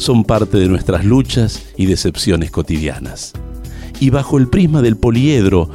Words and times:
son 0.00 0.24
parte 0.24 0.56
de 0.56 0.66
nuestras 0.66 1.04
luchas 1.04 1.62
y 1.76 1.84
decepciones 1.84 2.50
cotidianas. 2.50 3.34
Y 4.00 4.08
bajo 4.08 4.38
el 4.38 4.48
prisma 4.48 4.80
del 4.80 4.96
poliedro, 4.96 5.68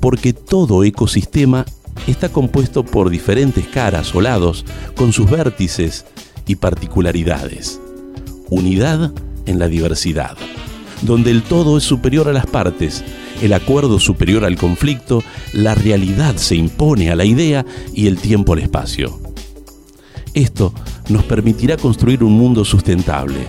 porque 0.00 0.32
todo 0.32 0.84
ecosistema 0.84 1.66
está 2.06 2.28
compuesto 2.28 2.84
por 2.84 3.10
diferentes 3.10 3.66
caras 3.66 4.14
o 4.14 4.20
lados, 4.20 4.64
con 4.94 5.12
sus 5.12 5.28
vértices 5.28 6.06
y 6.46 6.54
particularidades. 6.56 7.80
Unidad 8.50 9.12
en 9.46 9.58
la 9.58 9.66
diversidad, 9.66 10.36
donde 11.02 11.32
el 11.32 11.42
todo 11.42 11.76
es 11.76 11.82
superior 11.82 12.28
a 12.28 12.32
las 12.32 12.46
partes, 12.46 13.02
el 13.42 13.52
acuerdo 13.52 13.98
superior 13.98 14.44
al 14.44 14.56
conflicto, 14.56 15.24
la 15.52 15.74
realidad 15.74 16.36
se 16.36 16.54
impone 16.54 17.10
a 17.10 17.16
la 17.16 17.24
idea 17.24 17.66
y 17.92 18.06
el 18.06 18.18
tiempo 18.18 18.52
al 18.52 18.60
espacio. 18.60 19.18
Esto 20.34 20.72
nos 21.08 21.24
permitirá 21.24 21.76
construir 21.76 22.22
un 22.22 22.32
mundo 22.32 22.64
sustentable, 22.64 23.48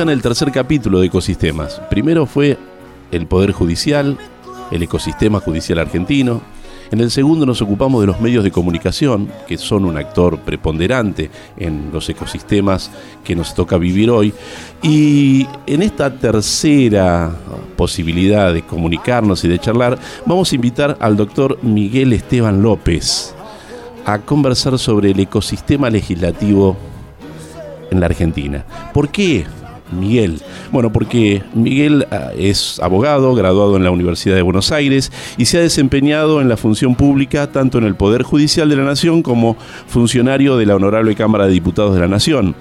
En 0.00 0.08
el 0.08 0.22
tercer 0.22 0.50
capítulo 0.50 1.00
de 1.00 1.08
ecosistemas. 1.08 1.78
Primero 1.90 2.24
fue 2.24 2.56
el 3.12 3.26
Poder 3.26 3.52
Judicial, 3.52 4.16
el 4.70 4.82
ecosistema 4.82 5.40
judicial 5.40 5.78
argentino. 5.78 6.40
En 6.90 7.00
el 7.00 7.10
segundo 7.10 7.44
nos 7.44 7.60
ocupamos 7.60 8.00
de 8.00 8.06
los 8.06 8.18
medios 8.18 8.42
de 8.42 8.50
comunicación, 8.50 9.30
que 9.46 9.58
son 9.58 9.84
un 9.84 9.98
actor 9.98 10.38
preponderante 10.38 11.30
en 11.58 11.90
los 11.92 12.08
ecosistemas 12.08 12.90
que 13.22 13.36
nos 13.36 13.54
toca 13.54 13.76
vivir 13.76 14.08
hoy. 14.08 14.32
Y 14.82 15.46
en 15.66 15.82
esta 15.82 16.10
tercera 16.14 17.30
posibilidad 17.76 18.54
de 18.54 18.62
comunicarnos 18.62 19.44
y 19.44 19.48
de 19.48 19.58
charlar, 19.58 19.98
vamos 20.24 20.50
a 20.50 20.54
invitar 20.54 20.96
al 20.98 21.14
doctor 21.14 21.58
Miguel 21.60 22.14
Esteban 22.14 22.62
López 22.62 23.34
a 24.06 24.18
conversar 24.18 24.78
sobre 24.78 25.10
el 25.10 25.20
ecosistema 25.20 25.90
legislativo 25.90 26.74
en 27.90 28.00
la 28.00 28.06
Argentina. 28.06 28.64
¿Por 28.94 29.10
qué 29.10 29.44
Miguel? 29.92 30.40
Bueno, 30.72 30.92
porque 30.92 31.42
Miguel 31.54 32.06
ah, 32.10 32.30
es 32.36 32.80
abogado, 32.80 33.34
graduado 33.34 33.76
en 33.76 33.84
la 33.84 33.90
Universidad 33.90 34.36
de 34.36 34.42
Buenos 34.42 34.72
Aires 34.72 35.12
y 35.36 35.46
se 35.46 35.58
ha 35.58 35.60
desempeñado 35.60 36.40
en 36.40 36.48
la 36.48 36.56
función 36.56 36.94
pública 36.94 37.50
tanto 37.52 37.78
en 37.78 37.84
el 37.84 37.94
Poder 37.94 38.22
Judicial 38.22 38.68
de 38.68 38.76
la 38.76 38.84
Nación 38.84 39.22
como 39.22 39.56
funcionario 39.86 40.56
de 40.56 40.66
la 40.66 40.76
Honorable 40.76 41.14
Cámara 41.14 41.46
de 41.46 41.52
Diputados 41.52 41.94
de 41.94 42.00
la 42.00 42.08
Nación 42.08 42.54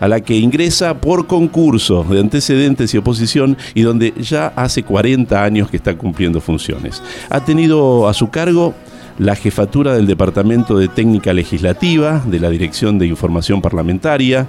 a 0.00 0.08
la 0.08 0.20
que 0.20 0.36
ingresa 0.36 1.00
por 1.00 1.26
concurso 1.26 2.04
de 2.04 2.20
antecedentes 2.20 2.92
y 2.92 2.98
oposición 2.98 3.56
y 3.74 3.82
donde 3.82 4.12
ya 4.20 4.48
hace 4.48 4.82
40 4.82 5.42
años 5.42 5.70
que 5.70 5.76
está 5.76 5.96
cumpliendo 5.96 6.40
funciones. 6.40 7.02
Ha 7.30 7.44
tenido 7.44 8.08
a 8.08 8.14
su 8.14 8.28
cargo 8.28 8.74
la 9.18 9.36
jefatura 9.36 9.94
del 9.94 10.06
Departamento 10.06 10.78
de 10.78 10.88
Técnica 10.88 11.32
Legislativa 11.32 12.22
de 12.26 12.40
la 12.40 12.50
Dirección 12.50 12.98
de 12.98 13.06
Información 13.06 13.62
Parlamentaria. 13.62 14.46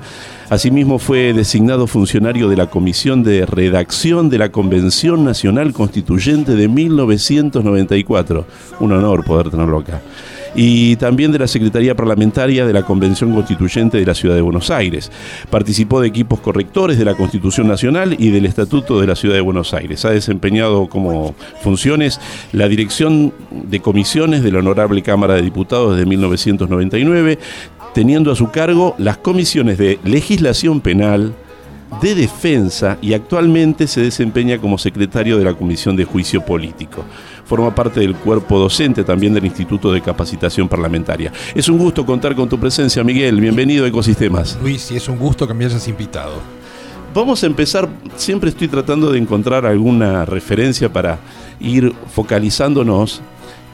Asimismo 0.49 0.99
fue 0.99 1.33
designado 1.33 1.87
funcionario 1.87 2.49
de 2.49 2.57
la 2.57 2.67
Comisión 2.67 3.23
de 3.23 3.45
Redacción 3.45 4.29
de 4.29 4.37
la 4.37 4.51
Convención 4.51 5.23
Nacional 5.23 5.73
Constituyente 5.73 6.55
de 6.55 6.67
1994. 6.67 8.45
Un 8.79 8.91
honor 8.91 9.23
poder 9.23 9.49
tenerlo 9.49 9.79
acá 9.79 10.01
y 10.57 10.95
también 10.95 11.31
de 11.31 11.37
la 11.37 11.47
Secretaría 11.47 11.95
Parlamentaria 11.95 12.65
de 12.65 12.73
la 12.73 12.81
Convención 12.81 13.31
Constituyente 13.33 13.99
de 13.99 14.05
la 14.05 14.15
Ciudad 14.15 14.33
de 14.33 14.41
Buenos 14.41 14.71
Aires. 14.71 15.11
Participó 15.51 16.01
de 16.01 16.07
equipos 16.07 16.39
correctores 16.39 16.97
de 16.97 17.05
la 17.05 17.13
Constitución 17.13 17.67
Nacional 17.67 18.15
y 18.17 18.31
del 18.31 18.47
Estatuto 18.47 18.99
de 18.99 19.05
la 19.05 19.15
Ciudad 19.15 19.35
de 19.35 19.41
Buenos 19.41 19.75
Aires. 19.75 20.03
Ha 20.03 20.09
desempeñado 20.09 20.89
como 20.89 21.35
funciones 21.61 22.19
la 22.53 22.67
dirección 22.67 23.33
de 23.51 23.79
comisiones 23.81 24.41
de 24.41 24.51
la 24.51 24.59
Honorable 24.59 25.03
Cámara 25.03 25.35
de 25.35 25.43
Diputados 25.43 25.95
desde 25.95 26.07
1999, 26.07 27.37
teniendo 27.93 28.31
a 28.31 28.35
su 28.35 28.49
cargo 28.49 28.95
las 28.97 29.17
comisiones 29.17 29.77
de 29.77 29.99
legislación 30.03 30.81
penal, 30.81 31.35
de 32.01 32.15
defensa 32.15 32.97
y 33.01 33.13
actualmente 33.13 33.87
se 33.87 34.01
desempeña 34.01 34.57
como 34.57 34.77
secretario 34.77 35.37
de 35.37 35.45
la 35.45 35.53
Comisión 35.53 35.95
de 35.95 36.03
Juicio 36.03 36.43
Político 36.43 37.05
forma 37.47 37.73
parte 37.73 38.01
del 38.01 38.13
cuerpo 38.13 38.59
docente 38.59 39.05
también 39.05 39.33
del 39.33 39.45
Instituto 39.45 39.91
de 39.93 40.01
Capacitación 40.01 40.67
Parlamentaria. 40.67 41.31
Es 41.55 41.69
un 41.69 41.77
gusto 41.77 42.05
contar 42.05 42.35
con 42.35 42.49
tu 42.49 42.59
presencia, 42.59 43.03
Miguel. 43.05 43.39
Bienvenido 43.39 43.85
a 43.85 43.87
Ecosistemas. 43.87 44.59
Luis, 44.61 44.91
y 44.91 44.97
es 44.97 45.07
un 45.07 45.17
gusto 45.17 45.47
que 45.47 45.53
me 45.53 45.63
hayas 45.63 45.87
invitado. 45.87 46.33
Vamos 47.13 47.41
a 47.43 47.45
empezar, 47.47 47.87
siempre 48.17 48.49
estoy 48.49 48.67
tratando 48.67 49.11
de 49.11 49.17
encontrar 49.17 49.65
alguna 49.65 50.25
referencia 50.25 50.91
para 50.91 51.19
ir 51.61 51.93
focalizándonos 52.13 53.21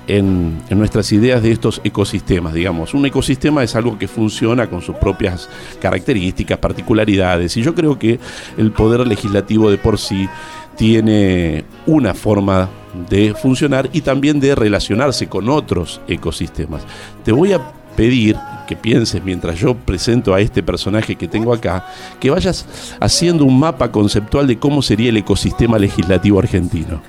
en, 0.06 0.62
en, 0.70 0.78
nuestras 0.78 1.12
ideas 1.12 1.42
de 1.42 1.52
estos 1.52 1.82
ecosistemas, 1.84 2.54
digamos. 2.54 2.94
Un 2.94 3.08
ecosistema 3.08 3.64
es 3.64 3.76
algo 3.76 3.98
que 3.98 4.08
funciona 4.08 4.70
con 4.70 4.84
sus 4.84 4.96
propias 4.98 5.50
características, 5.82 6.60
particularidades, 6.60 7.58
y 7.58 7.64
yo 7.64 7.74
creo 7.74 7.98
que 7.98 8.20
el 8.56 8.72
poder 8.72 9.08
legislativo 9.08 9.72
de 9.72 9.80
por 9.80 9.98
sí 9.98 10.30
tiene 10.78 11.66
una 11.88 12.14
forma 12.14 12.70
de 13.10 13.34
funcionar 13.34 13.90
y 13.94 14.02
también 14.02 14.40
de 14.40 14.56
relacionarse 14.56 15.28
con 15.28 15.50
otros 15.50 16.02
ecosistemas. 16.08 16.84
Te 17.24 17.32
voy 17.32 17.54
a 17.54 17.62
pedir 17.96 18.38
que 18.68 18.76
pienses 18.76 19.24
mientras 19.24 19.60
yo 19.60 19.76
presento 19.76 20.34
a 20.34 20.42
este 20.42 20.64
personaje 20.64 21.16
que 21.16 21.28
tengo 21.28 21.54
acá, 21.54 21.88
que 22.20 22.30
vayas 22.30 22.66
haciendo 23.00 23.46
un 23.46 23.60
mapa 23.60 23.92
conceptual 23.92 24.48
de 24.48 24.58
cómo 24.58 24.82
sería 24.82 25.10
el 25.10 25.18
ecosistema 25.18 25.78
legislativo 25.78 26.40
argentino. 26.40 27.02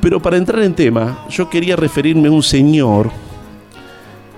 Pero 0.00 0.20
para 0.20 0.36
entrar 0.36 0.62
en 0.62 0.74
tema, 0.74 1.26
yo 1.28 1.50
quería 1.50 1.76
referirme 1.76 2.28
a 2.28 2.32
un 2.32 2.42
señor 2.42 3.10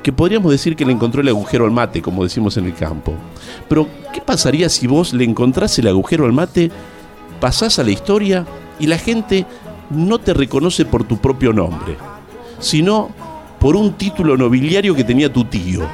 que 0.03 0.13
podríamos 0.13 0.51
decir 0.51 0.75
que 0.77 0.87
le 0.87 0.93
encontró 0.93 1.21
el 1.21 1.29
agujero 1.29 1.65
al 1.65 1.71
mate, 1.71 2.01
como 2.01 2.23
decimos 2.23 2.57
en 2.57 2.65
el 2.65 2.75
campo. 2.75 3.13
Pero, 3.69 3.87
¿qué 4.15 4.21
pasaría 4.21 4.69
si 4.69 4.87
vos 4.87 5.13
le 5.13 5.25
encontrás 5.25 5.79
el 5.79 5.89
agujero 5.89 6.25
al 6.25 6.33
mate, 6.33 6.71
pasás 7.41 7.79
a 7.79 7.85
la 7.85 7.91
historia 7.91 8.47
y 8.79 8.87
la 8.87 8.97
gente 8.97 9.45
no 9.91 10.19
te 10.19 10.35
reconoce 10.35 10.85
por 10.85 11.05
tu 11.05 11.19
propio 11.19 11.53
nombre, 11.53 11.97
sino 12.59 13.11
por 13.59 13.77
un 13.77 13.95
título 13.95 14.37
nobiliario 14.37 14.95
que 14.95 15.05
tenía 15.05 15.33
tu 15.33 15.45
tío? 15.45 15.87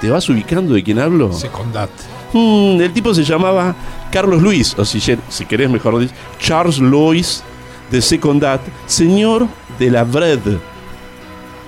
¿Te 0.00 0.10
vas 0.10 0.28
ubicando 0.28 0.74
de 0.74 0.82
quién 0.82 0.98
hablo? 0.98 1.32
Secondat. 1.32 1.90
Mm, 2.32 2.80
el 2.80 2.92
tipo 2.92 3.14
se 3.14 3.24
llamaba 3.24 3.74
Carlos 4.12 4.42
Luis, 4.42 4.74
o 4.78 4.84
si, 4.84 5.00
si 5.00 5.44
querés 5.46 5.70
mejor 5.70 5.98
decir, 5.98 6.14
Charles 6.38 6.78
Louis 6.78 7.42
de 7.90 8.02
Secondat, 8.02 8.60
señor 8.86 9.46
de 9.78 9.90
la 9.90 10.04
Vred. 10.04 10.40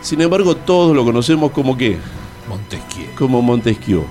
Sin 0.02 0.20
embargo, 0.20 0.54
todos 0.54 0.94
lo 0.94 1.04
conocemos 1.04 1.50
como 1.50 1.76
qué? 1.76 1.98
Montesquieu. 2.48 3.06
Como 3.16 3.42
Montesquieu, 3.42 4.04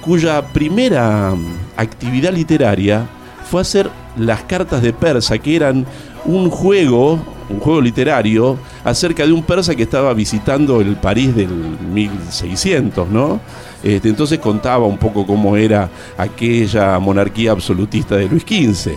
cuya 0.00 0.46
primera 0.48 1.34
actividad 1.76 2.32
literaria 2.32 3.06
fue 3.50 3.62
hacer 3.62 3.90
las 4.16 4.44
cartas 4.44 4.80
de 4.80 4.92
persa, 4.92 5.36
que 5.38 5.56
eran 5.56 5.84
un 6.24 6.50
juego, 6.50 7.18
un 7.48 7.58
juego 7.58 7.80
literario, 7.80 8.56
acerca 8.84 9.26
de 9.26 9.32
un 9.32 9.42
persa 9.42 9.74
que 9.74 9.82
estaba 9.82 10.14
visitando 10.14 10.80
el 10.80 10.94
París 10.94 11.34
del 11.34 11.48
1600, 11.48 13.08
¿no? 13.08 13.40
Este, 13.82 14.08
entonces 14.08 14.38
contaba 14.38 14.86
un 14.86 14.98
poco 14.98 15.26
cómo 15.26 15.56
era 15.56 15.90
aquella 16.16 16.96
monarquía 17.00 17.50
absolutista 17.50 18.14
de 18.14 18.28
Luis 18.28 18.44
XV. 18.44 18.92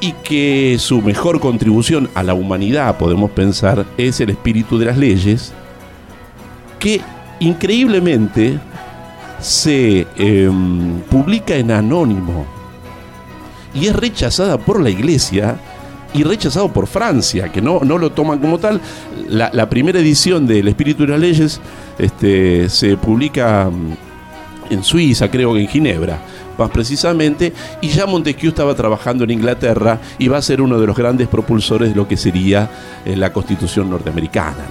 Y 0.00 0.12
que 0.22 0.76
su 0.78 1.00
mejor 1.00 1.40
contribución 1.40 2.10
a 2.14 2.22
la 2.22 2.34
humanidad, 2.34 2.98
podemos 2.98 3.30
pensar, 3.30 3.86
es 3.96 4.20
el 4.20 4.28
espíritu 4.28 4.78
de 4.78 4.84
las 4.84 4.98
leyes, 4.98 5.54
que 6.78 7.00
increíblemente 7.40 8.58
se 9.40 10.06
em, 10.16 11.00
publica 11.08 11.54
en 11.54 11.70
anónimo 11.70 12.61
y 13.74 13.86
es 13.86 13.96
rechazada 13.96 14.58
por 14.58 14.80
la 14.80 14.90
iglesia 14.90 15.58
y 16.14 16.24
rechazado 16.24 16.72
por 16.72 16.86
Francia, 16.86 17.50
que 17.50 17.62
no, 17.62 17.80
no 17.80 17.98
lo 17.98 18.12
toman 18.12 18.38
como 18.38 18.58
tal. 18.58 18.80
La, 19.28 19.68
primera 19.68 19.98
edición 19.98 20.46
del 20.46 20.68
Espíritu 20.68 21.04
de 21.04 21.08
las 21.08 21.20
Leyes 21.20 21.60
este, 21.98 22.68
se 22.68 22.96
publica 22.96 23.70
mm, 23.70 24.72
en 24.72 24.84
Suiza, 24.84 25.30
creo 25.30 25.54
que 25.54 25.60
en 25.60 25.68
Ginebra, 25.68 26.18
más 26.58 26.70
precisamente, 26.70 27.52
y 27.80 27.88
ya 27.88 28.06
Montesquieu 28.06 28.50
estaba 28.50 28.74
trabajando 28.74 29.24
en 29.24 29.30
Inglaterra 29.30 30.00
y 30.18 30.28
va 30.28 30.38
a 30.38 30.42
ser 30.42 30.60
uno 30.60 30.78
de 30.78 30.86
los 30.86 30.96
grandes 30.96 31.28
propulsores 31.28 31.90
de 31.90 31.94
lo 31.94 32.06
que 32.06 32.16
sería 32.16 32.70
eh, 33.04 33.16
la 33.16 33.32
Constitución 33.32 33.88
norteamericana. 33.88 34.66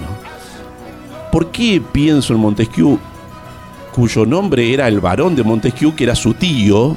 ¿Por 1.32 1.50
qué 1.50 1.82
pienso 1.92 2.34
en 2.34 2.40
Montesquieu, 2.40 2.98
cuyo 3.92 4.26
nombre 4.26 4.72
era 4.72 4.86
el 4.86 5.00
varón 5.00 5.34
de 5.34 5.42
Montesquieu, 5.42 5.94
que 5.94 6.04
era 6.04 6.14
su 6.14 6.34
tío, 6.34 6.94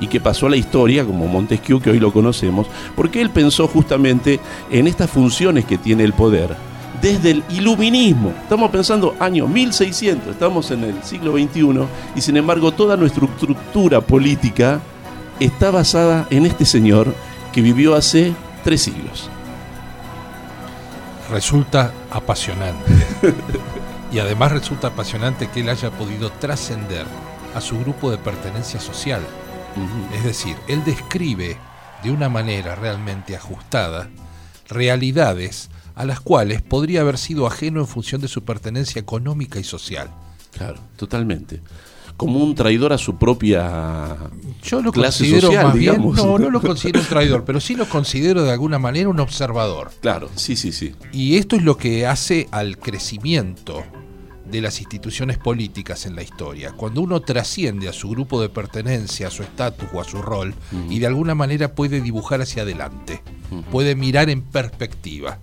y 0.00 0.08
que 0.08 0.20
pasó 0.20 0.46
a 0.46 0.50
la 0.50 0.56
historia 0.56 1.04
como 1.04 1.28
Montesquieu, 1.28 1.80
que 1.80 1.90
hoy 1.90 2.00
lo 2.00 2.12
conocemos, 2.12 2.66
porque 2.96 3.20
él 3.20 3.30
pensó 3.30 3.68
justamente 3.68 4.40
en 4.70 4.88
estas 4.88 5.10
funciones 5.10 5.66
que 5.66 5.78
tiene 5.78 6.04
el 6.04 6.14
poder. 6.14 6.56
Desde 7.00 7.30
el 7.30 7.44
iluminismo, 7.50 8.34
estamos 8.42 8.70
pensando 8.70 9.14
año 9.20 9.46
1600, 9.46 10.32
estamos 10.32 10.70
en 10.70 10.84
el 10.84 11.02
siglo 11.02 11.32
XXI, 11.32 11.86
y 12.16 12.20
sin 12.20 12.36
embargo 12.36 12.72
toda 12.72 12.96
nuestra 12.96 13.26
estructura 13.26 14.00
política 14.00 14.80
está 15.38 15.70
basada 15.70 16.26
en 16.30 16.46
este 16.46 16.64
señor 16.64 17.14
que 17.52 17.62
vivió 17.62 17.94
hace 17.94 18.34
tres 18.64 18.82
siglos. 18.82 19.30
Resulta 21.30 21.92
apasionante. 22.10 22.92
y 24.12 24.18
además 24.18 24.52
resulta 24.52 24.88
apasionante 24.88 25.48
que 25.48 25.60
él 25.60 25.68
haya 25.68 25.90
podido 25.90 26.30
trascender 26.30 27.06
a 27.54 27.60
su 27.60 27.78
grupo 27.78 28.10
de 28.10 28.18
pertenencia 28.18 28.80
social 28.80 29.22
es 30.14 30.24
decir, 30.24 30.56
él 30.68 30.82
describe 30.84 31.56
de 32.02 32.10
una 32.10 32.28
manera 32.28 32.74
realmente 32.74 33.36
ajustada 33.36 34.08
realidades 34.68 35.70
a 35.94 36.04
las 36.04 36.20
cuales 36.20 36.62
podría 36.62 37.02
haber 37.02 37.18
sido 37.18 37.46
ajeno 37.46 37.80
en 37.80 37.86
función 37.86 38.20
de 38.20 38.28
su 38.28 38.42
pertenencia 38.44 39.00
económica 39.00 39.58
y 39.58 39.64
social. 39.64 40.10
Claro, 40.52 40.80
totalmente. 40.96 41.60
Como 42.16 42.38
un 42.38 42.54
traidor 42.54 42.92
a 42.92 42.98
su 42.98 43.16
propia 43.16 44.16
Yo 44.62 44.82
lo 44.82 44.92
considero 44.92 45.50
más 45.52 45.74
Bien, 45.74 46.02
no, 46.14 46.38
no 46.38 46.50
lo 46.50 46.60
considero 46.60 47.00
un 47.00 47.06
traidor, 47.06 47.44
pero 47.44 47.60
sí 47.60 47.74
lo 47.74 47.88
considero 47.88 48.42
de 48.42 48.52
alguna 48.52 48.78
manera 48.78 49.08
un 49.08 49.20
observador. 49.20 49.90
Claro, 50.00 50.28
sí, 50.34 50.56
sí, 50.56 50.72
sí. 50.72 50.94
Y 51.12 51.36
esto 51.36 51.56
es 51.56 51.62
lo 51.62 51.76
que 51.76 52.06
hace 52.06 52.46
al 52.50 52.78
crecimiento 52.78 53.84
de 54.50 54.60
las 54.60 54.80
instituciones 54.80 55.38
políticas 55.38 56.06
en 56.06 56.16
la 56.16 56.22
historia. 56.22 56.72
Cuando 56.72 57.00
uno 57.00 57.20
trasciende 57.20 57.88
a 57.88 57.92
su 57.92 58.10
grupo 58.10 58.40
de 58.40 58.48
pertenencia, 58.48 59.28
a 59.28 59.30
su 59.30 59.42
estatus 59.42 59.88
o 59.92 60.00
a 60.00 60.04
su 60.04 60.22
rol, 60.22 60.54
y 60.88 60.98
de 60.98 61.06
alguna 61.06 61.34
manera 61.34 61.74
puede 61.74 62.00
dibujar 62.00 62.40
hacia 62.40 62.62
adelante, 62.62 63.22
puede 63.70 63.94
mirar 63.94 64.30
en 64.30 64.42
perspectiva. 64.42 65.38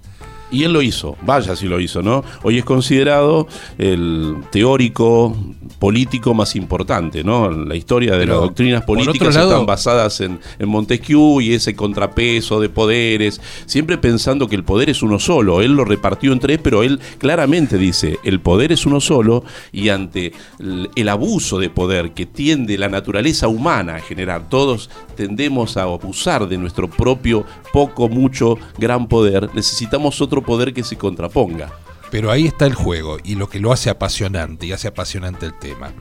Y 0.49 0.63
él 0.63 0.71
lo 0.71 0.81
hizo, 0.81 1.17
vaya 1.23 1.55
si 1.55 1.67
lo 1.67 1.79
hizo, 1.79 2.01
¿no? 2.01 2.23
Hoy 2.43 2.57
es 2.57 2.63
considerado 2.63 3.47
el 3.77 4.37
teórico 4.51 5.35
político 5.79 6.33
más 6.33 6.55
importante, 6.55 7.23
¿no? 7.23 7.49
La 7.49 7.75
historia 7.75 8.17
de 8.17 8.25
las 8.25 8.37
doctrinas 8.37 8.83
políticas 8.83 9.35
están 9.35 9.65
basadas 9.65 10.21
en, 10.21 10.39
en, 10.59 10.69
Montesquieu 10.69 11.41
y 11.41 11.53
ese 11.53 11.75
contrapeso 11.75 12.59
de 12.59 12.69
poderes, 12.69 13.41
siempre 13.65 13.97
pensando 13.97 14.47
que 14.47 14.55
el 14.55 14.63
poder 14.63 14.89
es 14.89 15.01
uno 15.01 15.19
solo. 15.19 15.61
Él 15.61 15.73
lo 15.73 15.85
repartió 15.85 16.33
en 16.33 16.39
tres, 16.39 16.59
pero 16.61 16.83
él 16.83 16.99
claramente 17.17 17.77
dice, 17.77 18.19
el 18.23 18.39
poder 18.39 18.71
es 18.71 18.85
uno 18.85 19.01
solo 19.01 19.43
y 19.71 19.89
ante 19.89 20.33
el 20.59 21.09
abuso 21.09 21.59
de 21.59 21.69
poder 21.69 22.11
que 22.11 22.25
tiende 22.25 22.77
la 22.77 22.89
naturaleza 22.89 23.47
humana 23.47 23.95
a 23.95 23.99
generar, 23.99 24.49
todos 24.49 24.89
tendemos 25.15 25.77
a 25.77 25.83
abusar 25.83 26.47
de 26.47 26.57
nuestro 26.57 26.89
propio 26.89 27.45
poco, 27.71 28.09
mucho, 28.09 28.57
gran 28.77 29.07
poder, 29.07 29.49
necesitamos 29.53 30.21
otro 30.21 30.41
poder 30.41 30.73
que 30.73 30.83
se 30.83 30.97
contraponga. 30.97 31.71
Pero 32.09 32.31
ahí 32.31 32.47
está 32.47 32.65
el 32.65 32.75
juego 32.75 33.17
y 33.23 33.35
lo 33.35 33.49
que 33.49 33.59
lo 33.59 33.71
hace 33.71 33.89
apasionante 33.89 34.65
y 34.65 34.71
hace 34.71 34.87
apasionante 34.87 35.45
el 35.45 35.57
tema. 35.57 35.91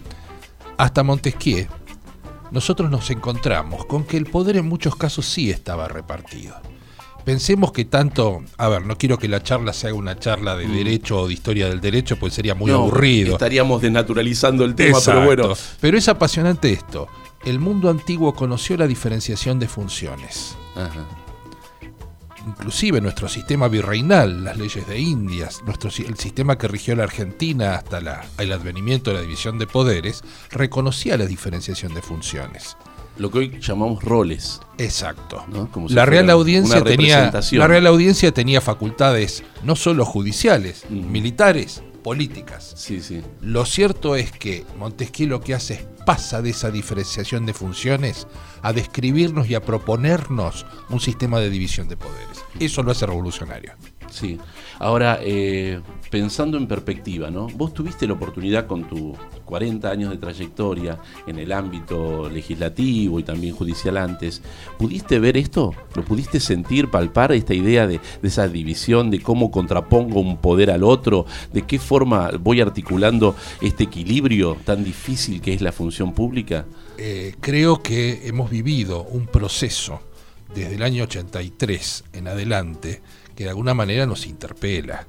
Hasta 0.78 1.02
Montesquieu, 1.02 1.66
nosotros 2.50 2.90
nos 2.90 3.10
encontramos 3.10 3.86
con 3.86 4.04
que 4.04 4.16
el 4.16 4.26
poder 4.26 4.56
en 4.56 4.68
muchos 4.68 4.94
casos 4.96 5.26
sí 5.26 5.50
estaba 5.50 5.88
repartido. 5.88 6.54
Pensemos 7.24 7.72
que 7.72 7.84
tanto, 7.84 8.44
a 8.56 8.68
ver, 8.68 8.86
no 8.86 8.96
quiero 8.96 9.18
que 9.18 9.26
la 9.26 9.42
charla 9.42 9.72
sea 9.72 9.92
una 9.92 10.16
charla 10.16 10.54
de 10.54 10.68
mm. 10.68 10.72
derecho 10.72 11.20
o 11.22 11.26
de 11.26 11.34
historia 11.34 11.68
del 11.68 11.80
derecho, 11.80 12.16
pues 12.16 12.34
sería 12.34 12.54
muy 12.54 12.70
aburrido. 12.70 13.32
Estaríamos 13.32 13.82
desnaturalizando 13.82 14.64
el 14.64 14.76
tema, 14.76 14.98
pero 15.04 15.24
bueno. 15.24 15.54
Pero 15.80 15.98
es 15.98 16.08
apasionante 16.08 16.72
esto. 16.72 17.08
El 17.44 17.58
mundo 17.58 17.90
antiguo 17.90 18.32
conoció 18.32 18.76
la 18.76 18.86
diferenciación 18.86 19.58
de 19.58 19.66
funciones. 19.66 20.56
Ajá 20.76 21.25
inclusive 22.46 23.00
nuestro 23.00 23.28
sistema 23.28 23.68
virreinal, 23.68 24.44
las 24.44 24.56
leyes 24.56 24.86
de 24.86 24.98
Indias, 24.98 25.62
nuestro, 25.64 25.90
el 26.06 26.16
sistema 26.16 26.56
que 26.56 26.68
rigió 26.68 26.94
la 26.94 27.04
Argentina 27.04 27.74
hasta 27.74 27.98
el 28.38 28.52
advenimiento 28.52 29.10
de 29.10 29.16
la 29.16 29.22
división 29.22 29.58
de 29.58 29.66
poderes, 29.66 30.22
reconocía 30.50 31.16
la 31.16 31.26
diferenciación 31.26 31.92
de 31.94 32.02
funciones. 32.02 32.76
Lo 33.18 33.30
que 33.30 33.38
hoy 33.38 33.60
llamamos 33.60 34.04
roles. 34.04 34.60
Exacto. 34.76 35.42
la, 35.88 36.04
Real 36.04 36.28
Audiencia 36.28 36.84
tenía, 36.84 37.32
la 37.52 37.66
Real 37.66 37.86
Audiencia 37.86 38.32
tenía 38.32 38.60
facultades 38.60 39.42
no 39.62 39.74
solo 39.74 40.04
judiciales, 40.04 40.84
militares, 40.90 41.82
políticas. 42.06 42.72
Sí, 42.76 43.00
sí. 43.00 43.20
Lo 43.40 43.64
cierto 43.64 44.14
es 44.14 44.30
que 44.30 44.64
Montesquieu 44.78 45.28
lo 45.28 45.40
que 45.40 45.54
hace 45.54 45.74
es 45.74 45.80
pasa 46.06 46.40
de 46.40 46.50
esa 46.50 46.70
diferenciación 46.70 47.46
de 47.46 47.52
funciones 47.52 48.28
a 48.62 48.72
describirnos 48.72 49.50
y 49.50 49.56
a 49.56 49.60
proponernos 49.60 50.66
un 50.88 51.00
sistema 51.00 51.40
de 51.40 51.50
división 51.50 51.88
de 51.88 51.96
poderes. 51.96 52.44
Eso 52.60 52.84
lo 52.84 52.92
hace 52.92 53.06
revolucionario. 53.06 53.72
Sí. 54.10 54.38
Ahora, 54.78 55.18
eh, 55.22 55.80
pensando 56.10 56.56
en 56.58 56.66
perspectiva, 56.66 57.30
¿no? 57.30 57.46
Vos 57.48 57.72
tuviste 57.72 58.06
la 58.06 58.12
oportunidad 58.12 58.66
con 58.66 58.84
tus 58.84 59.16
40 59.44 59.90
años 59.90 60.10
de 60.10 60.18
trayectoria 60.18 60.98
en 61.26 61.38
el 61.38 61.52
ámbito 61.52 62.28
legislativo 62.28 63.18
y 63.18 63.22
también 63.22 63.54
judicial 63.54 63.96
antes, 63.96 64.42
¿pudiste 64.78 65.18
ver 65.18 65.36
esto? 65.36 65.74
¿Lo 65.94 66.04
pudiste 66.04 66.40
sentir, 66.40 66.90
palpar 66.90 67.32
esta 67.32 67.54
idea 67.54 67.86
de, 67.86 68.00
esa 68.22 68.48
división, 68.48 69.10
de 69.10 69.20
cómo 69.20 69.50
contrapongo 69.50 70.20
un 70.20 70.36
poder 70.38 70.70
al 70.70 70.84
otro, 70.84 71.26
de 71.52 71.62
qué 71.62 71.78
forma 71.78 72.30
voy 72.40 72.60
articulando 72.60 73.34
este 73.60 73.84
equilibrio 73.84 74.56
tan 74.64 74.84
difícil 74.84 75.40
que 75.40 75.54
es 75.54 75.62
la 75.62 75.72
función 75.72 76.12
pública? 76.12 76.66
Eh, 76.98 77.34
creo 77.40 77.82
que 77.82 78.26
hemos 78.26 78.50
vivido 78.50 79.02
un 79.04 79.26
proceso 79.26 80.00
desde 80.54 80.76
el 80.76 80.82
año 80.82 81.04
83 81.04 82.04
en 82.12 82.28
adelante 82.28 83.02
que 83.36 83.44
de 83.44 83.50
alguna 83.50 83.74
manera 83.74 84.06
nos 84.06 84.26
interpela. 84.26 85.06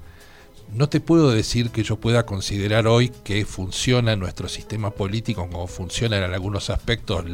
No 0.73 0.89
te 0.89 0.99
puedo 0.99 1.31
decir 1.31 1.69
que 1.69 1.83
yo 1.83 1.95
pueda 1.95 2.25
considerar 2.25 2.87
hoy 2.87 3.09
que 3.23 3.45
funciona 3.45 4.15
nuestro 4.15 4.49
sistema 4.49 4.91
político 4.91 5.47
como 5.49 5.65
funciona 5.67 6.17
en 6.17 6.33
algunos 6.33 6.69
aspectos 6.69 7.25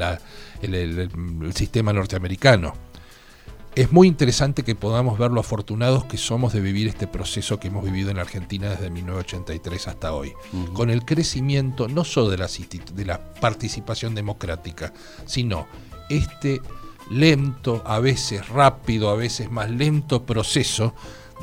el, 0.62 1.10
sistema 1.56 1.94
norteamericano. 1.94 2.76
es 3.76 3.92
muy 3.92 4.08
interesante 4.08 4.62
que 4.62 4.76
podamos 4.76 5.18
ver 5.18 5.32
lo 5.32 5.40
afortunados 5.40 6.06
que 6.06 6.18
somos 6.18 6.54
de 6.54 6.62
vivir 6.62 6.88
este 6.88 7.08
proceso 7.08 7.60
que 7.60 7.70
hemos 7.70 7.84
vivido 7.84 8.12
en 8.12 8.20
Argentina 8.20 8.70
desde 8.70 8.92
1983 8.92 9.88
hasta 9.88 10.14
hoy, 10.14 10.34
con 10.74 10.92
el 10.92 11.04
crecimiento 11.04 11.88
no 11.88 12.04
solo 12.04 12.30
de 12.30 12.38
la, 12.38 12.48
de 12.48 13.06
la 13.06 13.34
participación 13.34 14.14
democrática, 14.14 14.94
sino 15.26 15.66
este 16.10 16.62
lento, 17.10 17.84
a 17.86 18.00
veces 18.00 18.48
rápido, 18.50 19.10
a 19.10 19.16
veces 19.16 19.52
más 19.52 19.70
lento 19.70 20.26
proceso 20.26 20.94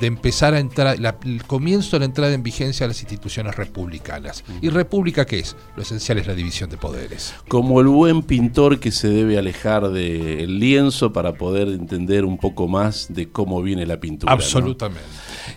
de 0.01 0.07
empezar 0.07 0.55
a 0.55 0.61
entrar, 0.61 0.97
el 1.25 1.45
comienzo 1.45 1.97
de 1.97 2.01
la 2.01 2.05
entrada 2.07 2.33
en 2.33 2.43
vigencia 2.43 2.85
de 2.85 2.89
las 2.89 3.01
instituciones 3.01 3.55
republicanas. 3.57 4.45
¿Y 4.63 4.71
república 4.71 5.27
qué 5.27 5.41
es? 5.41 5.57
Lo 5.77 5.83
esencial 5.83 6.19
es 6.19 6.27
la 6.27 6.35
división 6.35 6.71
de 6.71 6.79
poderes. 6.79 7.35
Como 7.49 7.81
el 7.81 7.89
buen 7.89 8.23
pintor 8.23 8.81
que 8.81 8.93
se 8.93 9.09
debe 9.09 9.39
alejar 9.39 9.91
del 9.91 10.59
lienzo 10.59 11.13
para 11.13 11.35
poder 11.35 11.69
entender 11.69 12.25
un 12.25 12.39
poco 12.39 12.67
más 12.67 13.13
de 13.13 13.29
cómo 13.29 13.63
viene 13.63 13.85
la 13.85 14.01
pintura. 14.01 14.33
Absolutamente. 14.33 15.05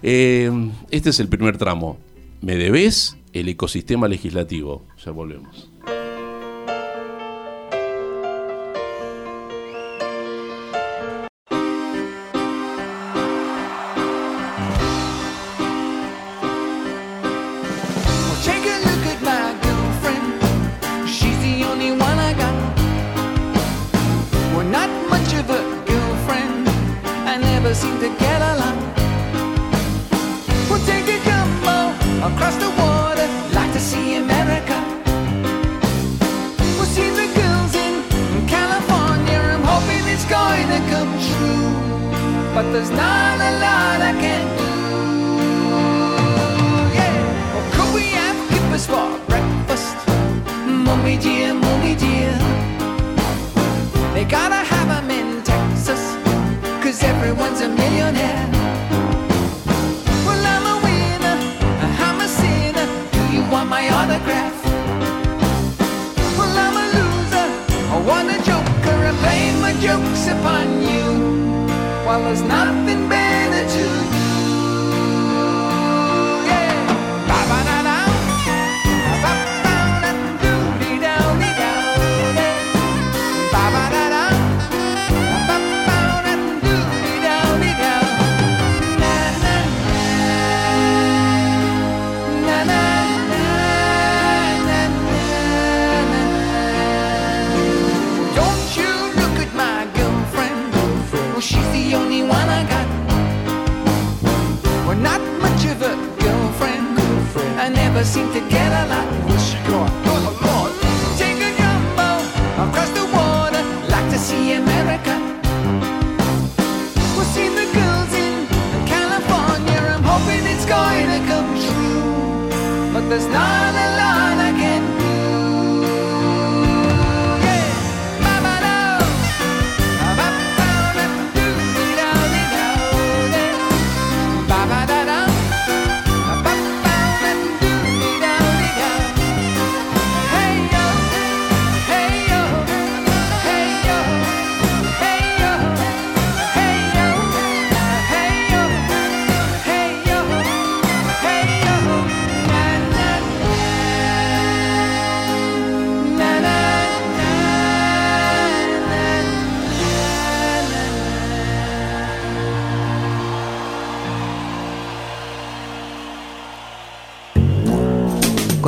Eh, 0.01 0.51
este 0.91 1.11
es 1.11 1.19
el 1.19 1.29
primer 1.29 1.57
tramo. 1.57 1.97
¿Me 2.41 2.57
debes 2.57 3.17
el 3.31 3.47
ecosistema 3.47 4.09
legislativo? 4.09 4.85
Ya 5.05 5.11
volvemos. 5.11 5.72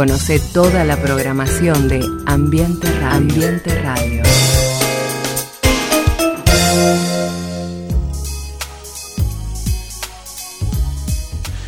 Conoce 0.05 0.39
toda 0.53 0.85
la 0.85 1.01
programación 1.01 1.87
de 1.87 1.99
Ambiente 2.27 2.87
Radio. 2.99 3.17
Ambiente 3.17 3.81
Radio. 3.81 4.21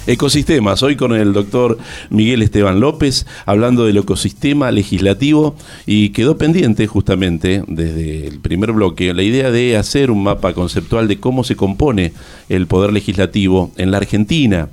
Ecosistemas, 0.05 0.83
hoy 0.83 0.95
con 0.95 1.13
el 1.13 1.33
doctor 1.33 1.79
Miguel 2.11 2.43
Esteban 2.43 2.79
López, 2.79 3.25
hablando 3.47 3.87
del 3.87 3.97
ecosistema 3.97 4.69
legislativo 4.69 5.55
y 5.87 6.09
quedó 6.09 6.37
pendiente 6.37 6.85
justamente 6.85 7.63
desde 7.67 8.27
el 8.27 8.39
primer 8.39 8.71
bloque 8.71 9.15
la 9.15 9.23
idea 9.23 9.49
de 9.49 9.77
hacer 9.77 10.11
un 10.11 10.21
mapa 10.21 10.53
conceptual 10.53 11.07
de 11.07 11.19
cómo 11.19 11.43
se 11.43 11.55
compone 11.55 12.13
el 12.49 12.67
poder 12.67 12.93
legislativo 12.93 13.71
en 13.77 13.89
la 13.89 13.97
Argentina 13.97 14.69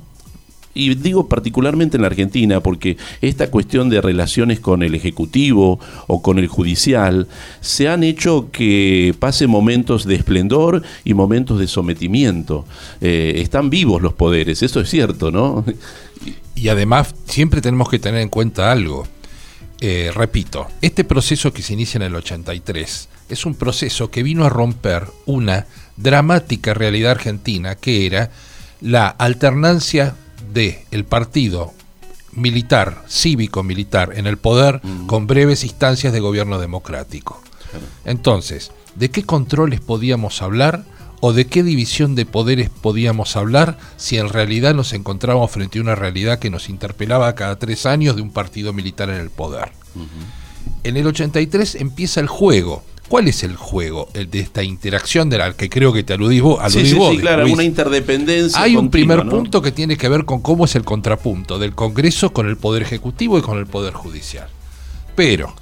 y 0.75 0.93
digo 0.93 1.27
particularmente 1.27 1.97
en 1.97 2.01
la 2.01 2.07
Argentina, 2.07 2.59
porque 2.59 2.97
esta 3.21 3.49
cuestión 3.49 3.89
de 3.89 4.01
relaciones 4.01 4.59
con 4.59 4.83
el 4.83 4.93
Ejecutivo 4.93 5.79
o 6.07 6.21
con 6.21 6.37
el 6.37 6.47
Judicial 6.47 7.27
se 7.61 7.87
han 7.87 8.03
hecho 8.03 8.49
que 8.51 9.15
pase 9.17 9.47
momentos 9.47 10.05
de 10.05 10.15
esplendor 10.15 10.83
y 11.05 11.13
momentos 11.13 11.59
de 11.59 11.67
sometimiento. 11.67 12.65
Eh, 12.99 13.35
están 13.37 13.69
vivos 13.69 14.01
los 14.01 14.13
poderes, 14.13 14.61
eso 14.61 14.81
es 14.81 14.89
cierto, 14.89 15.31
¿no? 15.31 15.63
Y 16.55 16.67
además 16.67 17.15
siempre 17.25 17.61
tenemos 17.61 17.89
que 17.89 17.99
tener 17.99 18.21
en 18.21 18.29
cuenta 18.29 18.71
algo. 18.71 19.07
Eh, 19.79 20.11
repito, 20.13 20.67
este 20.81 21.05
proceso 21.05 21.53
que 21.53 21.61
se 21.61 21.73
inicia 21.73 21.97
en 21.97 22.03
el 22.03 22.15
83 22.15 23.09
es 23.29 23.45
un 23.45 23.55
proceso 23.55 24.11
que 24.11 24.23
vino 24.23 24.45
a 24.45 24.49
romper 24.49 25.03
una 25.25 25.67
dramática 25.95 26.73
realidad 26.73 27.11
argentina 27.11 27.75
que 27.75 28.05
era 28.05 28.31
la 28.81 29.07
alternancia 29.07 30.15
de 30.55 30.85
el 30.89 31.03
partido 31.03 31.73
militar, 32.31 33.03
cívico-militar, 33.07 34.13
en 34.15 34.25
el 34.25 34.37
poder 34.37 34.81
con 35.05 35.27
breves 35.27 35.63
instancias 35.63 36.13
de 36.13 36.19
gobierno 36.19 36.59
democrático. 36.59 37.41
Entonces, 38.05 38.71
¿de 38.95 39.11
qué 39.11 39.23
controles 39.23 39.81
podíamos 39.81 40.41
hablar 40.41 40.85
o 41.19 41.33
de 41.33 41.45
qué 41.47 41.61
división 41.61 42.15
de 42.15 42.25
poderes 42.25 42.69
podíamos 42.69 43.35
hablar 43.35 43.77
si 43.97 44.17
en 44.17 44.29
realidad 44.29 44.73
nos 44.73 44.93
encontrábamos 44.93 45.51
frente 45.51 45.79
a 45.79 45.81
una 45.81 45.95
realidad 45.95 46.39
que 46.39 46.49
nos 46.49 46.69
interpelaba 46.69 47.35
cada 47.35 47.59
tres 47.59 47.85
años 47.85 48.15
de 48.15 48.21
un 48.21 48.31
partido 48.31 48.73
militar 48.73 49.09
en 49.09 49.17
el 49.17 49.29
poder? 49.29 49.71
En 50.83 50.97
el 50.97 51.05
83 51.05 51.75
empieza 51.75 52.21
el 52.21 52.27
juego 52.27 52.83
¿Cuál 53.07 53.27
es 53.27 53.43
el 53.43 53.55
juego 53.55 54.09
de 54.13 54.39
esta 54.39 54.63
interacción 54.63 55.29
de 55.29 55.37
la 55.37 55.53
que 55.53 55.69
creo 55.69 55.93
que 55.93 56.03
te 56.03 56.13
aludís 56.13 56.41
vos? 56.41 56.59
sí, 56.71 56.85
sí, 56.85 57.17
claro, 57.19 57.45
una 57.47 57.63
interdependencia. 57.63 58.59
Hay 58.59 58.75
un 58.75 58.89
primer 58.89 59.27
punto 59.27 59.61
que 59.61 59.71
tiene 59.71 59.97
que 59.97 60.09
ver 60.09 60.25
con 60.25 60.41
cómo 60.41 60.65
es 60.65 60.75
el 60.75 60.83
contrapunto 60.83 61.59
del 61.59 61.75
Congreso 61.75 62.33
con 62.33 62.47
el 62.47 62.57
Poder 62.57 62.81
Ejecutivo 62.81 63.37
y 63.37 63.41
con 63.41 63.57
el 63.59 63.67
Poder 63.67 63.93
Judicial. 63.93 64.47
Pero 65.15 65.53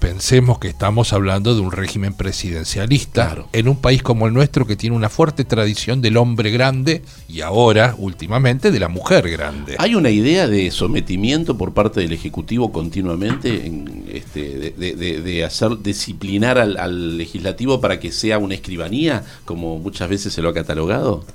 Pensemos 0.00 0.58
que 0.58 0.68
estamos 0.68 1.12
hablando 1.12 1.54
de 1.54 1.60
un 1.60 1.72
régimen 1.72 2.14
presidencialista 2.14 3.44
en 3.52 3.68
un 3.68 3.76
país 3.76 4.02
como 4.02 4.26
el 4.26 4.32
nuestro 4.32 4.66
que 4.66 4.74
tiene 4.74 4.96
una 4.96 5.10
fuerte 5.10 5.44
tradición 5.44 6.00
del 6.00 6.16
hombre 6.16 6.50
grande 6.50 7.02
y 7.28 7.42
ahora, 7.42 7.94
últimamente, 7.98 8.70
de 8.70 8.80
la 8.80 8.88
mujer 8.88 9.30
grande. 9.30 9.76
¿Hay 9.78 9.94
una 9.94 10.08
idea 10.08 10.48
de 10.48 10.70
sometimiento 10.70 11.58
por 11.58 11.74
parte 11.74 12.00
del 12.00 12.14
Ejecutivo 12.14 12.72
continuamente 12.72 13.66
en, 13.66 14.06
este, 14.10 14.72
de, 14.72 15.44
hacer 15.44 15.78
disciplinar 15.82 16.56
al, 16.56 17.18
legislativo 17.18 17.78
para 17.82 18.00
que 18.00 18.10
sea 18.10 18.38
una 18.38 18.54
escribanía, 18.54 19.22
como 19.44 19.78
muchas 19.78 20.08
veces 20.08 20.32
se 20.32 20.40
lo 20.40 20.48
ha 20.48 20.54
catalogado? 20.54 21.26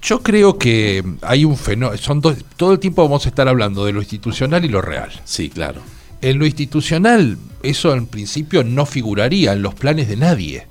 Yo 0.00 0.22
creo 0.22 0.56
que 0.56 1.02
hay 1.20 1.44
un 1.44 1.56
fenómeno, 1.56 2.00
son 2.00 2.22
todo 2.22 2.72
el 2.72 2.78
tiempo 2.78 3.02
vamos 3.02 3.26
a 3.26 3.28
estar 3.28 3.48
hablando 3.48 3.84
de 3.84 3.92
lo 3.92 3.98
institucional 3.98 4.64
y 4.64 4.68
lo 4.68 4.80
real. 4.80 5.10
Sí, 5.24 5.50
claro. 5.50 5.80
En 6.24 6.38
lo 6.38 6.46
institucional, 6.46 7.36
eso 7.62 7.92
en 7.92 8.06
principio 8.06 8.64
no 8.64 8.86
figuraría 8.86 9.52
en 9.52 9.60
los 9.60 9.74
planes 9.74 10.08
de 10.08 10.16
nadie. 10.16 10.66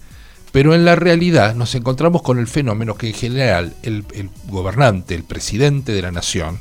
Pero 0.52 0.74
en 0.74 0.84
la 0.84 0.96
realidad 0.96 1.54
nos 1.54 1.76
encontramos 1.76 2.24
con 2.24 2.40
el 2.40 2.48
fenómeno 2.48 2.96
que 2.96 3.10
en 3.10 3.14
general 3.14 3.76
el, 3.84 4.04
gobernante, 4.48 5.14
el 5.14 5.24
presidente 5.24 5.92
de 5.92 6.02
la 6.02 6.12
nación, 6.12 6.60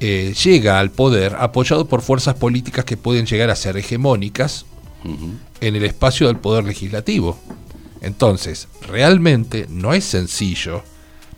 eh, 0.00 0.34
llega 0.42 0.80
al 0.80 0.90
poder 0.90 1.36
apoyado 1.38 1.86
por 1.86 2.02
fuerzas 2.02 2.34
políticas 2.34 2.84
que 2.84 2.96
pueden 2.96 3.24
llegar 3.24 3.50
a 3.50 3.56
ser 3.56 3.76
hegemónicas 3.76 4.66
en 5.60 5.76
el 5.76 5.84
espacio 5.84 6.26
del 6.26 6.38
poder 6.38 6.64
legislativo. 6.64 7.38
Entonces, 8.00 8.66
realmente 8.88 9.66
no 9.70 9.94
es 9.94 10.02
sencillo 10.02 10.82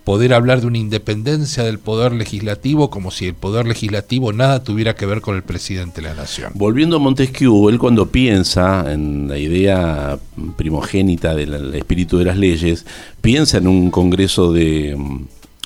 poder 0.08 0.32
hablar 0.32 0.62
de 0.62 0.66
una 0.66 0.78
independencia 0.78 1.64
del 1.64 1.78
poder 1.78 2.12
legislativo 2.12 2.88
como 2.88 3.10
si 3.10 3.26
el 3.26 3.34
poder 3.34 3.66
legislativo 3.66 4.32
nada 4.32 4.64
tuviera 4.64 4.94
que 4.94 5.04
ver 5.04 5.20
con 5.20 5.36
el 5.36 5.42
presidente 5.42 6.00
de 6.00 6.08
la 6.08 6.14
nación. 6.14 6.50
Volviendo 6.54 6.96
a 6.96 6.98
Montesquieu, 6.98 7.68
él 7.68 7.78
cuando 7.78 8.06
piensa 8.06 8.90
en 8.90 9.28
la 9.28 9.36
idea 9.36 10.18
primogénita 10.56 11.34
del 11.34 11.74
espíritu 11.74 12.16
de 12.16 12.24
las 12.24 12.38
leyes, 12.38 12.86
piensa 13.20 13.58
en 13.58 13.68
un 13.68 13.90
congreso 13.90 14.50
de 14.50 14.96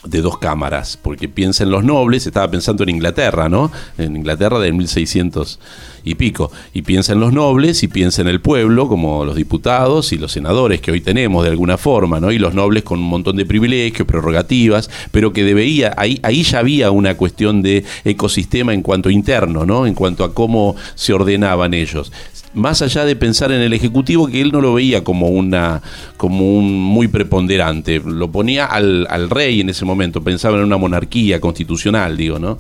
dos 0.02 0.38
cámaras, 0.38 0.99
porque 1.00 1.28
piensa 1.28 1.62
en 1.62 1.70
los 1.70 1.84
nobles, 1.84 2.26
estaba 2.26 2.50
pensando 2.50 2.82
en 2.82 2.88
Inglaterra, 2.88 3.49
¿no? 3.49 3.70
En 3.96 4.16
Inglaterra 4.16 4.58
de 4.58 4.72
1600 4.72 5.61
y 6.04 6.14
pico, 6.14 6.50
y 6.75 6.82
piensa 6.82 7.12
en 7.12 7.21
los 7.21 7.32
nobles 7.32 7.82
y 7.82 7.88
piensa 7.88 8.23
en 8.23 8.28
el 8.28 8.40
pueblo, 8.40 8.88
como 8.88 9.25
los 9.25 9.37
diputados 9.37 10.12
y 10.12 10.18
los 10.18 10.32
senadores 10.32 10.80
que 10.80 10.90
hoy 10.90 11.00
tenemos 11.00 11.44
de 11.44 11.50
alguna 11.50 11.76
forma, 11.76 12.21
¿no? 12.21 12.32
Y 12.32 12.38
los 12.38 12.54
nobles 12.54 12.82
con 12.82 12.99
un 12.99 13.09
montón 13.09 13.37
de 13.37 13.47
privilegios, 13.47 14.06
prerrogativas, 14.06 14.90
pero 15.11 15.32
que 15.32 15.44
debería, 15.44 15.94
ahí, 15.97 16.18
ahí 16.23 16.42
ya 16.42 16.59
había 16.59 16.90
una 16.90 17.16
cuestión 17.16 17.62
de 17.62 17.85
ecosistema 18.04 18.75
en 18.75 18.82
cuanto 18.82 19.11
interno, 19.11 19.66
¿no? 19.66 19.87
En 19.87 19.94
cuanto 19.94 20.25
a 20.25 20.35
cómo 20.35 20.76
se 20.94 21.12
ordenaban 21.12 21.75
ellos 21.75 22.12
más 22.54 22.82
allá 22.82 23.04
de 23.04 23.16
pensar 23.16 23.50
en 23.52 23.61
el 23.61 23.73
Ejecutivo, 23.73 24.26
que 24.26 24.40
él 24.40 24.52
no 24.52 24.61
lo 24.61 24.75
veía 24.75 25.02
como 25.04 25.28
una 25.28 25.80
como 26.16 26.54
un 26.54 26.80
muy 26.80 27.09
preponderante, 27.09 28.00
lo 28.04 28.30
ponía 28.30 28.66
al, 28.66 29.06
al 29.09 29.30
rey 29.30 29.61
en 29.61 29.71
ese 29.71 29.85
momento, 29.85 30.23
pensaba 30.23 30.59
en 30.59 30.64
una 30.64 30.76
monarquía 30.76 31.40
constitucional, 31.40 32.16
digo, 32.16 32.38
¿no? 32.38 32.59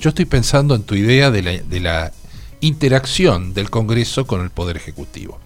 Yo 0.00 0.08
estoy 0.08 0.24
pensando 0.24 0.74
en 0.74 0.82
tu 0.82 0.94
idea 0.94 1.30
de 1.30 1.42
la, 1.42 1.52
de 1.52 1.80
la 1.80 2.12
interacción 2.62 3.52
del 3.52 3.68
Congreso 3.68 4.26
con 4.26 4.40
el 4.40 4.50
Poder 4.50 4.76
Ejecutivo. 4.76 5.38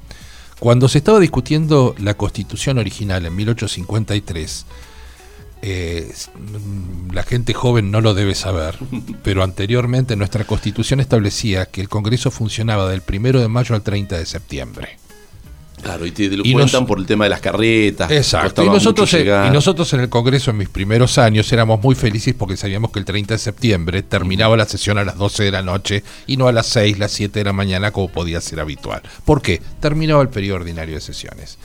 Cuando 0.61 0.89
se 0.89 0.99
estaba 0.99 1.19
discutiendo 1.19 1.95
la 1.99 2.15
Constitución 2.15 2.79
original 2.79 3.27
en 3.27 3.35
1853, 3.35 4.67
eh, 5.63 6.13
la 7.13 7.23
gente 7.23 7.55
joven 7.55 7.91
no 7.91 8.01
lo 8.01 8.15
debe 8.15 8.35
saber, 8.35 8.79
pero 9.25 9.43
anteriormente 9.43 10.15
nuestra 10.15 10.45
constitución 10.45 11.01
establecía 11.01 11.67
que 11.67 11.81
el 11.81 11.89
Congreso 11.89 12.31
funcionaba 12.31 12.89
del 12.89 13.03
1 13.07 13.41
de 13.41 13.49
mayo 13.49 13.75
al 13.75 13.83
30 13.83 14.17
de 14.17 14.27
septiembre. 14.27 14.99
Claro, 15.87 16.05
y 16.05 16.11
te 16.11 16.29
lo 16.37 16.43
cuentan 16.43 16.85
por 16.85 16.99
el 16.99 17.07
tema 17.07 17.25
de 17.25 17.31
las 17.31 17.41
carretas. 17.41 18.11
Exacto. 18.11 18.65
Y 18.65 18.69
nosotros, 18.69 19.13
y 19.15 19.51
nosotros 19.53 19.93
en 19.93 20.01
el 20.01 20.09
Congreso 20.09 20.51
en 20.51 20.57
mis 20.57 20.69
primeros 20.69 21.17
años 21.17 21.53
éramos 21.53 21.81
muy 21.81 21.95
felices 21.95 22.35
porque 22.37 22.57
sabíamos 22.57 22.91
que 22.91 22.99
el 22.99 23.05
30 23.05 23.35
de 23.35 23.39
septiembre 23.39 24.03
terminaba 24.03 24.57
la 24.57 24.67
sesión 24.67 24.99
a 24.99 25.05
las 25.05 25.17
12 25.17 25.45
de 25.45 25.51
la 25.53 25.63
noche 25.63 26.03
y 26.27 26.37
no 26.37 26.49
a 26.49 26.53
las 26.53 26.67
6, 26.67 26.99
las 26.99 27.13
7 27.13 27.39
de 27.39 27.45
la 27.45 27.53
mañana 27.53 27.93
como 27.93 28.09
podía 28.09 28.41
ser 28.41 28.59
habitual. 28.59 29.01
¿Por 29.25 29.41
qué? 29.41 29.63
Terminaba 29.79 30.23
el 30.23 30.29
periodo 30.29 30.57
ordinario 30.57 30.97
de 30.97 31.01
sesiones. 31.01 31.57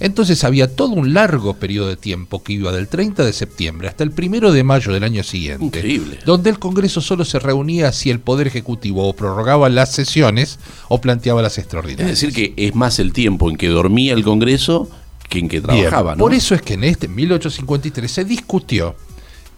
Entonces 0.00 0.44
había 0.44 0.74
todo 0.74 0.90
un 0.90 1.14
largo 1.14 1.54
periodo 1.54 1.88
de 1.88 1.96
tiempo 1.96 2.42
que 2.42 2.54
iba 2.54 2.72
del 2.72 2.88
30 2.88 3.24
de 3.24 3.32
septiembre 3.32 3.88
hasta 3.88 4.04
el 4.04 4.12
1 4.16 4.52
de 4.52 4.64
mayo 4.64 4.92
del 4.92 5.04
año 5.04 5.22
siguiente, 5.22 5.64
Increíble. 5.64 6.18
donde 6.24 6.50
el 6.50 6.58
Congreso 6.58 7.00
solo 7.00 7.24
se 7.24 7.38
reunía 7.38 7.92
si 7.92 8.10
el 8.10 8.20
Poder 8.20 8.46
Ejecutivo 8.46 9.08
o 9.08 9.14
prorrogaba 9.14 9.68
las 9.68 9.92
sesiones 9.92 10.58
o 10.88 11.00
planteaba 11.00 11.42
las 11.42 11.58
extraordinarias. 11.58 12.10
Es 12.12 12.20
decir, 12.20 12.34
que 12.34 12.66
es 12.66 12.74
más 12.74 12.98
el 12.98 13.12
tiempo 13.12 13.50
en 13.50 13.56
que 13.56 13.68
dormía 13.68 14.14
el 14.14 14.24
Congreso 14.24 14.88
que 15.28 15.38
en 15.38 15.48
que 15.48 15.60
trabajaba. 15.60 16.16
Por 16.16 16.34
eso 16.34 16.54
es 16.54 16.62
que 16.62 16.74
en 16.74 16.84
este 16.84 17.08
1853 17.08 18.10
se 18.10 18.24
discutió 18.24 18.96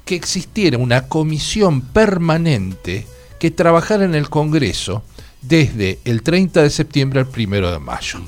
que 0.05 0.15
existiera 0.15 0.79
una 0.79 1.09
comisión 1.09 1.81
permanente 1.81 3.07
que 3.41 3.51
trabajara 3.51 4.05
en 4.05 4.15
el 4.15 4.29
Congreso 4.31 5.03
desde 5.43 5.99
el 6.05 6.23
30 6.23 6.63
de 6.63 6.71
septiembre 6.71 7.21
al 7.21 7.29
1 7.37 7.71
de 7.71 7.79
mayo 7.79 8.21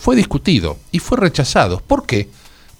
fue 0.00 0.16
discutido 0.16 0.78
y 0.90 0.98
fue 0.98 1.18
rechazado. 1.18 1.82
¿Por 1.86 2.06
qué? 2.06 2.28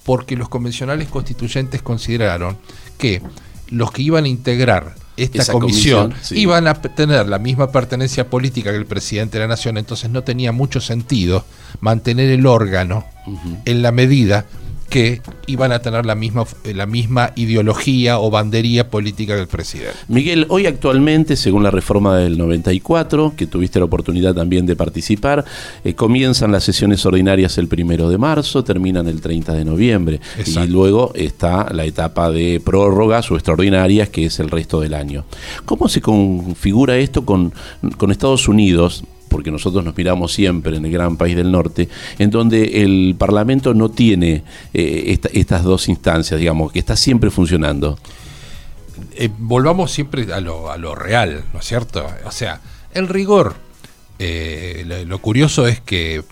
Porque 0.03 0.35
los 0.35 0.49
convencionales 0.49 1.07
constituyentes 1.07 1.83
consideraron 1.83 2.57
que 2.97 3.21
los 3.69 3.91
que 3.91 4.01
iban 4.01 4.25
a 4.25 4.27
integrar 4.27 4.95
esta 5.17 5.51
comisión, 5.51 6.15
iban 6.31 6.67
a 6.67 6.73
tener 6.73 7.27
la 7.27 7.37
misma 7.37 7.71
pertenencia 7.71 8.27
política 8.27 8.71
que 8.71 8.77
el 8.77 8.87
presidente 8.87 9.37
de 9.37 9.43
la 9.43 9.49
nación, 9.49 9.77
entonces 9.77 10.09
no 10.09 10.23
tenía 10.23 10.51
mucho 10.51 10.81
sentido 10.81 11.45
mantener 11.79 12.31
el 12.31 12.47
órgano 12.47 13.05
en 13.65 13.83
la 13.83 13.91
medida 13.91 14.47
que 14.91 15.21
iban 15.47 15.71
a 15.71 15.79
tener 15.79 16.05
la 16.05 16.15
misma, 16.15 16.43
la 16.65 16.85
misma 16.85 17.31
ideología 17.37 18.19
o 18.19 18.29
bandería 18.29 18.89
política 18.89 19.35
que 19.35 19.41
el 19.41 19.47
presidente. 19.47 19.93
Miguel, 20.09 20.45
hoy 20.49 20.65
actualmente, 20.65 21.37
según 21.37 21.63
la 21.63 21.71
reforma 21.71 22.17
del 22.17 22.37
94, 22.37 23.33
que 23.37 23.47
tuviste 23.47 23.79
la 23.79 23.85
oportunidad 23.85 24.35
también 24.35 24.65
de 24.65 24.75
participar, 24.75 25.45
eh, 25.85 25.93
comienzan 25.93 26.51
las 26.51 26.65
sesiones 26.65 27.05
ordinarias 27.05 27.57
el 27.57 27.69
primero 27.69 28.09
de 28.09 28.17
marzo, 28.17 28.65
terminan 28.65 29.07
el 29.07 29.21
30 29.21 29.53
de 29.53 29.63
noviembre. 29.63 30.19
Y 30.45 30.67
luego 30.67 31.13
está 31.15 31.73
la 31.73 31.85
etapa 31.85 32.29
de 32.29 32.59
prórrogas 32.59 33.31
o 33.31 33.35
extraordinarias, 33.35 34.09
que 34.09 34.25
es 34.25 34.41
el 34.41 34.49
resto 34.49 34.81
del 34.81 34.93
año. 34.93 35.23
¿Cómo 35.63 35.87
se 35.87 36.01
configura 36.01 36.97
esto 36.97 37.23
con, 37.23 37.53
con 37.97 38.11
Estados 38.11 38.49
Unidos? 38.49 39.05
Porque 39.31 39.49
nosotros 39.49 39.83
nos 39.83 39.95
miramos 39.95 40.33
siempre 40.33 40.75
en 40.75 40.85
el 40.85 40.91
gran 40.91 41.15
país 41.15 41.37
del 41.37 41.51
norte, 41.51 41.87
en 42.19 42.29
donde 42.29 42.83
el 42.83 43.15
Parlamento 43.17 43.73
no 43.73 43.89
tiene 43.89 44.43
eh, 44.73 45.17
estas 45.31 45.63
dos 45.63 45.87
instancias, 45.87 46.37
digamos, 46.37 46.73
que 46.73 46.79
está 46.79 46.97
siempre 46.97 47.31
funcionando. 47.31 47.97
Eh, 49.13 49.29
volvamos 49.39 49.91
siempre 49.91 50.31
a 50.33 50.41
lo, 50.41 50.69
a 50.69 50.77
lo 50.77 50.95
real, 50.95 51.45
¿no 51.53 51.59
es 51.59 51.65
cierto? 51.65 52.05
O 52.25 52.31
sea, 52.31 52.59
el 52.93 53.07
rigor, 53.07 53.55
eh, 54.19 55.05
lo, 55.07 55.19
curioso 55.19 55.65
es 55.65 55.79
que 55.79 56.23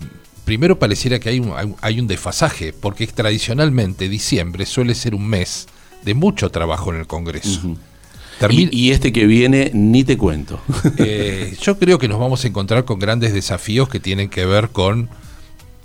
primero 0.44 0.78
pareciera 0.78 1.20
que 1.20 1.30
hay 1.30 1.40
un, 1.40 1.54
hay 1.80 2.00
un 2.02 2.08
desfasaje, 2.08 2.74
porque 2.74 3.08
tradicionalmente 3.08 4.10
diciembre 4.10 4.66
suele 4.66 4.94
ser 4.94 5.16
un 5.16 5.26
mes 5.26 5.68
de 6.04 6.14
mucho 6.14 6.50
trabajo 6.50 6.94
en 6.94 7.00
el 7.00 7.08
Congreso. 7.08 7.78
Y, 8.50 8.92
este 8.92 9.12
que 9.12 9.26
viene, 9.26 9.72
ni 9.74 10.04
te 10.04 10.18
cuento. 10.18 10.60
Eh, 10.98 11.56
yo 11.62 11.78
creo 11.78 11.98
que 11.98 12.08
nos 12.08 12.20
vamos 12.20 12.44
a 12.44 12.48
encontrar 12.48 12.84
con 12.84 13.00
grandes 13.00 13.34
desafíos 13.34 13.90
que 13.90 14.00
tienen 14.00 14.30
que 14.30 14.46
ver 14.46 14.70
con 14.70 15.10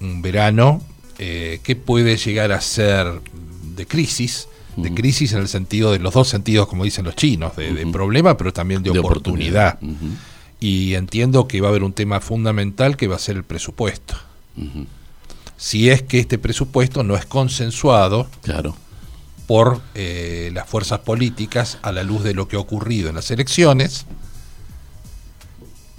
un 0.01 0.23
verano 0.23 0.83
eh, 1.19 1.61
que 1.63 1.77
puede 1.77 2.17
llegar 2.17 2.53
a 2.53 2.61
ser 2.61 3.21
de 3.77 3.87
crisis, 3.87 4.49
de 4.77 4.93
crisis 4.93 5.33
en 5.33 5.41
el 5.41 5.49
sentido 5.49 5.93
de 5.93 5.99
los 5.99 6.15
dos 6.15 6.29
sentidos, 6.29 6.67
como 6.67 6.85
dicen 6.85 7.05
los 7.05 7.15
chinos, 7.15 7.55
de, 7.57 7.87
problema, 7.93 8.37
pero 8.37 8.53
también 8.53 8.83
de, 8.83 8.91
oportunidad. 8.91 9.79
Y 10.59 10.95
entiendo 10.95 11.47
que 11.47 11.61
va 11.61 11.69
a 11.69 11.71
haber 11.71 11.85
un 11.85 11.93
tema 11.93 12.21
fundamental 12.21 12.97
que 12.97 13.07
va 13.07 13.17
a 13.17 13.21
ser 13.21 13.37
el 13.37 13.45
presupuesto. 13.45 14.17
Si 15.57 15.91
es 15.91 16.03
que 16.03 16.19
este 16.19 16.39
presupuesto 16.39 17.05
no 17.05 17.15
es 17.17 17.27
consensuado, 17.27 18.29
claro 18.43 18.75
por 19.47 19.81
eh, 19.95 20.51
las 20.53 20.69
fuerzas 20.69 21.01
políticas 21.01 21.79
a 21.83 21.93
la 21.93 22.03
luz 22.03 22.23
de 22.23 22.35
lo 22.35 22.49
que 22.49 22.57
ha 22.57 22.61
ocurrido 22.61 23.09
en 23.09 23.15
las 23.17 23.31
elecciones 23.31 24.07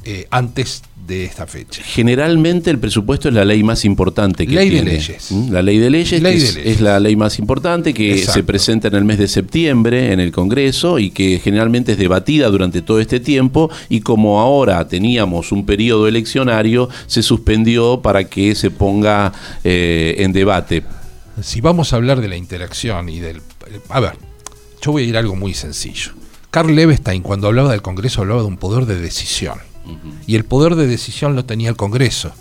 eh, 0.08 0.28
antes 0.30 0.84
de 1.08 1.26
esta 1.26 1.48
fecha. 1.48 1.82
Generalmente 1.84 2.70
el 2.70 2.78
presupuesto 2.78 3.28
es 3.28 3.34
la 3.34 3.44
ley 3.44 3.64
más 3.64 3.86
importante 3.86 4.46
que 4.46 4.54
ley 4.54 4.70
tiene. 4.70 4.92
de 4.92 4.98
leyes. 4.98 5.32
La 5.50 5.64
ley 5.64 5.80
de 5.80 5.90
leyes, 5.90 6.58
es, 6.64 6.80
la 6.80 7.00
ley 7.00 7.16
más 7.16 7.40
importante 7.40 7.92
que 7.92 8.20
se 8.20 8.44
presenta 8.44 8.88
en 8.88 8.94
el 8.94 9.04
mes 9.04 9.18
de 9.18 9.28
septiembre 9.28 10.14
en 10.14 10.20
el 10.20 10.32
Congreso 10.32 11.00
y 11.00 11.10
que 11.10 11.40
generalmente 11.44 11.94
es 11.94 11.98
debatida 11.98 12.50
durante 12.50 12.84
todo 12.84 13.00
este 13.00 13.20
tiempo 13.20 13.72
y 13.90 14.02
como 14.02 14.40
ahora 14.40 14.88
teníamos 14.88 15.52
un 15.52 15.66
periodo 15.66 16.08
eleccionario 16.08 16.88
se 17.08 17.24
suspendió 17.24 18.02
para 18.04 18.26
que 18.26 18.54
se 18.54 18.70
ponga 18.70 19.34
eh, 19.64 20.18
en 20.20 20.34
debate 20.34 20.84
si 21.42 21.62
vamos 21.62 21.92
a 21.92 21.98
hablar 21.98 22.22
de 22.22 22.28
la 22.28 22.38
interacción 22.38 23.10
y 23.10 23.20
del... 23.20 23.42
A 23.90 24.00
ver, 24.00 24.18
yo 24.82 24.92
voy 24.92 25.04
a 25.04 25.06
ir 25.06 25.16
a 25.18 25.20
algo 25.20 25.36
muy 25.36 25.54
sencillo. 25.54 26.12
Carl 26.52 26.74
Levestein, 26.74 27.22
cuando 27.22 27.48
hablaba 27.48 27.72
del 27.72 27.82
Congreso, 27.82 28.22
hablaba 28.22 28.42
de 28.42 28.48
un 28.48 28.58
poder 28.58 28.86
de 28.86 29.00
decisión. 29.00 29.60
Y 30.26 30.36
el 30.36 30.46
poder 30.46 30.76
de 30.76 30.88
decisión 30.88 31.36
lo 31.36 31.46
tenía 31.46 31.70
el 31.70 31.76
Congreso. 31.76 32.32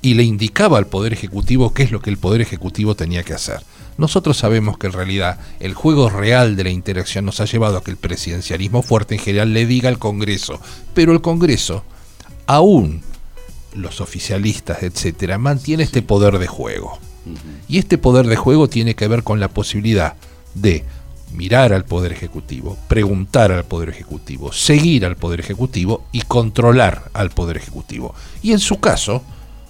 Y 0.00 0.14
le 0.14 0.24
indicaba 0.24 0.78
al 0.78 0.88
Poder 0.88 1.12
Ejecutivo 1.12 1.72
qué 1.72 1.84
es 1.84 1.92
lo 1.92 2.00
que 2.00 2.10
el 2.10 2.16
Poder 2.16 2.40
Ejecutivo 2.40 2.96
tenía 2.96 3.22
que 3.22 3.34
hacer. 3.34 3.60
Nosotros 3.98 4.36
sabemos 4.36 4.78
que 4.78 4.88
en 4.88 4.94
realidad 4.94 5.38
el 5.60 5.74
juego 5.74 6.10
real 6.10 6.56
de 6.56 6.64
la 6.64 6.70
interacción 6.70 7.24
nos 7.24 7.40
ha 7.40 7.44
llevado 7.44 7.76
a 7.76 7.84
que 7.84 7.90
el 7.90 7.98
presidencialismo 7.98 8.82
fuerte 8.82 9.14
en 9.14 9.20
general 9.20 9.52
le 9.52 9.66
diga 9.66 9.88
al 9.88 9.98
Congreso, 9.98 10.60
pero 10.94 11.12
el 11.12 11.20
Congreso, 11.20 11.84
aún 12.46 13.02
los 13.74 14.00
oficialistas, 14.00 14.82
etcétera, 14.82 15.38
mantiene 15.38 15.82
este 15.84 16.02
poder 16.02 16.38
de 16.38 16.46
juego. 16.46 16.98
Y 17.68 17.78
este 17.78 17.98
poder 17.98 18.26
de 18.26 18.36
juego 18.36 18.68
tiene 18.68 18.94
que 18.94 19.08
ver 19.08 19.22
con 19.22 19.40
la 19.40 19.48
posibilidad 19.48 20.14
de 20.54 20.84
mirar 21.32 21.72
al 21.72 21.84
Poder 21.84 22.12
Ejecutivo, 22.12 22.76
preguntar 22.88 23.52
al 23.52 23.64
Poder 23.64 23.88
Ejecutivo, 23.88 24.52
seguir 24.52 25.06
al 25.06 25.16
Poder 25.16 25.40
Ejecutivo 25.40 26.04
y 26.12 26.22
controlar 26.22 27.10
al 27.14 27.30
Poder 27.30 27.56
Ejecutivo. 27.56 28.14
Y 28.42 28.52
en 28.52 28.58
su 28.58 28.80
caso, 28.80 29.22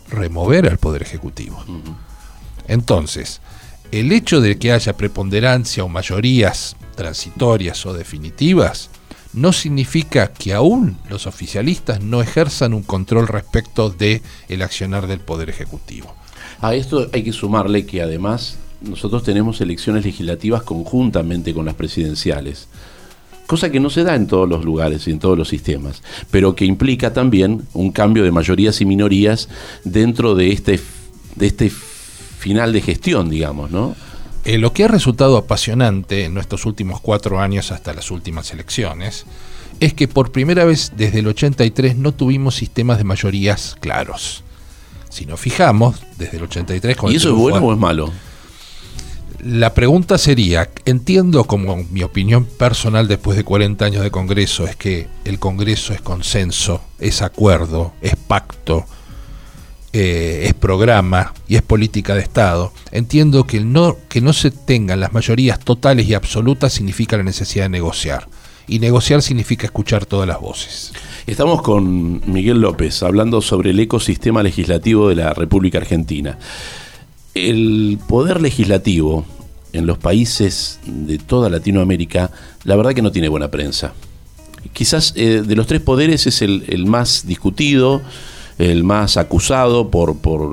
remover 0.08 0.68
al 0.68 0.78
Poder 0.78 1.02
Ejecutivo. 1.02 1.64
Entonces, 2.66 3.40
el 3.90 4.12
hecho 4.12 4.40
de 4.40 4.58
que 4.58 4.72
haya 4.72 4.96
preponderancia 4.96 5.84
o 5.84 5.88
mayorías 5.88 6.76
transitorias 6.96 7.84
o 7.86 7.94
definitivas 7.94 8.90
no 9.32 9.52
significa 9.52 10.32
que 10.32 10.52
aún 10.52 10.98
los 11.08 11.26
oficialistas 11.26 12.00
no 12.00 12.20
ejerzan 12.20 12.74
un 12.74 12.82
control 12.82 13.28
respecto 13.28 13.90
de 13.90 14.22
el 14.48 14.62
accionar 14.62 15.06
del 15.06 15.20
poder 15.20 15.48
ejecutivo. 15.48 16.14
A 16.62 16.76
esto 16.76 17.10
hay 17.12 17.24
que 17.24 17.32
sumarle 17.32 17.84
que 17.86 18.02
además 18.02 18.56
nosotros 18.82 19.24
tenemos 19.24 19.60
elecciones 19.60 20.04
legislativas 20.04 20.62
conjuntamente 20.62 21.52
con 21.52 21.64
las 21.66 21.74
presidenciales, 21.74 22.68
cosa 23.48 23.72
que 23.72 23.80
no 23.80 23.90
se 23.90 24.04
da 24.04 24.14
en 24.14 24.28
todos 24.28 24.48
los 24.48 24.64
lugares 24.64 25.08
y 25.08 25.10
en 25.10 25.18
todos 25.18 25.36
los 25.36 25.48
sistemas, 25.48 26.04
pero 26.30 26.54
que 26.54 26.64
implica 26.64 27.12
también 27.12 27.66
un 27.74 27.90
cambio 27.90 28.22
de 28.22 28.30
mayorías 28.30 28.80
y 28.80 28.84
minorías 28.84 29.48
dentro 29.82 30.36
de 30.36 30.52
este 30.52 30.78
de 31.34 31.46
este 31.48 31.68
final 31.68 32.72
de 32.72 32.80
gestión, 32.80 33.28
digamos, 33.28 33.72
¿no? 33.72 33.96
Eh, 34.44 34.58
lo 34.58 34.72
que 34.72 34.84
ha 34.84 34.88
resultado 34.88 35.38
apasionante 35.38 36.26
en 36.26 36.34
nuestros 36.34 36.64
últimos 36.64 37.00
cuatro 37.00 37.40
años 37.40 37.72
hasta 37.72 37.92
las 37.92 38.12
últimas 38.12 38.52
elecciones 38.52 39.26
es 39.80 39.94
que 39.94 40.06
por 40.06 40.30
primera 40.30 40.64
vez 40.64 40.92
desde 40.96 41.18
el 41.18 41.26
83 41.26 41.96
no 41.96 42.12
tuvimos 42.12 42.54
sistemas 42.54 42.98
de 42.98 43.04
mayorías 43.04 43.76
claros. 43.80 44.44
Si 45.12 45.26
nos 45.26 45.38
fijamos, 45.38 45.96
desde 46.16 46.38
el 46.38 46.44
83... 46.44 46.96
¿Y 47.10 47.16
eso 47.16 47.28
es 47.28 47.34
bueno 47.34 47.58
o 47.58 47.72
es 47.74 47.78
malo? 47.78 48.10
La 49.44 49.74
pregunta 49.74 50.16
sería, 50.16 50.70
entiendo 50.86 51.44
como 51.44 51.76
mi 51.90 52.02
opinión 52.02 52.46
personal 52.46 53.08
después 53.08 53.36
de 53.36 53.44
40 53.44 53.84
años 53.84 54.02
de 54.04 54.10
Congreso 54.10 54.66
es 54.66 54.74
que 54.74 55.08
el 55.26 55.38
Congreso 55.38 55.92
es 55.92 56.00
consenso, 56.00 56.80
es 56.98 57.20
acuerdo, 57.20 57.92
es 58.00 58.16
pacto, 58.16 58.86
eh, 59.92 60.44
es 60.46 60.54
programa 60.54 61.34
y 61.46 61.56
es 61.56 61.62
política 61.62 62.14
de 62.14 62.22
Estado, 62.22 62.72
entiendo 62.90 63.44
que, 63.44 63.60
no, 63.60 63.98
que 64.08 64.22
no 64.22 64.32
se 64.32 64.50
tengan 64.50 65.00
las 65.00 65.12
mayorías 65.12 65.58
totales 65.60 66.06
y 66.06 66.14
absolutas 66.14 66.72
significa 66.72 67.18
la 67.18 67.22
necesidad 67.22 67.66
de 67.66 67.70
negociar. 67.70 68.28
Y 68.66 68.78
negociar 68.78 69.20
significa 69.20 69.66
escuchar 69.66 70.06
todas 70.06 70.26
las 70.26 70.40
voces. 70.40 70.92
Estamos 71.24 71.62
con 71.62 72.20
Miguel 72.26 72.60
López 72.60 73.00
hablando 73.04 73.40
sobre 73.42 73.70
el 73.70 73.78
ecosistema 73.78 74.42
legislativo 74.42 75.08
de 75.08 75.14
la 75.14 75.32
República 75.32 75.78
Argentina. 75.78 76.36
El 77.32 78.00
poder 78.08 78.40
legislativo 78.40 79.24
en 79.72 79.86
los 79.86 79.98
países 79.98 80.80
de 80.84 81.18
toda 81.18 81.48
Latinoamérica, 81.48 82.32
la 82.64 82.74
verdad 82.74 82.92
que 82.92 83.02
no 83.02 83.12
tiene 83.12 83.28
buena 83.28 83.52
prensa. 83.52 83.92
Quizás 84.72 85.14
eh, 85.14 85.42
de 85.46 85.54
los 85.54 85.68
tres 85.68 85.80
poderes 85.80 86.26
es 86.26 86.42
el, 86.42 86.64
el 86.66 86.86
más 86.86 87.24
discutido, 87.24 88.02
el 88.58 88.82
más 88.82 89.16
acusado 89.16 89.92
por, 89.92 90.16
por, 90.16 90.50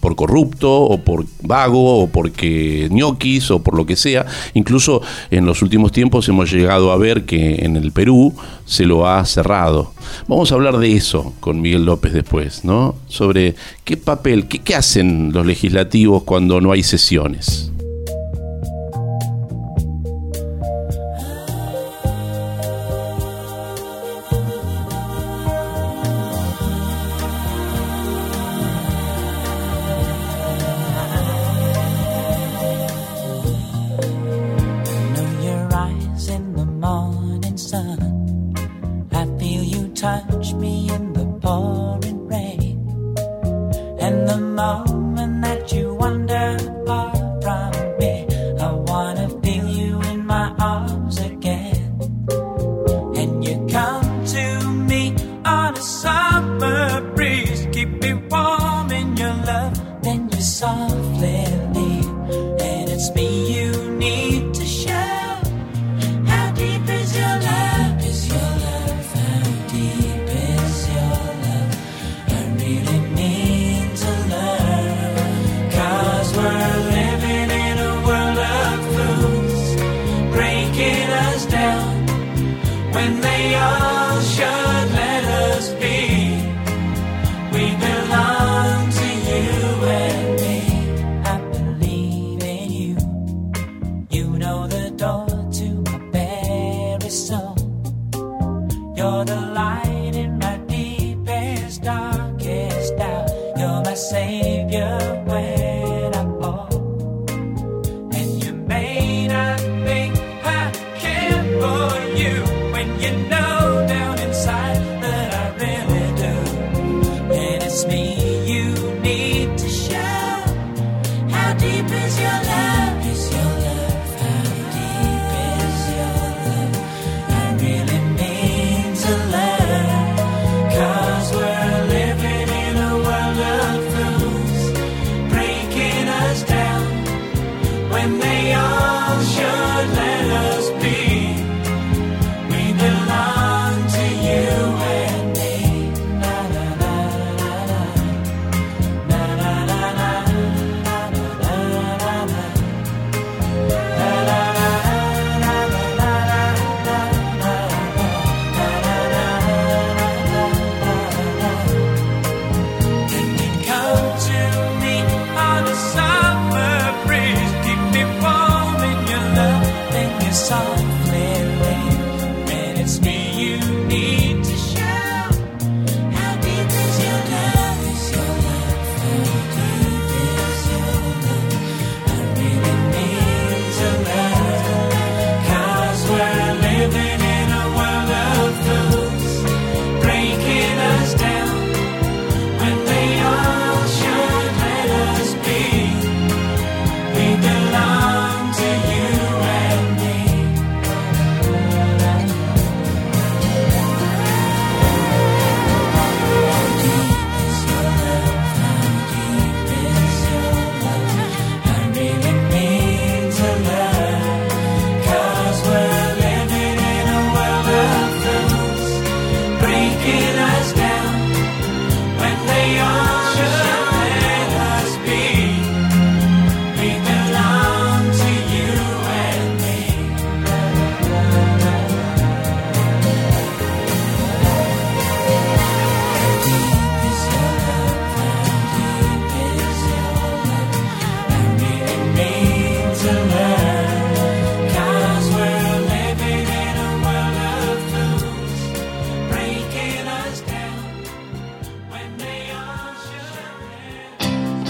por 0.00 0.16
corrupto 0.16 0.82
o 0.82 0.98
por 0.98 1.26
vago 1.42 2.02
o 2.02 2.06
porque 2.06 2.88
ñoquis 2.90 3.50
o 3.50 3.62
por 3.62 3.76
lo 3.76 3.86
que 3.86 3.96
sea. 3.96 4.26
Incluso 4.54 5.02
en 5.30 5.46
los 5.46 5.62
últimos 5.62 5.92
tiempos 5.92 6.28
hemos 6.28 6.50
llegado 6.52 6.92
a 6.92 6.96
ver 6.96 7.24
que 7.24 7.64
en 7.64 7.76
el 7.76 7.92
Perú 7.92 8.34
se 8.64 8.84
lo 8.84 9.06
ha 9.08 9.24
cerrado. 9.24 9.92
Vamos 10.28 10.52
a 10.52 10.54
hablar 10.54 10.78
de 10.78 10.92
eso 10.94 11.34
con 11.40 11.60
Miguel 11.60 11.84
López 11.84 12.12
después, 12.12 12.64
¿no? 12.64 12.94
Sobre 13.08 13.54
qué 13.84 13.96
papel, 13.96 14.46
qué, 14.46 14.60
qué 14.60 14.74
hacen 14.74 15.32
los 15.32 15.46
legislativos 15.46 16.22
cuando 16.22 16.60
no 16.60 16.72
hay 16.72 16.82
sesiones. 16.82 17.72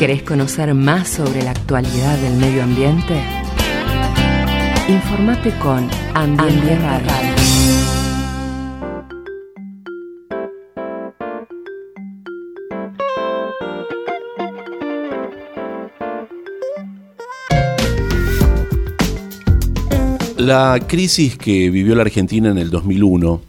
¿Querés 0.02 0.24
conocer 0.24 0.74
más 0.74 1.10
sobre 1.10 1.42
la 1.44 1.52
actualidad 1.52 2.18
del 2.18 2.34
medio 2.34 2.64
ambiente? 2.64 3.14
Informate 4.88 5.56
con 5.60 5.88
Ambiente 6.12 6.76
Radio. 6.76 7.34
La 20.36 20.80
crisis 20.84 21.38
que 21.38 21.70
vivió 21.70 21.94
la 21.94 22.02
Argentina 22.02 22.50
en 22.50 22.58
el 22.58 22.70
2001 22.70 23.40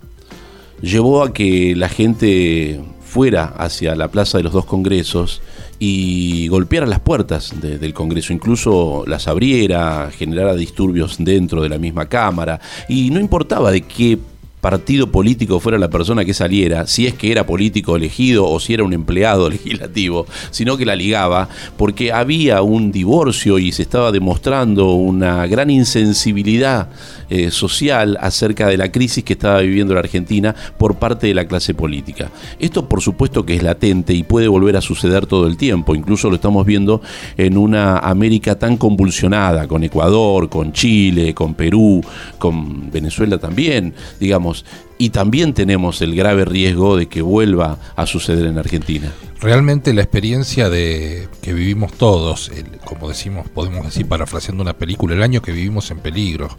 llevó 0.84 1.24
a 1.24 1.34
que 1.34 1.76
la 1.76 1.90
gente 1.90 2.80
fuera 3.02 3.46
hacia 3.58 3.96
la 3.96 4.10
Plaza 4.10 4.38
de 4.38 4.44
los 4.44 4.54
Dos 4.54 4.66
Congresos 4.66 5.42
y 5.80 6.48
golpeara 6.48 6.86
las 6.86 7.00
puertas 7.00 7.54
del 7.60 7.94
Congreso, 7.94 8.34
incluso 8.34 9.04
las 9.08 9.28
abriera, 9.28 10.10
generara 10.12 10.56
disturbios 10.56 11.18
dentro 11.20 11.62
de 11.62 11.70
la 11.70 11.78
misma 11.78 12.08
Cámara, 12.08 12.60
y 12.88 13.10
no 13.10 13.20
importaba 13.20 13.72
de 13.72 13.82
qué 13.82 14.18
partido 14.64 15.12
político 15.12 15.60
fuera 15.60 15.78
la 15.78 15.90
persona 15.90 16.24
que 16.24 16.34
saliera, 16.34 16.88
si 16.88 17.06
es 17.06 17.16
que 17.16 17.34
era 17.34 17.46
político 17.46 17.98
elegido 17.98 18.48
o 18.50 18.62
si 18.62 18.74
era 18.74 18.86
un 18.86 18.94
empleado 18.94 19.50
legislativo, 19.50 20.26
sino 20.52 20.78
que 20.78 20.86
la 20.86 20.96
ligaba, 20.96 21.50
porque 21.76 22.14
había 22.14 22.62
un 22.62 22.90
divorcio 22.90 23.60
y 23.60 23.74
se 23.74 23.82
estaba 23.82 24.14
demostrando 24.14 24.94
una 24.94 25.46
gran 25.48 25.70
insensibilidad 25.70 26.88
eh, 27.30 27.52
social 27.52 28.18
acerca 28.22 28.68
de 28.68 28.78
la 28.78 28.90
crisis 28.90 29.26
que 29.26 29.34
estaba 29.34 29.60
viviendo 29.60 29.94
la 29.96 30.00
Argentina 30.00 30.56
por 30.78 30.96
parte 30.96 31.28
de 31.28 31.34
la 31.34 31.46
clase 31.46 31.74
política. 31.74 32.32
Esto 32.58 32.88
por 32.88 33.02
supuesto 33.02 33.46
que 33.46 33.56
es 33.56 33.64
latente 33.64 34.14
y 34.14 34.24
puede 34.24 34.48
volver 34.48 34.78
a 34.78 34.82
suceder 34.82 35.26
todo 35.26 35.46
el 35.48 35.58
tiempo, 35.58 35.94
incluso 35.94 36.30
lo 36.30 36.36
estamos 36.36 36.66
viendo 36.66 37.02
en 37.36 37.58
una 37.58 37.98
América 37.98 38.58
tan 38.58 38.78
convulsionada, 38.78 39.68
con 39.68 39.84
Ecuador, 39.84 40.48
con 40.48 40.72
Chile, 40.72 41.34
con 41.34 41.54
Perú, 41.54 42.02
con 42.38 42.90
Venezuela 42.90 43.38
también, 43.38 43.94
digamos, 44.22 44.53
y 44.98 45.10
también 45.10 45.54
tenemos 45.54 46.02
el 46.02 46.16
grave 46.16 46.46
riesgo 46.46 46.98
de 46.98 47.08
que 47.08 47.22
vuelva 47.22 47.78
a 47.96 48.06
suceder 48.06 48.46
en 48.46 48.58
Argentina. 48.58 49.12
Realmente 49.40 49.94
la 49.94 50.02
experiencia 50.02 50.70
de 50.70 51.28
que 51.42 51.54
vivimos 51.54 51.94
todos, 51.94 52.52
como 52.86 53.10
decimos, 53.10 53.50
podemos 53.50 53.86
decir 53.86 54.08
parafraseando 54.08 54.62
una 54.62 54.78
película, 54.78 55.16
el 55.16 55.24
año 55.24 55.42
que 55.42 55.52
vivimos 55.52 55.92
en 55.92 56.00
peligro, 56.00 56.50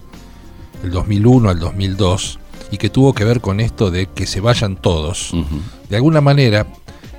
el 0.82 0.90
2001 0.90 1.48
al 1.48 1.58
2002, 1.58 2.38
y 2.70 2.76
que 2.76 2.90
tuvo 2.90 3.14
que 3.14 3.24
ver 3.24 3.40
con 3.40 3.60
esto 3.60 3.90
de 3.90 4.06
que 4.06 4.26
se 4.26 4.40
vayan 4.40 4.76
todos, 4.76 5.32
de 5.88 5.96
alguna 5.96 6.20
manera 6.20 6.66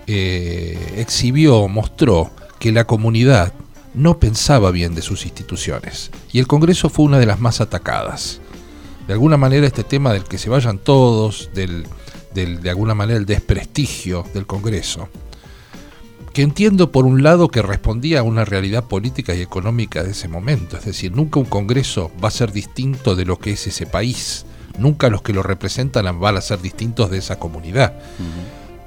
eh, 0.08 0.96
exhibió, 0.98 1.68
mostró 1.68 2.32
que 2.60 2.72
la 2.72 2.86
comunidad 2.86 3.54
no 3.94 4.20
pensaba 4.20 4.72
bien 4.72 4.94
de 4.94 5.02
sus 5.02 5.26
instituciones, 5.26 6.12
y 6.32 6.40
el 6.40 6.48
Congreso 6.48 6.90
fue 6.90 7.06
una 7.06 7.18
de 7.18 7.26
las 7.26 7.40
más 7.40 7.62
atacadas 7.62 8.42
de 9.08 9.14
alguna 9.14 9.38
manera 9.38 9.68
este 9.68 9.84
tema 9.84 10.14
del 10.14 10.24
que 10.24 10.38
se 10.38 10.50
vayan 10.50 10.80
todos, 10.80 11.50
del, 11.54 11.86
de 12.34 12.70
alguna 12.70 12.96
manera 12.96 13.18
el 13.18 13.26
desprestigio 13.26 14.26
del 14.34 14.46
Congreso, 14.46 15.10
que 16.34 16.42
entiendo 16.42 16.92
por 16.92 17.06
un 17.06 17.24
lado 17.24 17.48
que 17.48 17.62
respondía 17.62 18.20
a 18.20 18.24
una 18.24 18.44
realidad 18.44 18.86
política 18.86 19.34
y 19.36 19.42
económica 19.42 20.04
de 20.04 20.12
ese 20.12 20.28
momento, 20.28 20.78
es 20.78 20.86
decir, 20.86 21.16
nunca 21.16 21.40
un 21.40 21.46
Congreso 21.46 22.12
va 22.22 22.28
a 22.28 22.32
ser 22.32 22.52
distinto 22.52 23.16
de 23.16 23.26
lo 23.26 23.40
que 23.40 23.52
es 23.52 23.68
ese 23.68 23.86
país, 23.86 24.46
nunca 24.78 25.10
los 25.10 25.22
que 25.22 25.34
lo 25.34 25.44
representan 25.44 26.20
van 26.20 26.36
a 26.36 26.42
ser 26.42 26.62
distintos 26.62 27.10
de 27.10 27.20
esa 27.20 27.40
comunidad. 27.40 27.94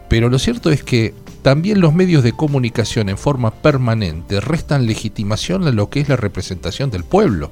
Pero 0.08 0.28
lo 0.28 0.38
cierto 0.38 0.70
es 0.70 0.82
que 0.82 1.14
también 1.42 1.80
los 1.80 1.94
medios 1.94 2.22
de 2.22 2.32
comunicación 2.32 3.08
en 3.08 3.18
forma 3.18 3.50
permanente 3.50 4.40
restan 4.40 4.86
legitimación 4.86 5.66
a 5.66 5.70
lo 5.70 5.88
que 5.88 6.00
es 6.00 6.08
la 6.08 6.16
representación 6.16 6.90
del 6.90 7.04
pueblo 7.04 7.50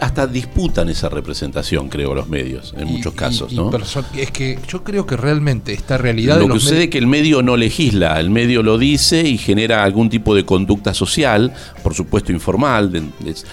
hasta 0.00 0.26
disputan 0.26 0.88
esa 0.88 1.08
representación, 1.08 1.88
creo, 1.88 2.14
los 2.14 2.28
medios, 2.28 2.74
en 2.76 2.88
muchos 2.88 3.14
casos. 3.14 3.52
¿no? 3.52 3.70
es 4.16 4.30
que 4.30 4.58
yo 4.68 4.84
creo 4.84 5.06
que 5.06 5.16
realmente 5.16 5.72
esta 5.72 5.98
realidad... 5.98 6.38
Lo 6.38 6.48
que 6.48 6.60
sucede 6.60 6.84
es 6.84 6.90
que 6.90 6.98
el 6.98 7.06
medio 7.06 7.42
no 7.42 7.56
legisla, 7.56 8.20
el 8.20 8.30
medio 8.30 8.62
lo 8.62 8.78
dice 8.78 9.22
y 9.22 9.38
genera 9.38 9.84
algún 9.84 10.08
tipo 10.08 10.34
de 10.34 10.44
conducta 10.44 10.94
social, 10.94 11.52
por 11.82 11.94
supuesto 11.94 12.32
informal, 12.32 12.92
de, 12.92 13.02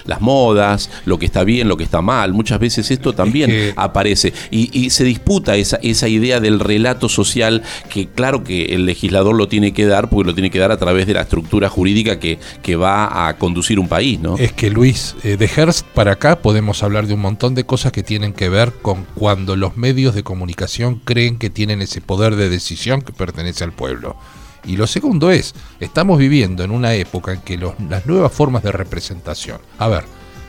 las 0.05 0.21
modas, 0.21 0.89
lo 1.05 1.17
que 1.17 1.25
está 1.25 1.43
bien, 1.43 1.67
lo 1.67 1.77
que 1.77 1.83
está 1.83 2.01
mal. 2.01 2.33
Muchas 2.33 2.59
veces 2.59 2.91
esto 2.91 3.13
también 3.13 3.73
aparece 3.75 4.33
y, 4.51 4.85
se 4.89 5.03
disputa 5.03 5.55
esa, 5.55 5.77
esa 5.81 6.07
idea 6.07 6.39
del 6.39 6.59
relato 6.59 7.09
social 7.09 7.63
que 7.89 8.07
claro 8.07 8.43
que 8.43 8.75
el 8.75 8.85
legislador 8.85 9.35
lo 9.35 9.47
tiene 9.47 9.73
que 9.73 9.85
dar, 9.85 10.09
porque 10.09 10.27
lo 10.27 10.33
tiene 10.33 10.51
que 10.51 10.59
dar 10.59 10.71
a 10.71 10.77
través 10.77 11.07
de 11.07 11.13
la 11.13 11.21
estructura 11.21 11.69
jurídica 11.69 12.19
que, 12.19 12.37
que 12.61 12.75
va 12.75 13.27
a 13.27 13.37
conducir 13.37 13.79
un 13.79 13.87
país. 13.87 14.19
¿no? 14.19 14.37
Es 14.37 14.53
que 14.53 14.69
Luis, 14.69 15.15
eh, 15.23 15.37
de 15.37 15.47
Hearst 15.47 15.85
para 15.87 16.13
acá 16.13 16.34
podemos 16.41 16.83
hablar 16.83 17.07
de 17.07 17.13
un 17.13 17.21
montón 17.21 17.55
de 17.55 17.65
cosas 17.65 17.91
que 17.91 18.03
tienen 18.03 18.33
que 18.33 18.49
ver 18.49 18.73
con 18.81 19.05
cuando 19.15 19.55
los 19.55 19.77
medios 19.77 20.15
de 20.15 20.23
comunicación 20.23 21.01
creen 21.03 21.37
que 21.37 21.49
tienen 21.49 21.81
ese 21.81 22.01
poder 22.01 22.35
de 22.35 22.49
decisión 22.49 23.01
que 23.01 23.13
pertenece 23.13 23.63
al 23.63 23.71
pueblo. 23.71 24.15
Y 24.65 24.77
lo 24.77 24.87
segundo 24.87 25.31
es, 25.31 25.53
estamos 25.79 26.17
viviendo 26.17 26.63
en 26.63 26.71
una 26.71 26.93
época 26.95 27.33
en 27.33 27.41
que 27.41 27.57
las 27.57 28.05
nuevas 28.05 28.31
formas 28.31 28.63
de 28.63 28.71
representación, 28.71 29.59
a 29.77 29.87
ver, 29.87 30.05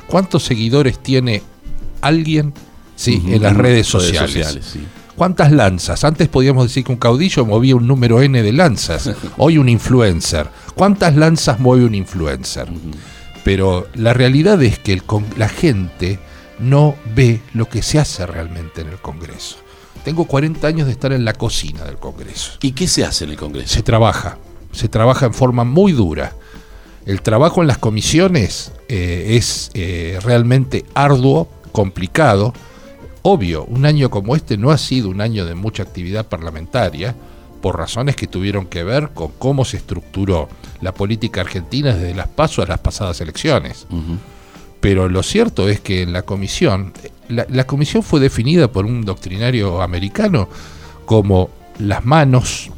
¿cuántos 0.06 0.44
seguidores 0.44 0.98
tiene 1.02 1.42
alguien 2.00 2.54
sí, 2.94 3.22
en 3.26 3.42
las 3.42 3.56
redes 3.56 3.86
sociales? 3.86 4.78
¿Cuántas 5.16 5.50
lanzas? 5.50 6.04
Antes 6.04 6.28
podíamos 6.28 6.64
decir 6.64 6.84
que 6.84 6.92
un 6.92 6.98
caudillo 6.98 7.46
movía 7.46 7.74
un 7.74 7.86
número 7.86 8.20
N 8.20 8.42
de 8.42 8.52
lanzas, 8.52 9.10
hoy 9.38 9.56
un 9.56 9.68
influencer. 9.68 10.48
¿Cuántas 10.74 11.16
lanzas 11.16 11.58
mueve 11.58 11.86
un 11.86 11.94
influencer? 11.94 12.68
Pero 13.46 13.86
la 13.94 14.12
realidad 14.12 14.60
es 14.64 14.80
que 14.80 15.00
la 15.36 15.48
gente 15.48 16.18
no 16.58 16.96
ve 17.14 17.40
lo 17.54 17.68
que 17.68 17.80
se 17.80 18.00
hace 18.00 18.26
realmente 18.26 18.80
en 18.80 18.88
el 18.88 18.96
Congreso. 18.96 19.58
Tengo 20.04 20.24
40 20.24 20.66
años 20.66 20.86
de 20.86 20.92
estar 20.92 21.12
en 21.12 21.24
la 21.24 21.32
cocina 21.32 21.84
del 21.84 21.96
Congreso. 21.96 22.54
¿Y 22.60 22.72
qué 22.72 22.88
se 22.88 23.04
hace 23.04 23.22
en 23.22 23.30
el 23.30 23.36
Congreso? 23.36 23.72
Se 23.72 23.84
trabaja, 23.84 24.38
se 24.72 24.88
trabaja 24.88 25.26
en 25.26 25.32
forma 25.32 25.62
muy 25.62 25.92
dura. 25.92 26.32
El 27.04 27.22
trabajo 27.22 27.60
en 27.60 27.68
las 27.68 27.78
comisiones 27.78 28.72
eh, 28.88 29.36
es 29.36 29.70
eh, 29.74 30.18
realmente 30.24 30.84
arduo, 30.94 31.48
complicado. 31.70 32.52
Obvio, 33.22 33.64
un 33.66 33.86
año 33.86 34.10
como 34.10 34.34
este 34.34 34.56
no 34.56 34.72
ha 34.72 34.78
sido 34.78 35.08
un 35.08 35.20
año 35.20 35.46
de 35.46 35.54
mucha 35.54 35.84
actividad 35.84 36.26
parlamentaria, 36.26 37.14
por 37.66 37.78
razones 37.78 38.14
que 38.14 38.28
tuvieron 38.28 38.66
que 38.66 38.84
ver 38.84 39.10
con 39.12 39.32
cómo 39.40 39.64
se 39.64 39.78
estructuró 39.78 40.48
la 40.82 40.94
política 40.94 41.40
argentina 41.40 41.92
desde 41.92 42.14
las 42.14 42.28
pasos 42.28 42.64
a 42.64 42.68
las 42.68 42.78
pasadas 42.78 43.20
elecciones. 43.20 43.88
Pero 44.80 45.08
lo 45.08 45.24
cierto 45.24 45.68
es 45.68 45.80
que 45.80 46.02
en 46.02 46.12
la 46.12 46.22
comisión, 46.22 46.92
la, 47.28 47.66
comisión 47.66 48.04
fue 48.04 48.20
definida 48.20 48.70
por 48.70 48.86
un 48.86 49.04
doctrinario 49.04 49.82
americano 49.82 50.48
como 51.06 51.50
las 51.80 52.04
manos, 52.04 52.70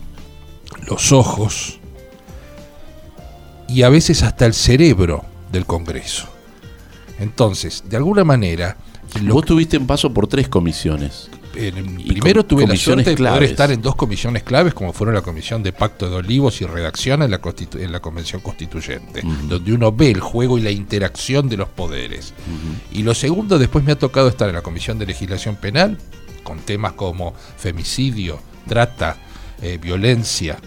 los 0.86 1.12
ojos 1.12 1.80
y 3.68 3.82
a 3.82 3.90
veces 3.90 4.22
hasta 4.22 4.46
el 4.46 4.54
cerebro 4.54 5.22
del 5.52 5.66
Congreso. 5.66 6.28
Entonces, 7.20 7.84
de 7.90 7.98
alguna 7.98 8.24
manera... 8.24 8.78
Vos 9.20 9.44
tuviste 9.44 9.76
en 9.76 9.86
paso 9.86 10.14
por 10.14 10.28
tres 10.28 10.48
comisiones 10.48 11.28
primero 12.08 12.44
tuve 12.44 12.66
la 12.66 12.76
suerte 12.76 13.10
de 13.10 13.16
poder 13.16 13.42
estar 13.42 13.70
en 13.70 13.82
dos 13.82 13.96
comisiones 13.96 14.42
claves, 14.42 14.74
como 14.74 14.92
fueron 14.92 15.14
la 15.14 15.22
Comisión 15.22 15.62
de 15.62 15.72
Pacto 15.72 16.08
de 16.08 16.16
Olivos 16.16 16.60
y 16.60 16.66
Redacción 16.66 17.22
en 17.22 17.30
la, 17.30 17.40
en 17.74 17.92
la 17.92 18.00
Convención 18.00 18.40
Constituyente, 18.40 19.22
donde 19.48 19.72
uno 19.72 19.92
ve 19.92 20.10
el 20.10 20.20
juego 20.20 20.58
y 20.58 20.62
la 20.62 20.70
interacción 20.70 21.48
de 21.48 21.56
los 21.56 21.68
poderes. 21.68 22.34
Y 22.92 23.02
lo 23.02 23.14
segundo, 23.14 23.58
después 23.58 23.84
me 23.84 23.92
ha 23.92 23.98
tocado 23.98 24.28
estar 24.28 24.48
en 24.48 24.54
la 24.54 24.62
Comisión 24.62 24.98
de 24.98 25.06
Legislación 25.06 25.56
Penal, 25.56 25.98
con 26.42 26.58
temas 26.60 26.92
como 26.92 27.34
femicidio, 27.56 28.40
trata, 28.66 29.16
eh, 29.60 29.78
violencia, 29.80 30.58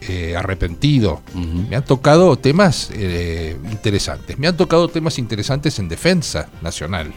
eh, 0.00 0.36
arrepentido. 0.36 1.22
Me 1.68 1.74
han 1.74 1.84
tocado 1.84 2.36
temas 2.36 2.90
eh, 2.94 3.56
interesantes. 3.70 4.38
Me 4.38 4.46
han 4.46 4.56
tocado 4.56 4.88
temas 4.88 5.18
interesantes 5.18 5.78
en 5.78 5.88
defensa 5.88 6.48
nacional. 6.62 7.12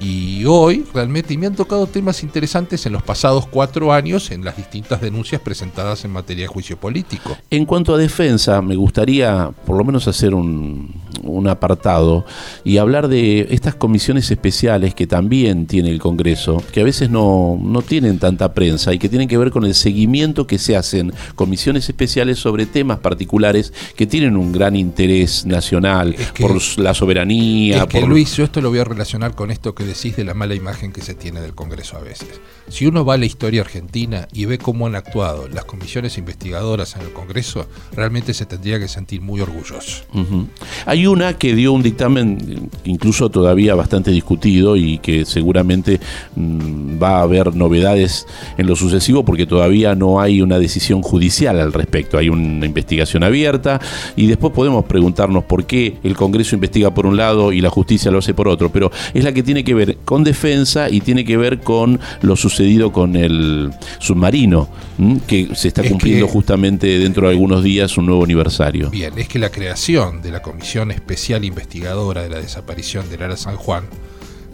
Y 0.00 0.44
hoy 0.44 0.84
realmente 0.92 1.36
me 1.38 1.46
han 1.46 1.54
tocado 1.54 1.86
temas 1.86 2.22
interesantes 2.22 2.84
en 2.86 2.92
los 2.92 3.02
pasados 3.02 3.46
cuatro 3.46 3.92
años 3.92 4.30
en 4.30 4.44
las 4.44 4.56
distintas 4.56 5.00
denuncias 5.00 5.40
presentadas 5.40 6.04
en 6.04 6.10
materia 6.10 6.44
de 6.44 6.48
juicio 6.48 6.78
político. 6.78 7.36
En 7.50 7.64
cuanto 7.64 7.94
a 7.94 7.98
defensa, 7.98 8.60
me 8.62 8.76
gustaría 8.76 9.50
por 9.66 9.76
lo 9.76 9.84
menos 9.84 10.08
hacer 10.08 10.34
un, 10.34 10.94
un 11.22 11.48
apartado 11.48 12.24
y 12.64 12.78
hablar 12.78 13.08
de 13.08 13.48
estas 13.50 13.74
comisiones 13.74 14.30
especiales 14.30 14.94
que 14.94 15.06
también 15.06 15.66
tiene 15.66 15.90
el 15.90 16.00
Congreso, 16.00 16.62
que 16.72 16.80
a 16.80 16.84
veces 16.84 17.10
no, 17.10 17.58
no 17.60 17.82
tienen 17.82 18.18
tanta 18.18 18.52
prensa 18.52 18.92
y 18.92 18.98
que 18.98 19.08
tienen 19.08 19.28
que 19.28 19.38
ver 19.38 19.50
con 19.50 19.64
el 19.64 19.74
seguimiento 19.74 20.46
que 20.46 20.58
se 20.58 20.76
hacen 20.76 21.12
comisiones 21.34 21.88
especiales 21.88 22.38
sobre 22.38 22.66
temas 22.66 22.98
particulares 22.98 23.72
que 23.96 24.06
tienen 24.06 24.36
un 24.36 24.52
gran 24.52 24.76
interés 24.76 25.46
nacional 25.46 26.14
por 26.38 26.58
la 26.78 26.94
soberanía. 26.94 27.78
Es 27.78 27.86
que 27.86 28.00
Luis, 28.02 28.36
yo 28.36 28.44
esto 28.44 28.60
lo 28.60 28.70
voy 28.70 28.78
a 28.78 28.84
relacionar 28.84 29.34
con 29.34 29.50
esto 29.50 29.74
que 29.74 29.83
decís 29.86 30.16
de 30.16 30.24
la 30.24 30.34
mala 30.34 30.54
imagen 30.54 30.92
que 30.92 31.00
se 31.00 31.14
tiene 31.14 31.40
del 31.40 31.54
Congreso 31.54 31.96
a 31.96 32.00
veces. 32.00 32.40
Si 32.68 32.86
uno 32.86 33.04
va 33.04 33.14
a 33.14 33.18
la 33.18 33.26
historia 33.26 33.60
argentina 33.60 34.28
y 34.32 34.46
ve 34.46 34.58
cómo 34.58 34.86
han 34.86 34.94
actuado 34.94 35.48
las 35.48 35.64
comisiones 35.64 36.18
investigadoras 36.18 36.96
en 36.96 37.02
el 37.02 37.12
Congreso, 37.12 37.66
realmente 37.92 38.34
se 38.34 38.46
tendría 38.46 38.78
que 38.78 38.88
sentir 38.88 39.20
muy 39.20 39.40
orgulloso. 39.40 40.04
Hay 40.86 41.06
una 41.06 41.36
que 41.38 41.54
dio 41.54 41.72
un 41.72 41.82
dictamen 41.82 42.70
incluso 42.84 43.30
todavía 43.30 43.74
bastante 43.74 44.10
discutido 44.10 44.76
y 44.76 44.98
que 44.98 45.24
seguramente 45.24 46.00
mm, 46.36 47.02
va 47.02 47.18
a 47.18 47.22
haber 47.22 47.54
novedades 47.54 48.26
en 48.56 48.66
lo 48.66 48.76
sucesivo 48.76 49.24
porque 49.24 49.46
todavía 49.46 49.94
no 49.94 50.20
hay 50.20 50.40
una 50.40 50.58
decisión 50.58 51.02
judicial 51.02 51.60
al 51.60 51.72
respecto. 51.72 52.18
Hay 52.18 52.28
una 52.28 52.66
investigación 52.66 53.22
abierta 53.22 53.80
y 54.16 54.26
después 54.26 54.52
podemos 54.52 54.84
preguntarnos 54.84 55.44
por 55.44 55.66
qué 55.66 55.98
el 56.02 56.16
Congreso 56.16 56.54
investiga 56.54 56.92
por 56.92 57.06
un 57.06 57.16
lado 57.16 57.52
y 57.52 57.60
la 57.60 57.70
justicia 57.70 58.10
lo 58.10 58.18
hace 58.18 58.34
por 58.34 58.48
otro, 58.48 58.70
pero 58.70 58.90
es 59.12 59.24
la 59.24 59.32
que 59.32 59.42
tiene 59.42 59.64
que 59.64 59.73
ver 59.74 59.98
con 60.04 60.24
defensa 60.24 60.88
y 60.88 61.00
tiene 61.00 61.24
que 61.24 61.36
ver 61.36 61.60
con 61.60 62.00
lo 62.22 62.36
sucedido 62.36 62.92
con 62.92 63.16
el 63.16 63.72
submarino, 63.98 64.68
que 65.26 65.54
se 65.54 65.68
está 65.68 65.82
cumpliendo 65.82 66.28
justamente 66.28 66.98
dentro 66.98 67.26
de 67.26 67.34
algunos 67.34 67.62
días 67.62 67.96
un 67.98 68.06
nuevo 68.06 68.24
aniversario. 68.24 68.90
Bien, 68.90 69.12
es 69.16 69.28
que 69.28 69.38
la 69.38 69.50
creación 69.50 70.22
de 70.22 70.30
la 70.30 70.42
Comisión 70.42 70.90
Especial 70.90 71.44
Investigadora 71.44 72.22
de 72.22 72.30
la 72.30 72.40
Desaparición 72.40 73.08
del 73.10 73.22
Ara 73.22 73.36
San 73.36 73.56
Juan 73.56 73.84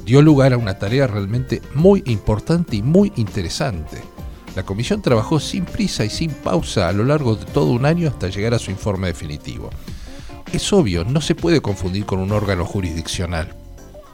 dio 0.04 0.22
lugar 0.22 0.52
a 0.52 0.56
una 0.56 0.78
tarea 0.78 1.06
realmente 1.06 1.62
muy 1.74 2.02
importante 2.06 2.76
y 2.76 2.82
muy 2.82 3.12
interesante. 3.16 3.98
La 4.56 4.64
comisión 4.64 5.00
trabajó 5.00 5.38
sin 5.38 5.64
prisa 5.64 6.04
y 6.04 6.10
sin 6.10 6.30
pausa 6.30 6.88
a 6.88 6.92
lo 6.92 7.04
largo 7.04 7.36
de 7.36 7.44
todo 7.44 7.70
un 7.70 7.86
año 7.86 8.08
hasta 8.08 8.28
llegar 8.28 8.52
a 8.54 8.58
su 8.58 8.70
informe 8.70 9.06
definitivo. 9.06 9.70
Es 10.52 10.72
obvio, 10.72 11.04
no 11.04 11.20
se 11.20 11.36
puede 11.36 11.60
confundir 11.60 12.04
con 12.04 12.18
un 12.18 12.32
órgano 12.32 12.64
jurisdiccional, 12.64 13.54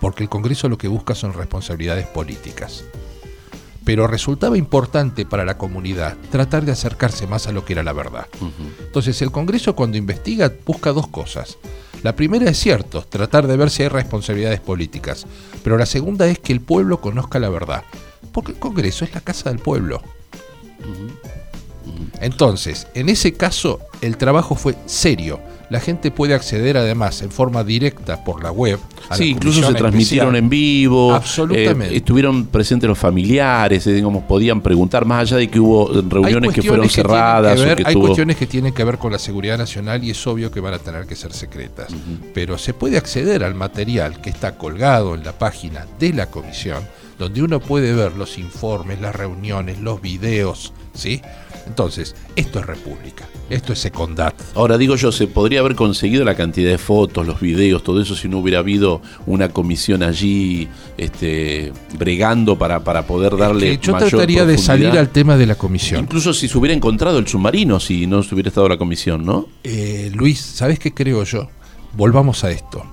porque 0.00 0.22
el 0.22 0.28
Congreso 0.28 0.68
lo 0.68 0.78
que 0.78 0.88
busca 0.88 1.14
son 1.14 1.32
responsabilidades 1.32 2.06
políticas. 2.06 2.84
Pero 3.84 4.06
resultaba 4.06 4.58
importante 4.58 5.24
para 5.24 5.44
la 5.44 5.58
comunidad 5.58 6.16
tratar 6.30 6.64
de 6.64 6.72
acercarse 6.72 7.26
más 7.26 7.46
a 7.46 7.52
lo 7.52 7.64
que 7.64 7.74
era 7.74 7.82
la 7.82 7.92
verdad. 7.92 8.26
Entonces 8.80 9.22
el 9.22 9.30
Congreso 9.30 9.76
cuando 9.76 9.96
investiga 9.96 10.52
busca 10.64 10.92
dos 10.92 11.06
cosas. 11.06 11.58
La 12.02 12.14
primera 12.14 12.50
es 12.50 12.58
cierto, 12.58 13.02
tratar 13.02 13.46
de 13.46 13.56
ver 13.56 13.70
si 13.70 13.82
hay 13.82 13.88
responsabilidades 13.88 14.60
políticas, 14.60 15.26
pero 15.64 15.78
la 15.78 15.86
segunda 15.86 16.26
es 16.26 16.38
que 16.38 16.52
el 16.52 16.60
pueblo 16.60 17.00
conozca 17.00 17.38
la 17.38 17.48
verdad, 17.48 17.84
porque 18.32 18.52
el 18.52 18.58
Congreso 18.58 19.04
es 19.04 19.14
la 19.14 19.20
casa 19.20 19.50
del 19.50 19.60
pueblo. 19.60 20.02
Entonces, 22.20 22.86
en 22.94 23.08
ese 23.08 23.32
caso, 23.32 23.80
el 24.00 24.16
trabajo 24.16 24.54
fue 24.54 24.76
serio, 24.86 25.40
la 25.68 25.80
gente 25.80 26.10
puede 26.10 26.34
acceder 26.34 26.76
además 26.76 27.22
en 27.22 27.30
forma 27.30 27.64
directa 27.64 28.22
por 28.22 28.42
la 28.42 28.50
web. 28.50 28.78
sí, 29.12 29.30
incluso 29.30 29.66
se 29.66 29.74
transmitieron 29.74 30.36
en 30.36 30.48
vivo. 30.48 31.12
Absolutamente. 31.12 31.94
Eh, 31.94 31.98
estuvieron 31.98 32.46
presentes 32.46 32.88
los 32.88 32.98
familiares, 32.98 33.86
eh, 33.86 33.92
digamos, 33.92 34.24
podían 34.24 34.60
preguntar, 34.60 35.04
más 35.04 35.22
allá 35.22 35.38
de 35.38 35.48
que 35.48 35.58
hubo 35.58 35.90
reuniones 36.08 36.52
que 36.52 36.62
fueron 36.62 36.88
cerradas. 36.88 37.60
hay 37.84 37.94
cuestiones 37.94 38.36
que 38.36 38.46
tienen 38.46 38.72
que 38.72 38.84
ver 38.84 38.98
con 38.98 39.12
la 39.12 39.18
seguridad 39.18 39.58
nacional 39.58 40.02
y 40.04 40.10
es 40.10 40.26
obvio 40.26 40.50
que 40.50 40.60
van 40.60 40.74
a 40.74 40.78
tener 40.78 41.06
que 41.06 41.16
ser 41.16 41.32
secretas. 41.32 41.88
Pero 42.34 42.58
se 42.58 42.74
puede 42.74 42.96
acceder 42.96 43.44
al 43.44 43.54
material 43.54 44.20
que 44.20 44.30
está 44.30 44.56
colgado 44.56 45.14
en 45.14 45.24
la 45.24 45.32
página 45.32 45.86
de 45.98 46.12
la 46.12 46.26
comisión, 46.26 46.84
donde 47.18 47.42
uno 47.42 47.60
puede 47.60 47.92
ver 47.94 48.12
los 48.12 48.38
informes, 48.38 49.00
las 49.00 49.14
reuniones, 49.14 49.80
los 49.80 50.00
videos, 50.00 50.72
¿sí? 50.94 51.22
Entonces, 51.66 52.14
esto 52.36 52.60
es 52.60 52.66
República, 52.66 53.28
esto 53.50 53.72
es 53.72 53.80
Secondat. 53.80 54.34
Ahora 54.54 54.78
digo 54.78 54.96
yo, 54.96 55.12
se 55.12 55.26
podría 55.26 55.60
haber 55.60 55.74
conseguido 55.74 56.24
la 56.24 56.34
cantidad 56.34 56.70
de 56.70 56.78
fotos, 56.78 57.26
los 57.26 57.40
videos, 57.40 57.82
todo 57.82 58.00
eso 58.00 58.14
si 58.14 58.28
no 58.28 58.38
hubiera 58.38 58.60
habido 58.60 59.02
una 59.26 59.48
comisión 59.48 60.02
allí 60.02 60.68
este, 60.96 61.72
bregando 61.98 62.56
para, 62.56 62.84
para 62.84 63.06
poder 63.06 63.36
darle... 63.36 63.78
yo 63.78 63.96
trataría 63.96 64.46
de 64.46 64.58
salir 64.58 64.90
al 64.90 65.10
tema 65.10 65.36
de 65.36 65.46
la 65.46 65.56
comisión. 65.56 66.00
Incluso 66.00 66.32
si 66.32 66.48
se 66.48 66.56
hubiera 66.56 66.74
encontrado 66.74 67.18
el 67.18 67.26
submarino, 67.26 67.80
si 67.80 68.06
no 68.06 68.22
se 68.22 68.34
hubiera 68.34 68.48
estado 68.48 68.68
la 68.68 68.78
comisión, 68.78 69.24
¿no? 69.24 69.48
Eh, 69.64 70.10
Luis, 70.14 70.40
¿sabes 70.40 70.78
qué 70.78 70.94
creo 70.94 71.24
yo? 71.24 71.48
Volvamos 71.94 72.44
a 72.44 72.50
esto. 72.50 72.84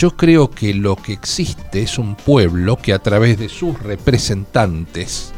Yo 0.00 0.16
creo 0.16 0.50
que 0.50 0.72
lo 0.72 0.96
que 0.96 1.12
existe 1.12 1.82
es 1.82 1.98
un 1.98 2.14
pueblo 2.14 2.78
que 2.78 2.94
a 2.94 3.00
través 3.00 3.38
de 3.38 3.50
sus 3.50 3.78
representantes 3.82 5.34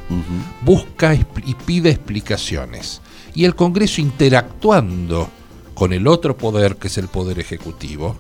busca 0.60 1.16
y 1.16 1.54
pide 1.66 1.90
explicaciones. 1.90 3.00
Y 3.34 3.44
el 3.44 3.56
Congreso 3.56 4.00
interactuando 4.00 5.28
con 5.74 5.92
el 5.92 6.06
otro 6.06 6.36
poder, 6.36 6.76
que 6.76 6.86
es 6.86 6.96
el 6.96 7.08
poder 7.08 7.40
ejecutivo, 7.40 8.16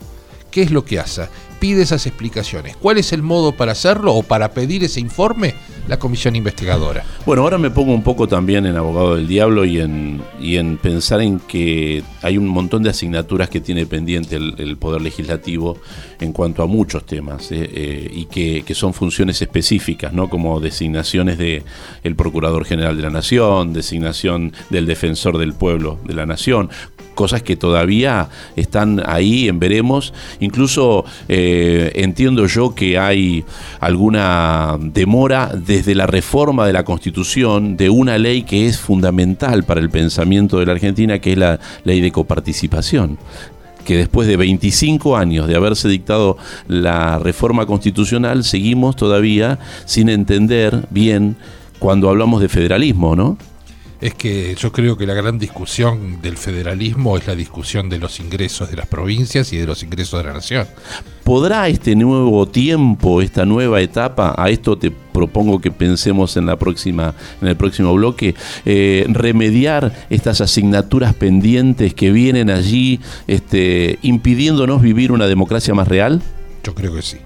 ¿qué 0.50 0.62
es 0.62 0.72
lo 0.72 0.84
que 0.84 0.98
hace? 0.98 1.28
Pide 1.62 1.82
esas 1.82 2.08
explicaciones. 2.08 2.76
¿Cuál 2.76 2.98
es 2.98 3.12
el 3.12 3.22
modo 3.22 3.52
para 3.52 3.70
hacerlo 3.70 4.14
o 4.14 4.24
para 4.24 4.50
pedir 4.50 4.82
ese 4.82 4.98
informe? 4.98 5.54
la 5.88 5.98
comisión 5.98 6.36
investigadora. 6.36 7.04
Bueno, 7.26 7.42
ahora 7.42 7.58
me 7.58 7.70
pongo 7.70 7.92
un 7.92 8.02
poco 8.02 8.28
también 8.28 8.66
en 8.66 8.76
abogado 8.76 9.16
del 9.16 9.26
diablo 9.26 9.64
y 9.64 9.80
en, 9.80 10.22
y 10.40 10.56
en 10.56 10.76
pensar 10.76 11.20
en 11.20 11.40
que 11.40 12.02
hay 12.22 12.38
un 12.38 12.46
montón 12.46 12.82
de 12.82 12.90
asignaturas 12.90 13.48
que 13.48 13.60
tiene 13.60 13.86
pendiente 13.86 14.36
el, 14.36 14.76
Poder 14.82 15.02
Legislativo 15.02 15.78
en 16.18 16.32
cuanto 16.32 16.62
a 16.62 16.66
muchos 16.66 17.04
temas 17.04 17.52
eh, 17.52 17.70
eh, 17.72 18.10
y 18.12 18.24
que, 18.24 18.64
que, 18.64 18.74
son 18.74 18.94
funciones 18.94 19.40
específicas, 19.42 20.12
¿no? 20.12 20.28
como 20.28 20.60
designaciones 20.60 21.38
de 21.38 21.62
el 22.02 22.16
Procurador 22.16 22.64
General 22.64 22.96
de 22.96 23.02
la 23.02 23.10
Nación, 23.10 23.72
designación 23.72 24.52
del 24.70 24.86
Defensor 24.86 25.38
del 25.38 25.52
Pueblo 25.52 25.98
de 26.04 26.14
la 26.14 26.26
Nación, 26.26 26.70
cosas 27.14 27.42
que 27.42 27.56
todavía 27.56 28.28
están 28.56 29.02
ahí 29.06 29.48
en 29.48 29.58
veremos. 29.58 30.12
Incluso 30.40 31.04
eh, 31.28 31.51
entiendo 31.94 32.46
yo 32.46 32.74
que 32.74 32.98
hay 32.98 33.44
alguna 33.80 34.78
demora 34.80 35.52
desde 35.54 35.94
la 35.94 36.06
reforma 36.06 36.66
de 36.66 36.72
la 36.72 36.84
Constitución 36.84 37.76
de 37.76 37.90
una 37.90 38.18
ley 38.18 38.42
que 38.42 38.66
es 38.66 38.78
fundamental 38.78 39.64
para 39.64 39.80
el 39.80 39.90
pensamiento 39.90 40.58
de 40.58 40.66
la 40.66 40.72
Argentina, 40.72 41.18
que 41.18 41.32
es 41.32 41.38
la 41.38 41.60
ley 41.84 42.00
de 42.00 42.10
coparticipación 42.10 43.18
que 43.84 43.96
después 43.96 44.28
de 44.28 44.36
25 44.36 45.16
años 45.16 45.48
de 45.48 45.56
haberse 45.56 45.88
dictado 45.88 46.38
la 46.68 47.18
reforma 47.18 47.66
constitucional, 47.66 48.44
seguimos 48.44 48.94
todavía 48.94 49.58
sin 49.86 50.08
entender 50.08 50.86
bien 50.90 51.36
cuando 51.80 52.08
hablamos 52.08 52.40
de 52.40 52.48
federalismo, 52.48 53.16
¿no? 53.16 53.36
Es 54.02 54.14
que 54.14 54.54
yo 54.56 54.72
creo 54.72 54.96
que 54.96 55.06
la 55.06 55.14
gran 55.14 55.38
discusión 55.38 56.20
del 56.20 56.36
federalismo 56.36 57.16
es 57.16 57.26
la 57.28 57.36
discusión 57.36 57.88
de 57.88 57.98
los 57.98 58.18
ingresos 58.18 58.68
de 58.68 58.76
las 58.76 58.88
provincias 58.88 59.52
y 59.52 59.58
de 59.58 59.66
los 59.66 59.82
ingresos 59.84 60.20
de 60.20 60.28
la 60.28 60.34
nación. 60.34 60.66
¿Podrá 61.22 61.68
este 61.68 61.94
nuevo 61.94 62.46
tiempo, 62.46 63.22
esta 63.22 63.46
nueva 63.46 63.80
etapa, 63.80 64.34
a 64.36 64.50
esto 64.50 64.76
te 64.76 64.90
propongo 64.90 65.60
que 65.60 65.70
pensemos 65.70 66.36
en 66.36 66.46
la 66.46 66.56
próxima, 66.56 67.14
en 67.40 67.46
el 67.46 67.56
próximo 67.56 67.94
bloque, 67.94 68.34
eh, 68.64 69.06
remediar 69.08 70.06
estas 70.10 70.40
asignaturas 70.40 71.14
pendientes 71.14 71.94
que 71.94 72.10
vienen 72.10 72.50
allí, 72.50 72.98
este, 73.28 74.00
impidiéndonos 74.02 74.82
vivir 74.82 75.12
una 75.12 75.28
democracia 75.28 75.74
más 75.74 75.86
real? 75.86 76.20
Yo 76.64 76.74
creo 76.74 76.92
que 76.92 77.02
sí. 77.02 77.18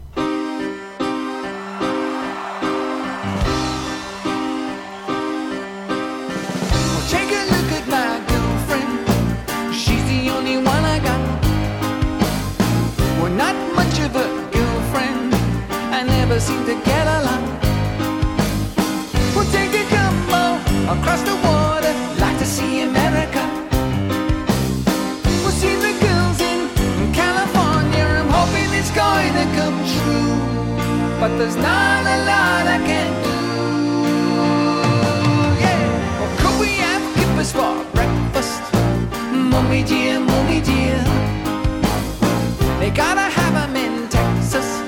Gotta 42.96 43.20
have 43.20 43.52
them 43.52 43.76
in 43.76 44.08
Texas, 44.08 44.80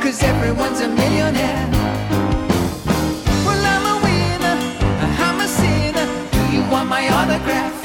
cause 0.00 0.22
everyone's 0.22 0.80
a 0.80 0.88
millionaire. 0.88 1.68
Well, 3.44 3.62
I'm 3.74 3.84
a 3.94 3.96
winner, 4.06 4.56
I'm 5.26 5.40
a 5.40 5.48
sinner. 5.48 6.06
Do 6.30 6.40
you 6.54 6.62
want 6.70 6.88
my 6.88 7.08
autograph? 7.08 7.76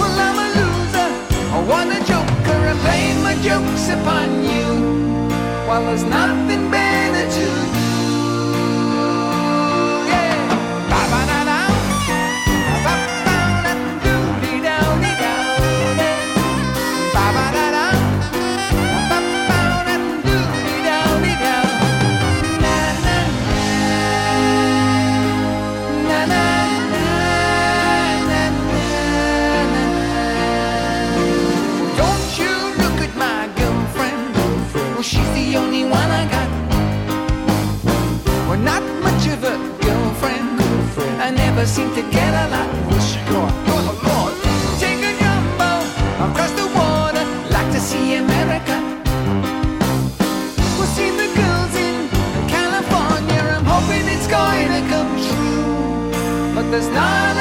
Well, 0.00 0.16
I'm 0.26 0.38
a 0.44 0.48
loser, 0.58 1.10
I 1.56 1.58
want 1.68 1.90
a 1.92 2.00
joker 2.10 2.60
and 2.70 2.78
play 2.80 3.04
my 3.22 3.34
jokes 3.42 3.90
upon 3.90 4.42
you 4.42 4.68
while 5.66 5.84
there's 5.84 6.04
nothing 6.04 6.70
better 6.70 6.81
never 41.62 41.74
seem 41.74 41.94
to 41.94 42.02
get 42.10 42.34
a 42.34 42.48
lot. 42.50 42.68
Oh 43.68 43.82
Lord, 44.08 44.34
take 44.80 44.98
a 44.98 45.12
jumbo 45.20 45.70
across 46.26 46.50
the 46.60 46.66
water, 46.74 47.24
like 47.54 47.70
to 47.72 47.80
see 47.80 48.16
America. 48.16 48.76
We'll 50.76 50.92
see 50.98 51.10
the 51.22 51.28
girls 51.38 51.74
in 51.86 52.08
California. 52.48 53.42
I'm 53.56 53.64
hoping 53.64 54.04
it's 54.14 54.26
going 54.26 54.70
to 54.76 54.82
come 54.92 55.10
true, 55.28 56.54
but 56.54 56.68
there's 56.72 56.88
not 56.88 57.31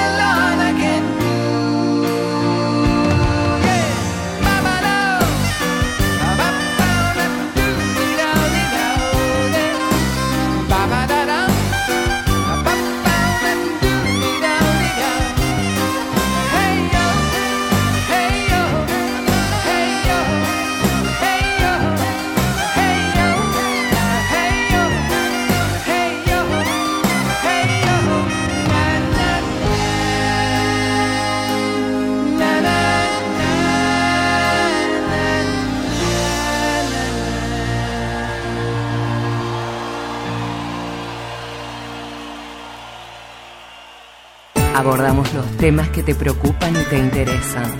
Abordamos 44.81 45.31
los 45.35 45.45
temas 45.57 45.89
que 45.89 46.01
te 46.01 46.15
preocupan 46.15 46.73
y 46.73 46.89
te 46.89 46.97
interesan. 46.97 47.71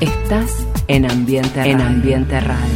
Estás 0.00 0.66
en 0.88 1.04
Ambiente 1.04 1.60
En 1.60 1.82
Ambiente 1.82 2.40
Radio. 2.40 2.66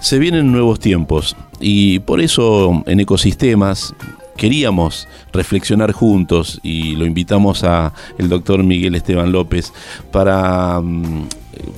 Se 0.00 0.18
vienen 0.18 0.50
nuevos 0.50 0.80
tiempos 0.80 1.36
y 1.60 2.00
por 2.00 2.20
eso 2.20 2.82
en 2.84 2.98
ecosistemas 2.98 3.94
queríamos 4.36 5.06
reflexionar 5.32 5.92
juntos 5.92 6.58
y 6.64 6.96
lo 6.96 7.06
invitamos 7.06 7.62
a 7.62 7.92
el 8.18 8.28
doctor 8.28 8.64
Miguel 8.64 8.96
Esteban 8.96 9.30
López 9.30 9.72
para 10.10 10.80
mm, 10.80 11.28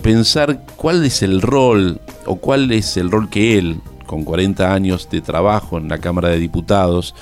pensar 0.01 0.65
cuál 0.77 1.05
es 1.05 1.23
el 1.23 1.43
rol 1.43 2.01
o 2.25 2.37
cuál 2.37 2.73
es 2.73 2.97
el 2.97 3.11
rol 3.11 3.29
que 3.29 3.59
él 3.59 3.83
con 4.07 4.25
40 4.25 4.73
años 4.73 5.09
de 5.11 5.21
trabajo 5.21 5.79
en 5.79 5.89
la 5.89 5.99
Cámara 5.99 6.29
de 6.29 6.39
Diputados, 6.39 7.15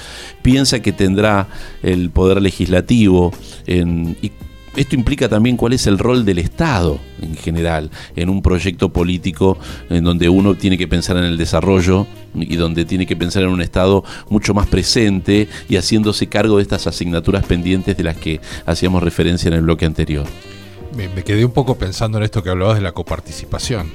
piensa 0.42 0.80
que 0.80 0.92
tendrá 0.92 1.48
el 1.82 2.10
poder 2.10 2.40
legislativo 2.40 3.32
en, 3.66 4.16
y 4.22 4.32
esto 4.76 4.96
implica 4.96 5.28
también 5.28 5.56
cuál 5.56 5.72
es 5.72 5.86
el 5.86 5.98
rol 5.98 6.24
del 6.24 6.38
Estado 6.38 6.98
en 7.22 7.36
general 7.36 7.90
en 8.16 8.28
un 8.28 8.42
proyecto 8.42 8.88
político 8.88 9.56
en 9.88 10.02
donde 10.02 10.28
uno 10.28 10.56
tiene 10.56 10.76
que 10.76 10.88
pensar 10.88 11.16
en 11.16 11.24
el 11.24 11.36
desarrollo 11.36 12.06
y 12.34 12.56
donde 12.56 12.84
tiene 12.84 13.06
que 13.06 13.16
pensar 13.16 13.44
en 13.44 13.50
un 13.50 13.60
Estado 13.60 14.04
mucho 14.28 14.52
más 14.52 14.66
presente 14.66 15.48
y 15.68 15.76
haciéndose 15.76 16.26
cargo 16.26 16.56
de 16.56 16.62
estas 16.62 16.86
asignaturas 16.86 17.44
pendientes 17.44 17.96
de 17.96 18.02
las 18.02 18.16
que 18.16 18.40
hacíamos 18.66 19.02
referencia 19.02 19.48
en 19.48 19.54
el 19.54 19.62
bloque 19.62 19.86
anterior. 19.86 20.26
Me, 20.96 21.08
me 21.08 21.22
quedé 21.22 21.44
un 21.44 21.52
poco 21.52 21.76
pensando 21.76 22.18
en 22.18 22.24
esto 22.24 22.42
que 22.42 22.50
hablabas 22.50 22.76
de 22.76 22.82
la 22.82 22.92
coparticipación. 22.92 23.90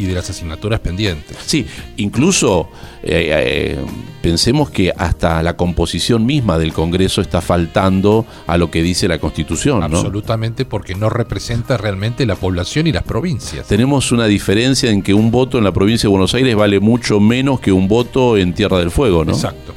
Y 0.00 0.06
de 0.06 0.14
las 0.14 0.30
asignaturas 0.30 0.80
pendientes. 0.80 1.36
Sí, 1.44 1.66
incluso 1.98 2.70
eh, 3.02 3.76
eh, 3.76 3.84
pensemos 4.22 4.70
que 4.70 4.94
hasta 4.96 5.42
la 5.42 5.56
composición 5.56 6.24
misma 6.24 6.56
del 6.56 6.72
Congreso 6.72 7.20
está 7.20 7.42
faltando 7.42 8.24
a 8.46 8.56
lo 8.56 8.70
que 8.70 8.82
dice 8.82 9.08
la 9.08 9.18
Constitución, 9.18 9.80
¿no? 9.80 9.84
Absolutamente 9.84 10.64
porque 10.64 10.94
no 10.94 11.10
representa 11.10 11.76
realmente 11.76 12.24
la 12.24 12.34
población 12.34 12.86
y 12.86 12.92
las 12.92 13.02
provincias. 13.02 13.66
Tenemos 13.66 14.10
una 14.10 14.24
diferencia 14.24 14.90
en 14.90 15.02
que 15.02 15.12
un 15.12 15.30
voto 15.30 15.58
en 15.58 15.64
la 15.64 15.72
provincia 15.72 16.08
de 16.08 16.12
Buenos 16.12 16.32
Aires 16.32 16.56
vale 16.56 16.80
mucho 16.80 17.20
menos 17.20 17.60
que 17.60 17.70
un 17.70 17.86
voto 17.86 18.38
en 18.38 18.54
Tierra 18.54 18.78
del 18.78 18.90
Fuego, 18.90 19.26
¿no? 19.26 19.32
Exacto, 19.32 19.74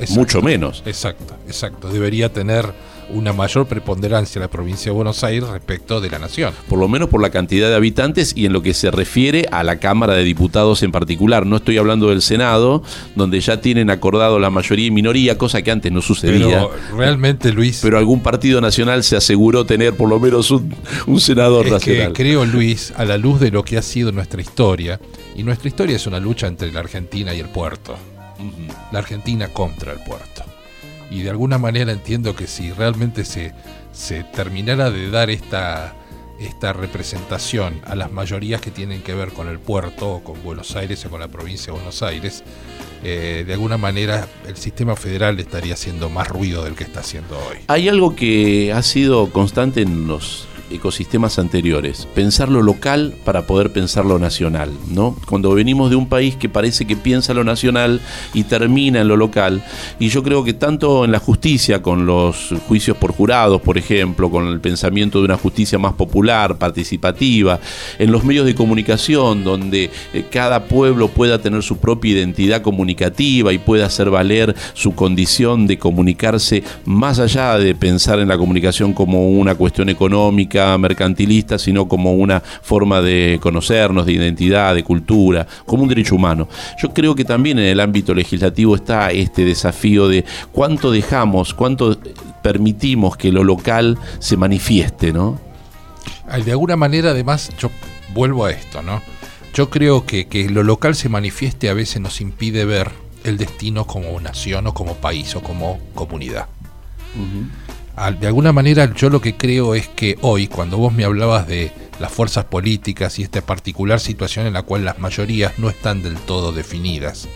exacto. 0.00 0.20
Mucho 0.20 0.40
menos. 0.40 0.82
Exacto, 0.86 1.34
exacto. 1.46 1.90
Debería 1.90 2.32
tener 2.32 2.72
una 3.10 3.32
mayor 3.32 3.66
preponderancia 3.66 4.40
la 4.40 4.48
provincia 4.48 4.90
de 4.90 4.96
Buenos 4.96 5.24
Aires 5.24 5.48
respecto 5.48 6.00
de 6.00 6.10
la 6.10 6.18
nación. 6.18 6.52
Por 6.68 6.78
lo 6.78 6.88
menos 6.88 7.08
por 7.08 7.22
la 7.22 7.30
cantidad 7.30 7.68
de 7.68 7.74
habitantes 7.74 8.32
y 8.36 8.46
en 8.46 8.52
lo 8.52 8.62
que 8.62 8.74
se 8.74 8.90
refiere 8.90 9.46
a 9.50 9.62
la 9.62 9.78
Cámara 9.78 10.14
de 10.14 10.24
Diputados 10.24 10.82
en 10.82 10.92
particular. 10.92 11.46
No 11.46 11.56
estoy 11.56 11.78
hablando 11.78 12.08
del 12.08 12.22
Senado, 12.22 12.82
donde 13.14 13.40
ya 13.40 13.60
tienen 13.60 13.90
acordado 13.90 14.38
la 14.38 14.50
mayoría 14.50 14.86
y 14.86 14.90
minoría, 14.90 15.38
cosa 15.38 15.62
que 15.62 15.70
antes 15.70 15.90
no 15.92 16.02
sucedía. 16.02 16.68
Pero 16.68 16.70
realmente, 16.96 17.52
Luis, 17.52 17.80
Pero 17.82 17.98
algún 17.98 18.20
partido 18.20 18.60
nacional 18.60 19.02
se 19.04 19.16
aseguró 19.16 19.64
tener 19.64 19.94
por 19.94 20.08
lo 20.08 20.20
menos 20.20 20.50
un, 20.50 20.74
un 21.06 21.20
senador 21.20 21.66
es 21.66 21.72
que 21.82 21.90
nacional. 21.92 22.12
creo, 22.12 22.44
Luis, 22.44 22.92
a 22.96 23.04
la 23.04 23.16
luz 23.16 23.40
de 23.40 23.50
lo 23.50 23.64
que 23.64 23.78
ha 23.78 23.82
sido 23.82 24.12
nuestra 24.12 24.40
historia, 24.40 25.00
y 25.36 25.42
nuestra 25.42 25.68
historia 25.68 25.96
es 25.96 26.06
una 26.06 26.18
lucha 26.18 26.46
entre 26.46 26.72
la 26.72 26.80
Argentina 26.80 27.34
y 27.34 27.40
el 27.40 27.48
puerto, 27.48 27.96
la 28.92 28.98
Argentina 28.98 29.48
contra 29.48 29.92
el 29.92 30.00
puerto. 30.00 30.44
Y 31.10 31.22
de 31.22 31.30
alguna 31.30 31.58
manera 31.58 31.92
entiendo 31.92 32.36
que 32.36 32.46
si 32.46 32.70
realmente 32.72 33.24
se, 33.24 33.54
se 33.92 34.24
terminara 34.24 34.90
de 34.90 35.10
dar 35.10 35.30
esta, 35.30 35.94
esta 36.38 36.72
representación 36.72 37.80
a 37.84 37.94
las 37.94 38.12
mayorías 38.12 38.60
que 38.60 38.70
tienen 38.70 39.02
que 39.02 39.14
ver 39.14 39.32
con 39.32 39.48
el 39.48 39.58
puerto, 39.58 40.14
o 40.14 40.24
con 40.24 40.42
Buenos 40.42 40.76
Aires 40.76 41.04
o 41.06 41.10
con 41.10 41.20
la 41.20 41.28
provincia 41.28 41.66
de 41.66 41.78
Buenos 41.78 42.02
Aires, 42.02 42.44
eh, 43.02 43.44
de 43.46 43.52
alguna 43.52 43.76
manera 43.76 44.26
el 44.46 44.56
sistema 44.56 44.96
federal 44.96 45.38
estaría 45.38 45.74
haciendo 45.74 46.08
más 46.08 46.28
ruido 46.28 46.64
del 46.64 46.74
que 46.74 46.84
está 46.84 47.00
haciendo 47.00 47.38
hoy. 47.38 47.58
Hay 47.68 47.88
algo 47.88 48.14
que 48.14 48.72
ha 48.72 48.82
sido 48.82 49.30
constante 49.30 49.82
en 49.82 50.06
los 50.06 50.46
ecosistemas 50.70 51.38
anteriores, 51.38 52.06
pensar 52.14 52.48
lo 52.48 52.62
local 52.62 53.14
para 53.24 53.46
poder 53.46 53.72
pensar 53.72 54.04
lo 54.04 54.18
nacional, 54.18 54.70
¿no? 54.90 55.16
Cuando 55.26 55.54
venimos 55.54 55.90
de 55.90 55.96
un 55.96 56.08
país 56.08 56.36
que 56.36 56.48
parece 56.48 56.86
que 56.86 56.96
piensa 56.96 57.34
lo 57.34 57.44
nacional 57.44 58.00
y 58.34 58.44
termina 58.44 59.00
en 59.00 59.08
lo 59.08 59.16
local, 59.16 59.62
y 59.98 60.08
yo 60.08 60.22
creo 60.22 60.44
que 60.44 60.52
tanto 60.52 61.04
en 61.04 61.12
la 61.12 61.18
justicia, 61.18 61.82
con 61.82 62.06
los 62.06 62.54
juicios 62.66 62.96
por 62.96 63.12
jurados, 63.12 63.60
por 63.62 63.78
ejemplo, 63.78 64.30
con 64.30 64.48
el 64.48 64.60
pensamiento 64.60 65.18
de 65.18 65.26
una 65.26 65.36
justicia 65.36 65.78
más 65.78 65.94
popular, 65.94 66.58
participativa, 66.58 67.60
en 67.98 68.12
los 68.12 68.24
medios 68.24 68.46
de 68.46 68.54
comunicación, 68.54 69.44
donde 69.44 69.90
eh, 70.12 70.24
cada 70.30 70.64
pueblo 70.64 71.08
pueda 71.08 71.40
tener 71.40 71.62
su 71.62 71.78
propia 71.78 72.12
identidad 72.12 72.62
comunicativa 72.62 73.52
y 73.52 73.58
pueda 73.58 73.86
hacer 73.86 74.10
valer 74.10 74.54
su 74.74 74.94
condición 74.94 75.66
de 75.66 75.78
comunicarse 75.78 76.62
más 76.84 77.18
allá 77.18 77.58
de 77.58 77.74
pensar 77.74 78.18
en 78.18 78.28
la 78.28 78.38
comunicación 78.38 78.92
como 78.92 79.28
una 79.28 79.54
cuestión 79.54 79.88
económica, 79.88 80.57
mercantilista, 80.78 81.58
sino 81.58 81.88
como 81.88 82.14
una 82.14 82.40
forma 82.40 83.00
de 83.00 83.38
conocernos, 83.40 84.06
de 84.06 84.12
identidad, 84.12 84.74
de 84.74 84.82
cultura, 84.82 85.46
como 85.66 85.82
un 85.82 85.88
derecho 85.88 86.14
humano. 86.14 86.48
Yo 86.82 86.90
creo 86.92 87.14
que 87.14 87.24
también 87.24 87.58
en 87.58 87.66
el 87.66 87.80
ámbito 87.80 88.14
legislativo 88.14 88.74
está 88.74 89.10
este 89.10 89.44
desafío 89.44 90.08
de 90.08 90.24
cuánto 90.52 90.90
dejamos, 90.90 91.54
cuánto 91.54 91.98
permitimos 92.42 93.16
que 93.16 93.32
lo 93.32 93.44
local 93.44 93.98
se 94.18 94.36
manifieste, 94.36 95.12
¿no? 95.12 95.40
De 96.44 96.50
alguna 96.50 96.76
manera, 96.76 97.10
además, 97.10 97.50
yo 97.58 97.70
vuelvo 98.14 98.44
a 98.44 98.50
esto, 98.50 98.82
¿no? 98.82 99.02
Yo 99.54 99.70
creo 99.70 100.04
que, 100.04 100.26
que 100.26 100.48
lo 100.50 100.62
local 100.62 100.94
se 100.94 101.08
manifieste 101.08 101.68
a 101.68 101.74
veces 101.74 102.00
nos 102.00 102.20
impide 102.20 102.64
ver 102.64 102.90
el 103.24 103.38
destino 103.38 103.86
como 103.86 104.20
nación 104.20 104.66
o 104.66 104.74
como 104.74 104.94
país 104.94 105.34
o 105.34 105.42
como 105.42 105.78
comunidad. 105.94 106.46
De 108.20 108.28
alguna 108.28 108.52
manera 108.52 108.94
yo 108.94 109.10
lo 109.10 109.20
que 109.20 109.36
creo 109.36 109.74
es 109.74 109.88
que 109.88 110.18
hoy, 110.22 110.46
cuando 110.46 110.78
vos 110.78 110.92
me 110.92 111.04
hablabas 111.04 111.48
de 111.48 111.72
las 111.98 112.12
fuerzas 112.12 112.44
políticas 112.44 113.18
y 113.18 113.24
esta 113.24 113.40
particular 113.40 113.98
situación 113.98 114.46
en 114.46 114.52
la 114.52 114.62
cual 114.62 114.84
las 114.84 115.00
mayorías 115.00 115.58
no 115.58 115.68
están 115.68 116.04
del 116.04 116.16
todo 116.16 116.52
definidas, 116.52 117.28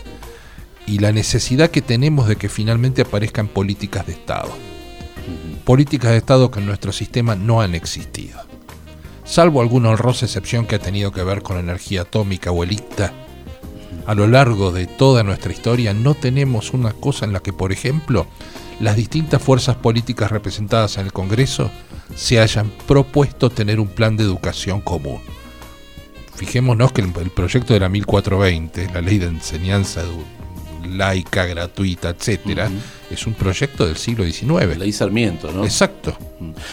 y 0.87 0.99
la 0.99 1.11
necesidad 1.11 1.69
que 1.69 1.81
tenemos 1.81 2.29
de 2.29 2.37
que 2.37 2.47
finalmente 2.47 3.01
aparezcan 3.01 3.49
políticas 3.49 4.07
de 4.07 4.13
Estado, 4.13 4.51
políticas 5.65 6.11
de 6.11 6.17
Estado 6.17 6.49
que 6.49 6.59
en 6.59 6.65
nuestro 6.65 6.93
sistema 6.93 7.35
no 7.35 7.59
han 7.59 7.75
existido. 7.75 8.39
Salvo 9.25 9.61
alguna 9.61 9.89
honrosa 9.89 10.25
excepción 10.25 10.65
que 10.65 10.75
ha 10.75 10.79
tenido 10.79 11.11
que 11.11 11.23
ver 11.23 11.41
con 11.41 11.57
energía 11.57 12.03
atómica 12.03 12.51
o 12.51 12.63
el 12.63 12.71
ICTA, 12.71 13.11
a 14.05 14.15
lo 14.15 14.27
largo 14.27 14.71
de 14.71 14.87
toda 14.87 15.23
nuestra 15.23 15.51
historia 15.51 15.93
no 15.93 16.13
tenemos 16.13 16.73
una 16.73 16.93
cosa 16.93 17.25
en 17.25 17.33
la 17.33 17.41
que, 17.41 17.51
por 17.51 17.71
ejemplo, 17.73 18.27
las 18.79 18.95
distintas 18.95 19.41
fuerzas 19.41 19.75
políticas 19.75 20.31
representadas 20.31 20.97
en 20.97 21.05
el 21.05 21.13
Congreso 21.13 21.71
se 22.15 22.39
hayan 22.39 22.71
propuesto 22.87 23.49
tener 23.49 23.79
un 23.79 23.87
plan 23.87 24.17
de 24.17 24.23
educación 24.23 24.81
común. 24.81 25.21
Fijémonos 26.35 26.91
que 26.91 27.01
el, 27.01 27.11
el 27.21 27.29
proyecto 27.29 27.73
de 27.73 27.79
la 27.79 27.89
1420, 27.89 28.91
la 28.93 29.01
ley 29.01 29.19
de 29.19 29.27
enseñanza 29.27 30.03
laica, 30.85 31.45
gratuita, 31.45 32.09
etcétera, 32.09 32.69
es 33.09 33.27
un 33.27 33.33
proyecto 33.33 33.85
del 33.85 33.97
siglo 33.97 34.25
XIX. 34.25 34.77
Ley 34.77 34.91
Sarmiento, 34.91 35.51
¿no? 35.51 35.63
Exacto. 35.63 36.15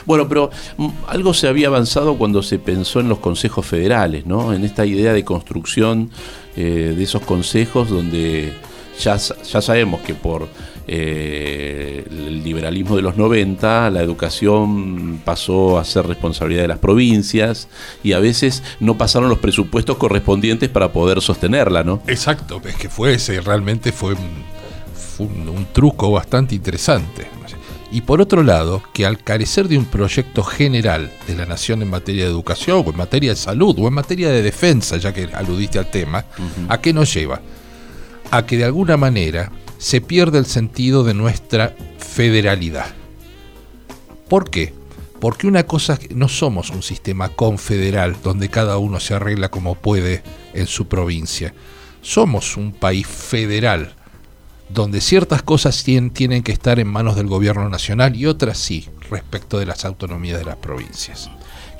Bueno, 0.07 0.29
pero 0.29 0.51
mm, 0.77 0.89
algo 1.07 1.35
se 1.35 1.49
había 1.49 1.69
avanzado 1.69 2.17
cuando 2.17 2.43
se 2.43 2.59
pensó 2.59 3.01
en 3.01 3.09
los 3.09 3.19
consejos 3.19 3.67
federales, 3.67 4.27
¿no? 4.27 4.53
En 4.53 4.65
esta 4.65 4.85
idea 4.87 5.13
de 5.13 5.25
construcción 5.25 6.11
eh, 6.57 6.95
de 6.97 7.03
esos 7.03 7.23
consejos 7.23 7.89
donde 7.89 8.53
ya, 9.01 9.17
ya 9.17 9.63
sabemos 9.63 10.01
que 10.01 10.15
por 10.15 10.49
eh, 10.87 12.05
el 12.11 12.43
liberalismo 12.43 12.97
de 12.97 13.03
los 13.03 13.17
90, 13.17 13.91
la 13.91 14.03
educación 14.03 15.21
pasó 15.25 15.79
a 15.79 15.85
ser 15.85 16.07
responsabilidad 16.07 16.63
de 16.63 16.69
las 16.69 16.79
provincias 16.79 17.69
y 18.03 18.13
a 18.13 18.19
veces 18.19 18.63
no 18.81 18.99
pasaron 18.99 19.29
los 19.29 19.39
presupuestos 19.39 19.97
correspondientes 19.97 20.69
para 20.69 20.93
poder 20.93 21.21
sostenerla, 21.21 21.85
¿no? 21.85 22.03
Exacto, 22.07 22.61
es 22.65 22.77
que 22.77 22.89
fue 22.89 23.15
ese, 23.15 23.41
realmente 23.41 23.93
fue 23.93 24.15
un, 24.15 25.49
un 25.49 25.67
truco 25.73 26.11
bastante 26.11 26.55
interesante. 26.55 27.41
Y 27.93 28.03
por 28.03 28.21
otro 28.21 28.45
lado, 28.45 28.83
que 28.93 29.05
al 29.05 29.19
carecer 29.19 29.67
de 29.67 29.77
un 29.77 29.85
proyecto 29.85 30.45
general 30.45 31.11
de 31.27 31.35
la 31.35 31.45
nación 31.45 31.83
en 31.83 31.91
materia 31.91 32.25
de 32.25 32.31
educación, 32.31 32.85
o 32.87 32.91
en 32.91 32.97
materia 32.97 33.31
de 33.31 33.37
salud, 33.37 33.77
o 33.79 33.89
en 33.89 33.95
materia 33.95 34.31
de 34.31 34.43
defensa, 34.43 34.97
ya 34.97 35.13
que 35.13 35.29
aludiste 35.35 35.79
al 35.79 35.91
tema, 35.91 36.25
¿a 36.69 36.81
qué 36.81 36.93
nos 36.93 37.13
lleva? 37.13 37.41
A 38.31 38.47
que 38.47 38.57
de 38.57 38.65
alguna 38.65 38.97
manera 38.97 39.51
se 39.81 40.03
pierde 40.03 40.39
el 40.39 40.45
sentido 40.45 41.05
de 41.05 41.15
nuestra 41.15 41.75
federalidad. 41.99 42.87
¿Por 44.29 44.51
qué? 44.51 44.75
Porque 45.19 45.47
una 45.47 45.65
cosa 45.65 45.95
es 45.95 46.01
que 46.01 46.15
no 46.15 46.29
somos 46.29 46.69
un 46.69 46.83
sistema 46.83 47.31
confederal 47.31 48.15
donde 48.23 48.51
cada 48.51 48.77
uno 48.77 49.01
se 49.01 49.15
arregla 49.15 49.49
como 49.49 49.75
puede 49.75 50.23
en 50.53 50.67
su 50.67 50.87
provincia. 50.87 51.55
Somos 52.03 52.59
un 52.59 52.73
país 52.73 53.07
federal 53.07 53.95
donde 54.69 55.01
ciertas 55.01 55.43
cosas 55.43 55.83
tienen 55.83 56.43
que 56.43 56.53
estar 56.53 56.79
en 56.79 56.87
manos 56.87 57.17
del 57.17 57.27
gobierno 57.27 57.69
nacional 57.71 58.15
y 58.15 58.27
otras 58.27 58.59
sí, 58.59 58.87
respecto 59.09 59.59
de 59.59 59.67
las 59.67 59.87
autonomías 59.87 60.39
de 60.39 60.45
las 60.45 60.57
provincias. 60.57 61.31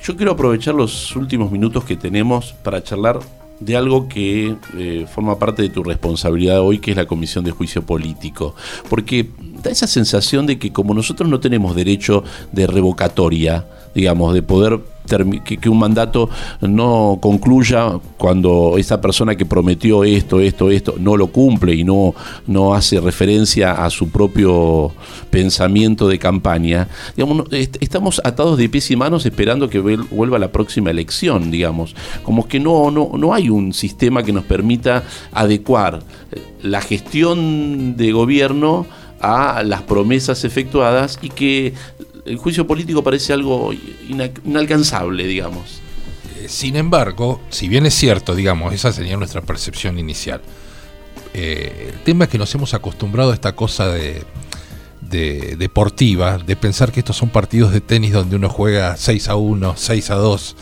Yo 0.03 0.17
quiero 0.17 0.31
aprovechar 0.31 0.73
los 0.73 1.15
últimos 1.15 1.51
minutos 1.51 1.85
que 1.85 1.95
tenemos 1.95 2.53
para 2.63 2.83
charlar 2.83 3.19
de 3.61 3.77
algo 3.77 4.09
que 4.09 4.57
eh, 4.77 5.05
forma 5.09 5.39
parte 5.39 5.61
de 5.61 5.69
tu 5.69 5.83
responsabilidad 5.83 6.61
hoy, 6.61 6.79
que 6.79 6.91
es 6.91 6.97
la 6.97 7.05
Comisión 7.05 7.45
de 7.45 7.51
Juicio 7.51 7.83
Político. 7.85 8.55
Porque 8.89 9.29
da 9.63 9.69
esa 9.69 9.87
sensación 9.87 10.47
de 10.47 10.59
que 10.59 10.73
como 10.73 10.93
nosotros 10.93 11.29
no 11.29 11.39
tenemos 11.39 11.75
derecho 11.75 12.23
de 12.51 12.67
revocatoria, 12.67 13.67
digamos, 13.93 14.33
de 14.33 14.41
poder 14.41 14.79
que, 15.59 15.69
un 15.69 15.79
mandato 15.79 16.29
no 16.61 17.19
concluya 17.21 17.99
cuando 18.17 18.75
esa 18.77 19.01
persona 19.01 19.35
que 19.35 19.45
prometió 19.45 20.03
esto, 20.03 20.39
esto, 20.39 20.71
esto, 20.71 20.95
no 20.99 21.17
lo 21.17 21.27
cumple 21.27 21.75
y 21.75 21.83
no, 21.83 22.13
no 22.47 22.73
hace 22.73 22.99
referencia 22.99 23.83
a 23.83 23.89
su 23.89 24.09
propio 24.09 24.91
pensamiento 25.29 26.07
de 26.07 26.19
campaña, 26.19 26.87
digamos, 27.15 27.47
estamos 27.51 28.21
atados 28.23 28.57
de 28.57 28.69
pies 28.69 28.91
y 28.91 28.95
manos 28.95 29.25
esperando 29.25 29.69
que 29.69 29.79
vuelva 29.79 30.39
la 30.39 30.51
próxima 30.51 30.91
elección, 30.91 31.51
digamos. 31.51 31.95
Como 32.23 32.47
que 32.47 32.59
no, 32.59 32.91
no, 32.91 33.11
no 33.17 33.33
hay 33.33 33.49
un 33.49 33.73
sistema 33.73 34.23
que 34.23 34.31
nos 34.31 34.45
permita 34.45 35.03
adecuar 35.31 35.99
eh, 36.31 36.41
la 36.61 36.81
gestión 36.81 37.97
de 37.97 38.11
gobierno 38.11 38.85
a 39.19 39.63
las 39.63 39.83
promesas 39.83 40.43
efectuadas 40.43 41.19
y 41.21 41.29
que 41.29 41.73
el 42.25 42.37
juicio 42.37 42.67
político 42.67 43.03
parece 43.03 43.33
algo 43.33 43.71
inalcanzable, 44.43 45.25
digamos. 45.25 45.81
Eh, 46.37 46.47
sin 46.47 46.75
embargo, 46.75 47.41
si 47.49 47.67
bien 47.67 47.85
es 47.85 47.93
cierto, 47.93 48.35
digamos, 48.35 48.73
esa 48.73 48.91
sería 48.91 49.17
nuestra 49.17 49.41
percepción 49.41 49.97
inicial, 49.99 50.41
eh, 51.33 51.91
el 51.93 51.99
tema 52.03 52.25
es 52.25 52.29
que 52.29 52.37
nos 52.37 52.53
hemos 52.55 52.73
acostumbrado 52.73 53.31
a 53.31 53.33
esta 53.33 53.55
cosa 53.55 53.87
de, 53.89 54.23
deportiva, 55.57 56.37
de 56.37 56.55
pensar 56.55 56.91
que 56.91 57.01
estos 57.01 57.17
son 57.17 57.29
partidos 57.29 57.73
de 57.73 57.81
tenis 57.81 58.13
donde 58.13 58.37
uno 58.37 58.49
juega 58.49 58.95
6 58.95 59.27
a 59.27 59.35
1, 59.35 59.73
6 59.75 60.09
a 60.11 60.15
2, 60.15 60.55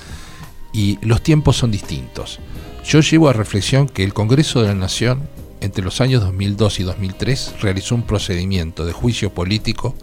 y 0.73 0.97
los 1.05 1.21
tiempos 1.21 1.57
son 1.57 1.71
distintos. 1.71 2.39
Yo 2.85 3.01
llevo 3.01 3.29
a 3.29 3.33
reflexión 3.33 3.87
que 3.87 4.03
el 4.03 4.13
Congreso 4.13 4.61
de 4.61 4.69
la 4.69 4.73
Nación, 4.73 5.27
entre 5.61 5.83
los 5.83 6.01
años 6.01 6.23
2002 6.23 6.79
y 6.79 6.83
2003, 6.83 7.55
realizó 7.61 7.93
un 7.93 8.03
procedimiento 8.03 8.85
de 8.85 8.93
juicio 8.93 9.31
político 9.31 9.95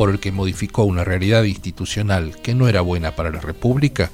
por 0.00 0.08
el 0.08 0.18
que 0.18 0.32
modificó 0.32 0.84
una 0.84 1.04
realidad 1.04 1.42
institucional 1.42 2.34
que 2.40 2.54
no 2.54 2.68
era 2.68 2.80
buena 2.80 3.14
para 3.14 3.28
la 3.28 3.38
República 3.38 4.10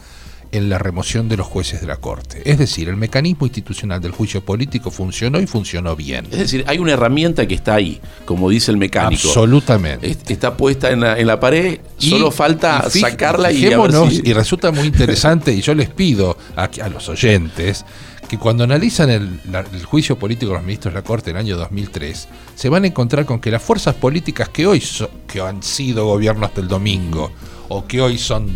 en 0.52 0.68
la 0.68 0.78
remoción 0.78 1.28
de 1.28 1.36
los 1.36 1.46
jueces 1.46 1.80
de 1.80 1.86
la 1.86 1.96
Corte. 1.96 2.42
Es 2.44 2.58
decir, 2.58 2.88
el 2.88 2.96
mecanismo 2.96 3.46
institucional 3.46 4.00
del 4.00 4.12
juicio 4.12 4.44
político 4.44 4.90
funcionó 4.90 5.40
y 5.40 5.46
funcionó 5.46 5.96
bien. 5.96 6.26
Es 6.30 6.38
decir, 6.38 6.64
hay 6.66 6.78
una 6.78 6.92
herramienta 6.92 7.46
que 7.46 7.54
está 7.54 7.74
ahí, 7.74 8.00
como 8.24 8.48
dice 8.50 8.70
el 8.70 8.76
mecánico. 8.76 9.28
Absolutamente. 9.28 10.16
Está 10.28 10.56
puesta 10.56 10.90
en 10.90 11.26
la, 11.26 11.40
pared, 11.40 11.80
solo 11.98 12.30
falta 12.30 12.88
sacarla 12.90 13.52
y, 13.52 13.66
y 13.66 14.32
resulta 14.32 14.70
muy 14.70 14.86
interesante, 14.86 15.52
y 15.52 15.60
yo 15.60 15.74
les 15.74 15.90
pido 15.90 16.36
a, 16.56 16.64
a 16.64 16.88
los 16.88 17.08
oyentes 17.08 17.84
que 18.26 18.38
cuando 18.38 18.64
analizan 18.64 19.10
el, 19.10 19.84
juicio 19.84 20.18
político 20.18 20.52
de 20.52 20.58
los 20.58 20.64
ministros 20.64 20.92
de 20.92 21.00
la 21.00 21.04
Corte 21.04 21.30
en 21.30 21.36
el 21.36 21.40
año 21.40 21.56
2003, 21.56 22.28
se 22.54 22.68
van 22.68 22.84
a 22.84 22.86
encontrar 22.86 23.24
con 23.24 23.40
que 23.40 23.50
las 23.50 23.62
fuerzas 23.62 23.94
políticas 23.94 24.48
que 24.48 24.66
hoy 24.66 24.82
que 25.26 25.40
han 25.40 25.62
sido 25.62 26.06
gobiernos 26.06 26.54
del 26.54 26.68
domingo 26.68 27.30
o 27.68 27.86
que 27.86 28.00
hoy 28.00 28.18
son, 28.18 28.54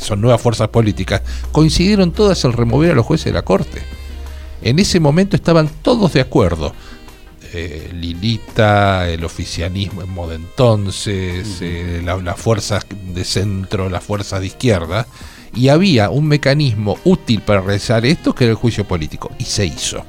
son 0.00 0.20
nuevas 0.20 0.40
fuerzas 0.40 0.68
políticas, 0.68 1.22
coincidieron 1.52 2.12
todas 2.12 2.44
en 2.44 2.52
remover 2.52 2.92
a 2.92 2.94
los 2.94 3.06
jueces 3.06 3.26
de 3.26 3.32
la 3.32 3.42
Corte. 3.42 3.82
En 4.62 4.78
ese 4.78 5.00
momento 5.00 5.36
estaban 5.36 5.68
todos 5.82 6.12
de 6.12 6.20
acuerdo. 6.20 6.72
Eh, 7.52 7.90
Lilita, 7.94 9.08
el 9.08 9.24
oficialismo 9.24 10.02
en 10.02 10.10
modo 10.10 10.32
entonces, 10.32 11.58
eh, 11.60 12.02
las 12.04 12.40
fuerzas 12.40 12.84
de 13.14 13.24
centro, 13.24 13.88
las 13.88 14.02
fuerzas 14.02 14.40
de 14.40 14.46
izquierda, 14.46 15.06
y 15.54 15.68
había 15.68 16.10
un 16.10 16.26
mecanismo 16.26 16.98
útil 17.04 17.40
para 17.40 17.60
realizar 17.60 18.04
esto 18.04 18.34
que 18.34 18.44
era 18.44 18.50
el 18.50 18.56
juicio 18.56 18.86
político, 18.86 19.30
y 19.38 19.44
se 19.44 19.64
hizo. 19.64 20.04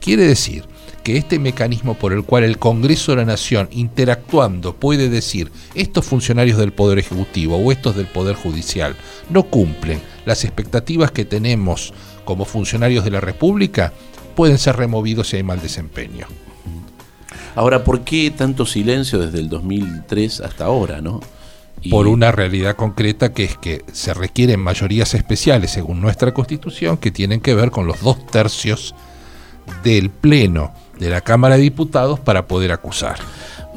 Quiere 0.00 0.24
decir 0.24 0.64
que 1.04 1.18
este 1.18 1.38
mecanismo 1.38 1.94
por 1.94 2.12
el 2.14 2.24
cual 2.24 2.44
el 2.44 2.58
Congreso 2.58 3.12
de 3.12 3.18
la 3.18 3.24
Nación, 3.26 3.68
interactuando, 3.70 4.74
puede 4.74 5.10
decir, 5.10 5.52
estos 5.74 6.06
funcionarios 6.06 6.58
del 6.58 6.72
Poder 6.72 6.98
Ejecutivo 6.98 7.58
o 7.58 7.70
estos 7.70 7.94
del 7.94 8.06
Poder 8.06 8.34
Judicial 8.34 8.96
no 9.28 9.44
cumplen 9.44 10.00
las 10.24 10.44
expectativas 10.44 11.12
que 11.12 11.26
tenemos 11.26 11.92
como 12.24 12.46
funcionarios 12.46 13.04
de 13.04 13.10
la 13.10 13.20
República, 13.20 13.92
pueden 14.34 14.58
ser 14.58 14.76
removidos 14.76 15.28
si 15.28 15.36
hay 15.36 15.42
mal 15.42 15.60
desempeño. 15.60 16.26
Ahora, 17.54 17.84
¿por 17.84 18.00
qué 18.00 18.32
tanto 18.32 18.64
silencio 18.64 19.18
desde 19.18 19.38
el 19.38 19.50
2003 19.50 20.40
hasta 20.40 20.64
ahora, 20.64 21.00
no? 21.00 21.20
por 21.90 22.06
una 22.06 22.32
realidad 22.32 22.76
concreta 22.76 23.34
que 23.34 23.44
es 23.44 23.58
que 23.58 23.84
se 23.92 24.14
requieren 24.14 24.58
mayorías 24.58 25.12
especiales 25.12 25.72
según 25.72 26.00
nuestra 26.00 26.32
constitución 26.32 26.96
que 26.96 27.10
tienen 27.10 27.42
que 27.42 27.54
ver 27.54 27.70
con 27.70 27.86
los 27.86 28.00
dos 28.00 28.24
tercios 28.26 28.94
del 29.82 30.08
Pleno 30.08 30.72
de 30.98 31.10
la 31.10 31.20
Cámara 31.20 31.56
de 31.56 31.62
Diputados 31.62 32.20
para 32.20 32.46
poder 32.46 32.72
acusar. 32.72 33.18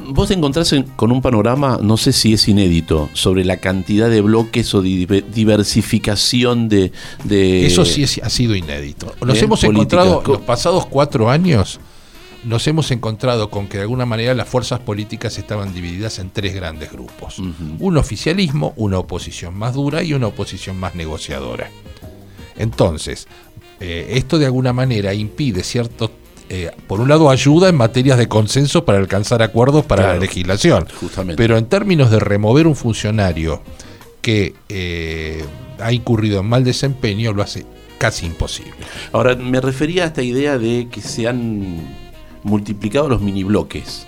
Vos 0.09 0.27
te 0.27 0.35
encontrás 0.35 0.73
con 0.95 1.11
un 1.11 1.21
panorama, 1.21 1.79
no 1.81 1.97
sé 1.97 2.13
si 2.13 2.33
es 2.33 2.47
inédito, 2.47 3.09
sobre 3.13 3.43
la 3.43 3.57
cantidad 3.57 4.09
de 4.09 4.21
bloques 4.21 4.73
o 4.73 4.81
diversificación 4.81 6.69
de... 6.69 6.91
Eso 7.65 7.83
sí 7.83 8.03
ha 8.21 8.29
sido 8.29 8.55
inédito. 8.55 9.13
Nos 9.25 9.41
hemos 9.41 9.63
encontrado 9.63 10.23
los 10.25 10.41
pasados 10.41 10.85
cuatro 10.85 11.29
años 11.29 11.79
nos 12.43 12.65
hemos 12.67 12.91
encontrado 12.91 13.49
con 13.49 13.67
que 13.67 13.77
de 13.77 13.83
alguna 13.83 14.05
manera 14.05 14.33
las 14.33 14.47
fuerzas 14.47 14.79
políticas 14.79 15.37
estaban 15.37 15.73
divididas 15.73 16.19
en 16.19 16.29
tres 16.29 16.55
grandes 16.55 16.91
grupos. 16.91 17.39
Un 17.39 17.97
oficialismo, 17.97 18.73
una 18.77 18.99
oposición 18.99 19.55
más 19.55 19.73
dura 19.73 20.03
y 20.03 20.13
una 20.13 20.27
oposición 20.27 20.77
más 20.77 20.95
negociadora. 20.95 21.69
Entonces, 22.57 23.27
eh, 23.79 24.11
esto 24.11 24.39
de 24.39 24.45
alguna 24.45 24.71
manera 24.71 25.13
impide 25.13 25.63
cierto, 25.63 26.11
eh, 26.49 26.71
por 26.87 27.01
un 27.01 27.09
lado 27.09 27.29
ayuda 27.29 27.69
en 27.69 27.75
materias 27.75 28.17
de 28.17 28.27
consenso 28.27 28.85
para 28.85 28.97
alcanzar 28.97 29.41
acuerdos 29.41 29.85
para 29.85 30.13
la 30.13 30.17
legislación, 30.17 30.87
pero 31.35 31.57
en 31.57 31.65
términos 31.65 32.09
de 32.11 32.19
remover 32.19 32.67
un 32.67 32.75
funcionario 32.75 33.61
que 34.21 34.55
eh, 34.69 35.45
ha 35.79 35.91
incurrido 35.91 36.39
en 36.39 36.47
mal 36.47 36.63
desempeño 36.63 37.33
lo 37.33 37.43
hace 37.43 37.65
casi 37.97 38.25
imposible. 38.25 38.73
Ahora, 39.11 39.35
me 39.35 39.59
refería 39.61 40.03
a 40.03 40.07
esta 40.07 40.21
idea 40.21 40.57
de 40.57 40.87
que 40.91 41.01
se 41.01 41.27
han 41.27 41.81
multiplicado 42.43 43.09
los 43.09 43.21
mini 43.21 43.43
bloques. 43.43 44.05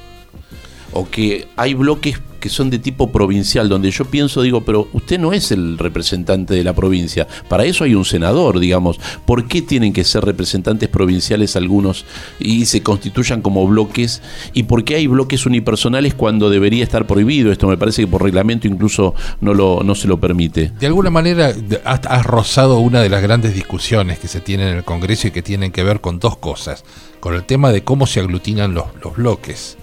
O 0.91 1.07
que 1.09 1.47
hay 1.55 1.73
bloques 1.73 2.19
que 2.39 2.49
son 2.49 2.69
de 2.69 2.79
tipo 2.79 3.11
provincial, 3.11 3.69
donde 3.69 3.91
yo 3.91 4.05
pienso, 4.05 4.41
digo, 4.41 4.61
pero 4.61 4.87
usted 4.93 5.19
no 5.19 5.33
es 5.33 5.51
el 5.51 5.77
representante 5.77 6.53
de 6.53 6.63
la 6.63 6.73
provincia, 6.73 7.27
para 7.47 7.65
eso 7.65 7.83
hay 7.83 7.95
un 7.95 8.05
senador, 8.05 8.59
digamos, 8.59 8.99
¿por 9.25 9.47
qué 9.47 9.61
tienen 9.61 9.93
que 9.93 10.03
ser 10.03 10.23
representantes 10.25 10.89
provinciales 10.89 11.55
algunos 11.55 12.05
y 12.39 12.65
se 12.65 12.81
constituyan 12.81 13.41
como 13.41 13.67
bloques? 13.67 14.21
¿Y 14.53 14.63
por 14.63 14.83
qué 14.83 14.95
hay 14.95 15.07
bloques 15.07 15.45
unipersonales 15.45 16.13
cuando 16.13 16.49
debería 16.49 16.83
estar 16.83 17.05
prohibido? 17.05 17.51
Esto 17.51 17.67
me 17.67 17.77
parece 17.77 18.03
que 18.03 18.07
por 18.07 18.23
reglamento 18.23 18.67
incluso 18.67 19.13
no, 19.41 19.53
lo, 19.53 19.81
no 19.83 19.95
se 19.95 20.07
lo 20.07 20.19
permite. 20.19 20.71
De 20.79 20.87
alguna 20.87 21.09
manera 21.09 21.53
has 21.83 22.25
rozado 22.25 22.79
una 22.79 23.01
de 23.01 23.09
las 23.09 23.21
grandes 23.21 23.53
discusiones 23.53 24.19
que 24.19 24.27
se 24.27 24.39
tienen 24.39 24.69
en 24.69 24.77
el 24.77 24.83
Congreso 24.83 25.27
y 25.27 25.31
que 25.31 25.41
tienen 25.41 25.71
que 25.71 25.83
ver 25.83 26.01
con 26.01 26.19
dos 26.19 26.37
cosas 26.37 26.83
con 27.19 27.33
el 27.33 27.43
tema 27.43 27.71
de 27.71 27.83
cómo 27.83 28.07
se 28.07 28.19
aglutinan 28.19 28.73
los, 28.73 28.85
los 29.03 29.15
bloques 29.15 29.77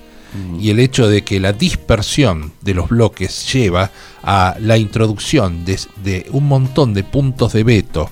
y 0.61 0.71
el 0.71 0.81
hecho 0.81 1.09
de 1.09 1.23
que 1.23 1.41
la 1.41 1.53
dispersión 1.53 2.53
de 2.61 2.75
los 2.75 2.89
bloques 2.89 3.53
lleva 3.53 3.91
a 4.23 4.57
la 4.61 4.77
introducción 4.77 5.65
de, 5.65 5.79
de 6.03 6.27
un 6.31 6.47
montón 6.47 6.93
de 6.95 7.05
puntos 7.05 7.53
de 7.53 7.65
veto 7.65 8.11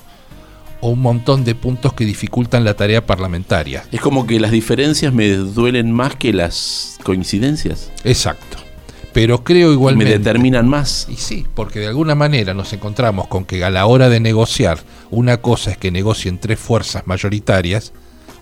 o 0.81 0.89
un 0.89 1.01
montón 1.01 1.43
de 1.43 1.55
puntos 1.55 1.93
que 1.93 2.05
dificultan 2.05 2.63
la 2.63 2.75
tarea 2.75 3.05
parlamentaria. 3.05 3.85
Es 3.91 4.01
como 4.01 4.25
que 4.27 4.39
las 4.39 4.51
diferencias 4.51 5.13
me 5.13 5.29
duelen 5.29 5.91
más 5.91 6.15
que 6.15 6.33
las 6.33 6.97
coincidencias. 7.03 7.91
Exacto. 8.03 8.57
Pero 9.13 9.43
creo 9.43 9.71
igualmente. 9.71 10.11
Me 10.11 10.17
determinan 10.19 10.67
más. 10.67 11.07
Y 11.09 11.15
sí, 11.15 11.45
porque 11.55 11.79
de 11.79 11.87
alguna 11.87 12.15
manera 12.15 12.53
nos 12.53 12.73
encontramos 12.73 13.27
con 13.27 13.45
que 13.45 13.63
a 13.63 13.69
la 13.69 13.85
hora 13.85 14.09
de 14.09 14.19
negociar, 14.19 14.79
una 15.09 15.37
cosa 15.37 15.71
es 15.71 15.77
que 15.77 15.89
negocien 15.89 16.37
tres 16.37 16.59
fuerzas 16.59 17.07
mayoritarias, 17.07 17.93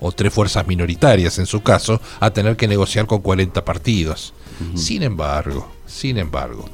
o 0.03 0.11
tres 0.11 0.33
fuerzas 0.33 0.67
minoritarias 0.67 1.39
en 1.39 1.45
su 1.45 1.63
caso, 1.63 1.99
a 2.19 2.31
tener 2.31 2.57
que 2.57 2.67
negociar 2.67 3.07
con 3.07 3.21
40 3.21 3.65
partidos. 3.65 4.33
Sin 4.75 5.01
embargo, 5.01 5.71
sin 5.87 6.17
embargo, 6.17 6.69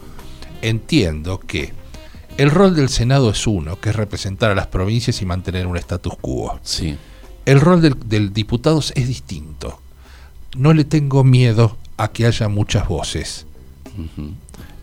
entiendo 0.62 1.40
que 1.40 1.72
el 2.38 2.52
rol 2.52 2.76
del 2.76 2.90
Senado 2.90 3.30
es 3.30 3.48
uno, 3.48 3.80
que 3.80 3.92
es 3.92 3.96
representar 3.96 4.52
a 4.52 4.56
las 4.56 4.68
provincias 4.68 5.22
y 5.22 5.26
mantener 5.26 5.68
un 5.68 5.78
status 5.78 6.14
quo. 6.20 6.60
Sí. 6.64 6.98
El 7.46 7.62
rol 7.62 7.82
del, 7.82 7.96
del 8.06 8.34
diputado 8.34 8.80
es 8.80 9.08
distinto. 9.08 9.80
No 10.58 10.74
le 10.74 10.84
tengo 10.84 11.24
miedo 11.24 11.78
a 11.98 12.10
que 12.10 12.26
haya 12.26 12.48
muchas 12.48 12.88
voces. 12.88 13.46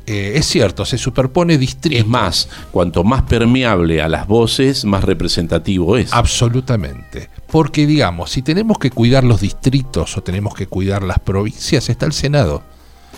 Eh, 0.06 0.34
es 0.36 0.46
cierto, 0.46 0.84
se 0.84 0.98
superpone 0.98 1.58
distrito. 1.58 2.00
Es 2.00 2.06
más, 2.06 2.48
cuanto 2.70 3.02
más 3.02 3.22
permeable 3.22 4.00
a 4.00 4.08
las 4.08 4.28
voces, 4.28 4.84
más 4.84 5.02
representativo 5.02 5.96
es. 5.96 6.12
Absolutamente. 6.12 7.28
Porque 7.48 7.86
digamos, 7.86 8.30
si 8.30 8.42
tenemos 8.42 8.78
que 8.78 8.90
cuidar 8.90 9.24
los 9.24 9.40
distritos 9.40 10.16
o 10.16 10.22
tenemos 10.22 10.54
que 10.54 10.66
cuidar 10.66 11.02
las 11.02 11.18
provincias, 11.18 11.88
está 11.88 12.06
el 12.06 12.12
Senado. 12.12 12.62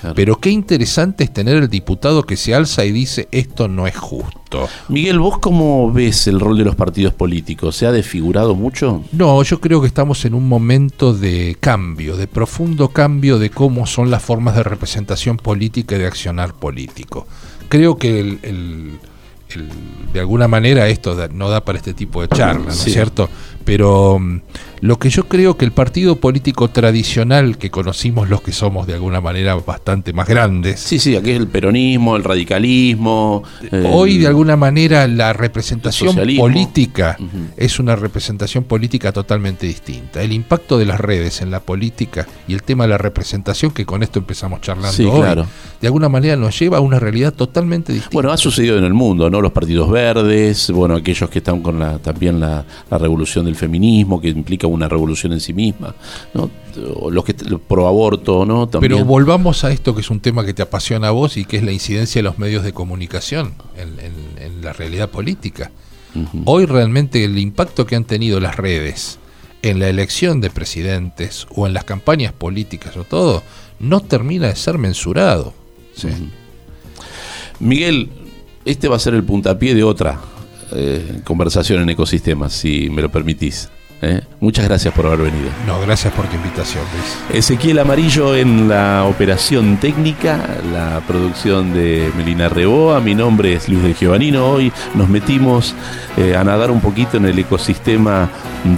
Claro. 0.01 0.15
Pero 0.15 0.37
qué 0.41 0.51
interesante 0.51 1.25
es 1.25 1.33
tener 1.33 1.57
el 1.57 1.69
diputado 1.69 2.23
que 2.23 2.37
se 2.37 2.55
alza 2.55 2.85
y 2.85 2.93
dice 2.93 3.27
esto 3.33 3.67
no 3.69 3.87
es 3.87 3.97
justo. 3.97 4.69
Miguel, 4.89 5.19
¿vos 5.19 5.39
cómo 5.39 5.93
ves 5.93 6.27
el 6.29 6.39
rol 6.41 6.57
de 6.57 6.65
los 6.65 6.75
partidos 6.77 7.13
políticos? 7.15 7.77
¿Se 7.77 7.87
ha 7.87 7.93
desfigurado 7.93 8.55
mucho? 8.55 9.03
No, 9.13 9.43
yo 9.43 9.61
creo 9.61 9.81
que 9.81 9.87
estamos 9.89 10.25
en 10.25 10.35
un 10.35 10.47
momento 10.49 11.13
de 11.13 11.57
cambio, 11.61 12.17
de 12.17 12.27
profundo 12.29 12.89
cambio 12.91 13.39
de 13.39 13.51
cómo 13.51 13.87
son 13.87 14.11
las 14.11 14.23
formas 14.23 14.55
de 14.57 14.63
representación 14.63 15.37
política 15.37 15.97
y 15.97 15.99
de 15.99 16.07
accionar 16.07 16.55
político. 16.55 17.27
Creo 17.69 17.97
que 17.99 18.21
el, 18.21 18.39
el- 18.43 18.93
el- 19.55 19.69
de 20.13 20.21
alguna 20.21 20.47
manera 20.49 20.89
esto 20.89 21.15
da- 21.15 21.29
no 21.29 21.49
da 21.51 21.65
para 21.65 21.79
este 21.79 21.93
tipo 21.95 22.23
de 22.23 22.29
charlas, 22.29 22.67
¿no 22.67 22.73
Sí. 22.83 22.91
es 22.91 22.95
cierto? 22.95 23.29
Pero 23.65 24.19
mm, 24.19 24.41
lo 24.81 24.99
que 24.99 25.11
yo 25.11 25.25
creo 25.29 25.57
que 25.57 25.65
el 25.65 25.73
partido 25.73 26.17
político 26.17 26.69
tradicional 26.69 27.59
que 27.59 27.71
conocimos 27.71 28.29
los 28.29 28.43
que 28.43 28.53
somos 28.53 28.87
de 28.87 28.95
alguna 28.95 29.21
manera 29.21 29.55
bastante 29.57 30.13
más 30.13 30.29
grandes, 30.29 30.81
Sí, 30.81 30.99
sí, 30.99 31.17
aquí 31.17 31.31
es 31.31 31.37
el 31.39 31.49
peronismo, 31.49 32.17
el 32.17 32.25
radicalismo. 32.25 33.43
el- 33.71 33.87
Hoy, 33.91 34.19
de 34.19 34.27
alguna 34.27 34.57
manera, 34.57 35.07
la 35.09 35.33
representación 35.33 36.15
política 36.37 37.17
es 37.57 37.79
una 37.79 37.97
representación 37.97 38.65
política 38.65 39.13
totalmente 39.13 39.67
distinta. 39.67 40.23
El 40.23 40.33
impacto 40.33 40.79
de 40.79 40.87
las 40.87 41.01
redes 41.01 41.41
en 41.43 41.51
la 41.51 41.61
política 41.61 42.27
y 42.47 42.55
el 42.55 42.63
tema 42.63 42.85
de 42.85 42.91
la 42.91 42.99
representación, 42.99 43.73
que 43.73 43.85
con 43.85 44.03
esto 44.03 44.19
empezamos 44.21 44.61
charlando 44.61 44.93
Sí, 44.93 45.05
hoy, 45.05 45.21
claro. 45.21 45.47
de 45.81 45.87
alguna 45.87 46.09
manera 46.09 46.37
nos 46.37 46.59
lleva 46.59 46.79
a 46.79 46.81
una 46.81 46.99
realidad 47.01 47.33
totalmente 47.33 47.93
distinta. 47.93 48.15
Bueno, 48.15 48.31
ha 48.33 48.37
sucedido 48.37 48.79
en 48.79 48.85
el 48.85 48.95
mundo, 48.95 49.29
¿no? 49.31 49.41
Los 49.41 49.53
partidos 49.53 49.91
verdes, 49.91 50.71
bueno, 50.71 50.95
aquellos 50.97 51.29
que 51.31 51.39
están 51.39 51.61
con 51.63 51.79
la, 51.79 51.99
también 51.99 52.39
la, 52.41 52.65
la 52.91 52.99
revolución 52.99 53.45
del 53.45 53.57
feminismo, 53.57 54.21
que 54.21 54.29
implica 54.29 54.67
una 54.69 54.89
revolución 54.89 55.33
en 55.33 55.41
sí 55.41 55.53
misma, 55.53 55.95
¿no? 56.35 56.51
O 56.95 57.11
los 57.11 57.25
que 57.25 57.35
los 57.49 57.61
pro 57.61 57.89
aborto, 57.89 58.45
¿no? 58.47 58.69
También. 58.69 58.93
Pero 58.93 59.05
volvamos 59.05 59.65
a 59.65 59.71
esto 59.73 59.95
que 59.95 60.01
es 60.03 60.11
un 60.11 60.21
tema 60.21 60.45
que 60.45 60.55
te 60.55 60.63
apasiona 60.63 61.09
a 61.09 61.11
vos 61.11 61.37
y 61.37 61.45
que 61.45 61.57
es 61.57 61.63
la 61.63 61.73
incidencia 61.73 62.21
de 62.21 62.23
los 62.25 62.39
medios 62.39 62.63
de 62.63 62.73
comunicación 62.73 63.55
en, 63.77 63.99
en- 64.01 64.43
en 64.45 64.63
la 64.65 64.73
realidad 64.73 65.09
política. 65.09 65.71
Hoy 66.47 66.65
realmente 66.67 67.23
el 67.25 67.39
impacto 67.39 67.87
que 67.87 67.95
han 67.95 68.05
tenido 68.05 68.41
las 68.41 68.57
redes 68.57 69.19
en 69.63 69.79
la 69.79 69.89
elección 69.89 70.41
de 70.41 70.51
presidentes 70.51 71.47
o 71.55 71.67
en 71.67 71.75
las 71.75 71.85
campañas 71.85 72.33
políticas 72.33 72.97
o 72.97 73.05
todo, 73.05 73.43
no 73.79 74.01
termina 74.01 74.47
de 74.49 74.57
ser 74.57 74.79
mensurado. 74.79 75.53
Sí. 75.95 76.09
Miguel, 77.61 78.09
este 78.65 78.89
va 78.89 78.97
a 78.97 78.99
ser 79.01 79.15
el 79.15 79.25
puntapié 79.25 79.75
de 79.75 79.83
otra 79.85 80.21
eh, 80.73 81.21
conversación 81.25 81.83
en 81.83 81.91
ecosistemas, 81.91 82.53
si 82.53 82.89
me 82.91 83.03
lo 83.03 83.11
permitís. 83.11 83.69
¿Eh? 84.03 84.21
Muchas 84.41 84.67
gracias 84.67 84.95
por 84.95 85.07
haber 85.07 85.31
venido. 85.31 85.51
No, 85.67 85.81
gracias 85.81 86.13
por 86.13 86.27
tu 86.27 86.37
invitación, 86.37 86.85
Luis. 86.93 87.39
Ezequiel 87.39 87.79
Amarillo 87.79 88.35
en 88.35 88.69
la 88.69 89.05
operación 89.05 89.79
técnica, 89.79 90.39
la 90.73 91.01
producción 91.07 91.73
de 91.73 92.11
Melina 92.17 92.49
Reboa. 92.49 93.01
Mi 93.01 93.15
nombre 93.15 93.55
es 93.55 93.69
Luis 93.69 93.83
del 93.83 93.95
Giovanino. 93.95 94.47
Hoy 94.47 94.73
nos 94.95 95.09
metimos 95.09 95.75
eh, 96.17 96.37
a 96.37 96.45
nadar 96.45 96.71
un 96.71 96.81
poquito 96.81 97.17
en 97.17 97.27
el 97.27 97.39
ecosistema 97.39 98.29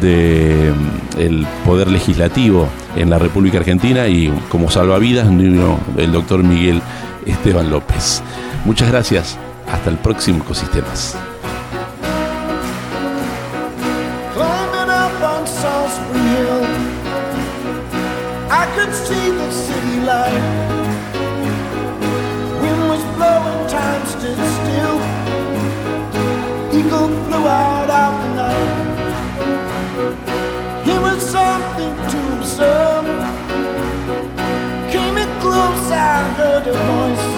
del 0.01 1.47
poder 1.65 1.89
legislativo 1.89 2.69
en 2.97 3.11
la 3.11 3.19
República 3.19 3.59
Argentina 3.59 4.09
y 4.09 4.29
como 4.49 4.71
salvavidas 4.71 5.29
vino 5.29 5.79
el 5.97 6.13
doctor 6.13 6.43
Miguel 6.43 6.83
Esteban 7.27 7.71
López. 7.71 8.23
Muchas 8.65 8.91
gracias. 8.91 9.39
Hasta 9.71 9.91
el 9.91 9.97
próximo 9.97 10.43
Ecosistemas. 10.43 11.17
Something 31.31 31.95
to 32.13 32.21
observe. 32.39 33.07
Came 34.91 35.17
in 35.17 35.31
close, 35.41 35.87
I 35.93 36.17
heard 36.39 36.67
a 36.67 36.77
voice. 36.91 37.29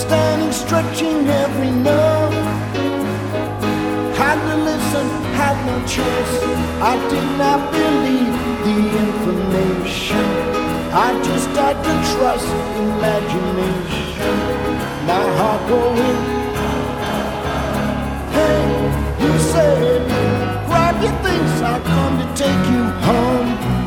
Standing, 0.00 0.52
stretching 0.52 1.28
every 1.28 1.72
nerve. 1.88 2.34
Had 4.16 4.38
to 4.48 4.56
listen, 4.70 5.06
had 5.40 5.56
no 5.68 5.76
choice. 5.96 6.34
I 6.92 6.94
did 7.12 7.28
not 7.42 7.60
believe 7.70 8.36
the 8.66 8.78
information. 9.06 10.26
I 11.06 11.08
just 11.28 11.50
had 11.60 11.76
to 11.86 11.94
trust 12.12 12.48
imagination. 12.86 14.36
My 15.10 15.24
heart 15.38 15.62
going. 15.68 16.18
Hey, 18.36 18.64
you 19.22 19.32
said, 19.52 20.31
grab 21.02 21.24
your 21.24 21.30
things, 21.30 21.62
I'll 21.62 21.80
come 21.82 22.18
to 22.18 22.34
take 22.34 22.70
you 22.70 22.84
home. 22.84 23.81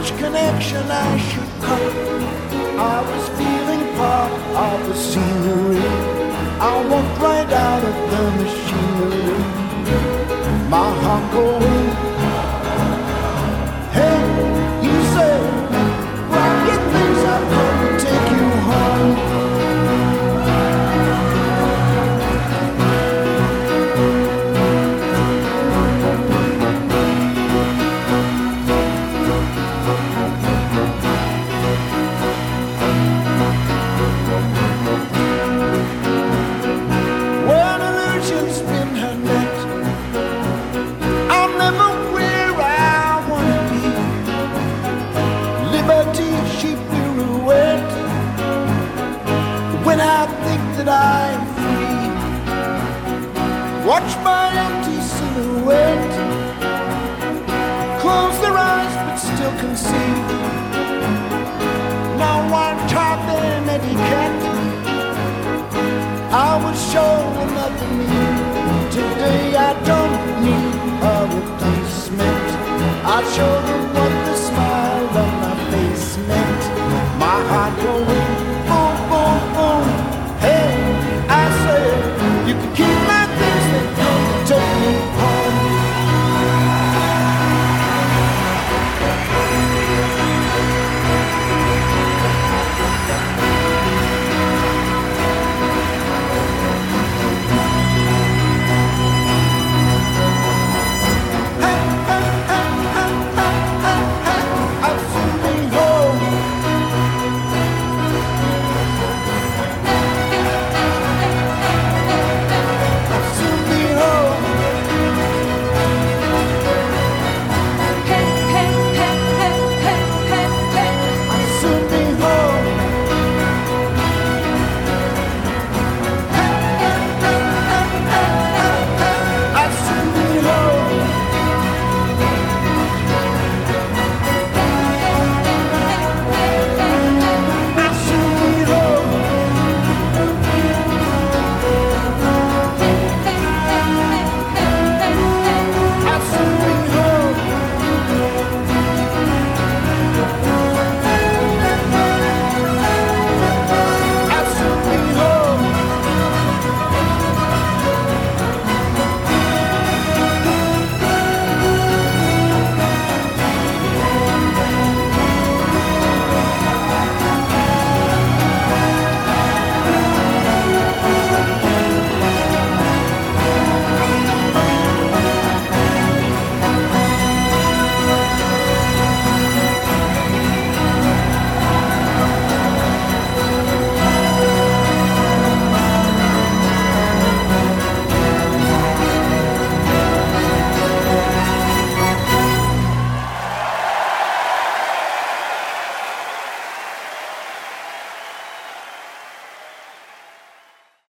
Which 0.00 0.16
connection 0.16 0.90
I 0.90 1.18
should 1.18 1.50
cut. 1.60 1.92
I 2.92 3.02
was 3.10 3.24
feeling 3.38 3.84
part 3.98 4.32
of 4.66 4.88
the 4.88 4.94
scenery. 4.94 5.84
I 6.58 6.74
walked 6.90 7.20
right 7.20 7.50
out 7.68 7.84
of 7.90 7.96
the 8.12 8.22
machinery. 8.40 9.38
My 10.70 10.88
heart 11.02 11.32
going. 11.32 11.79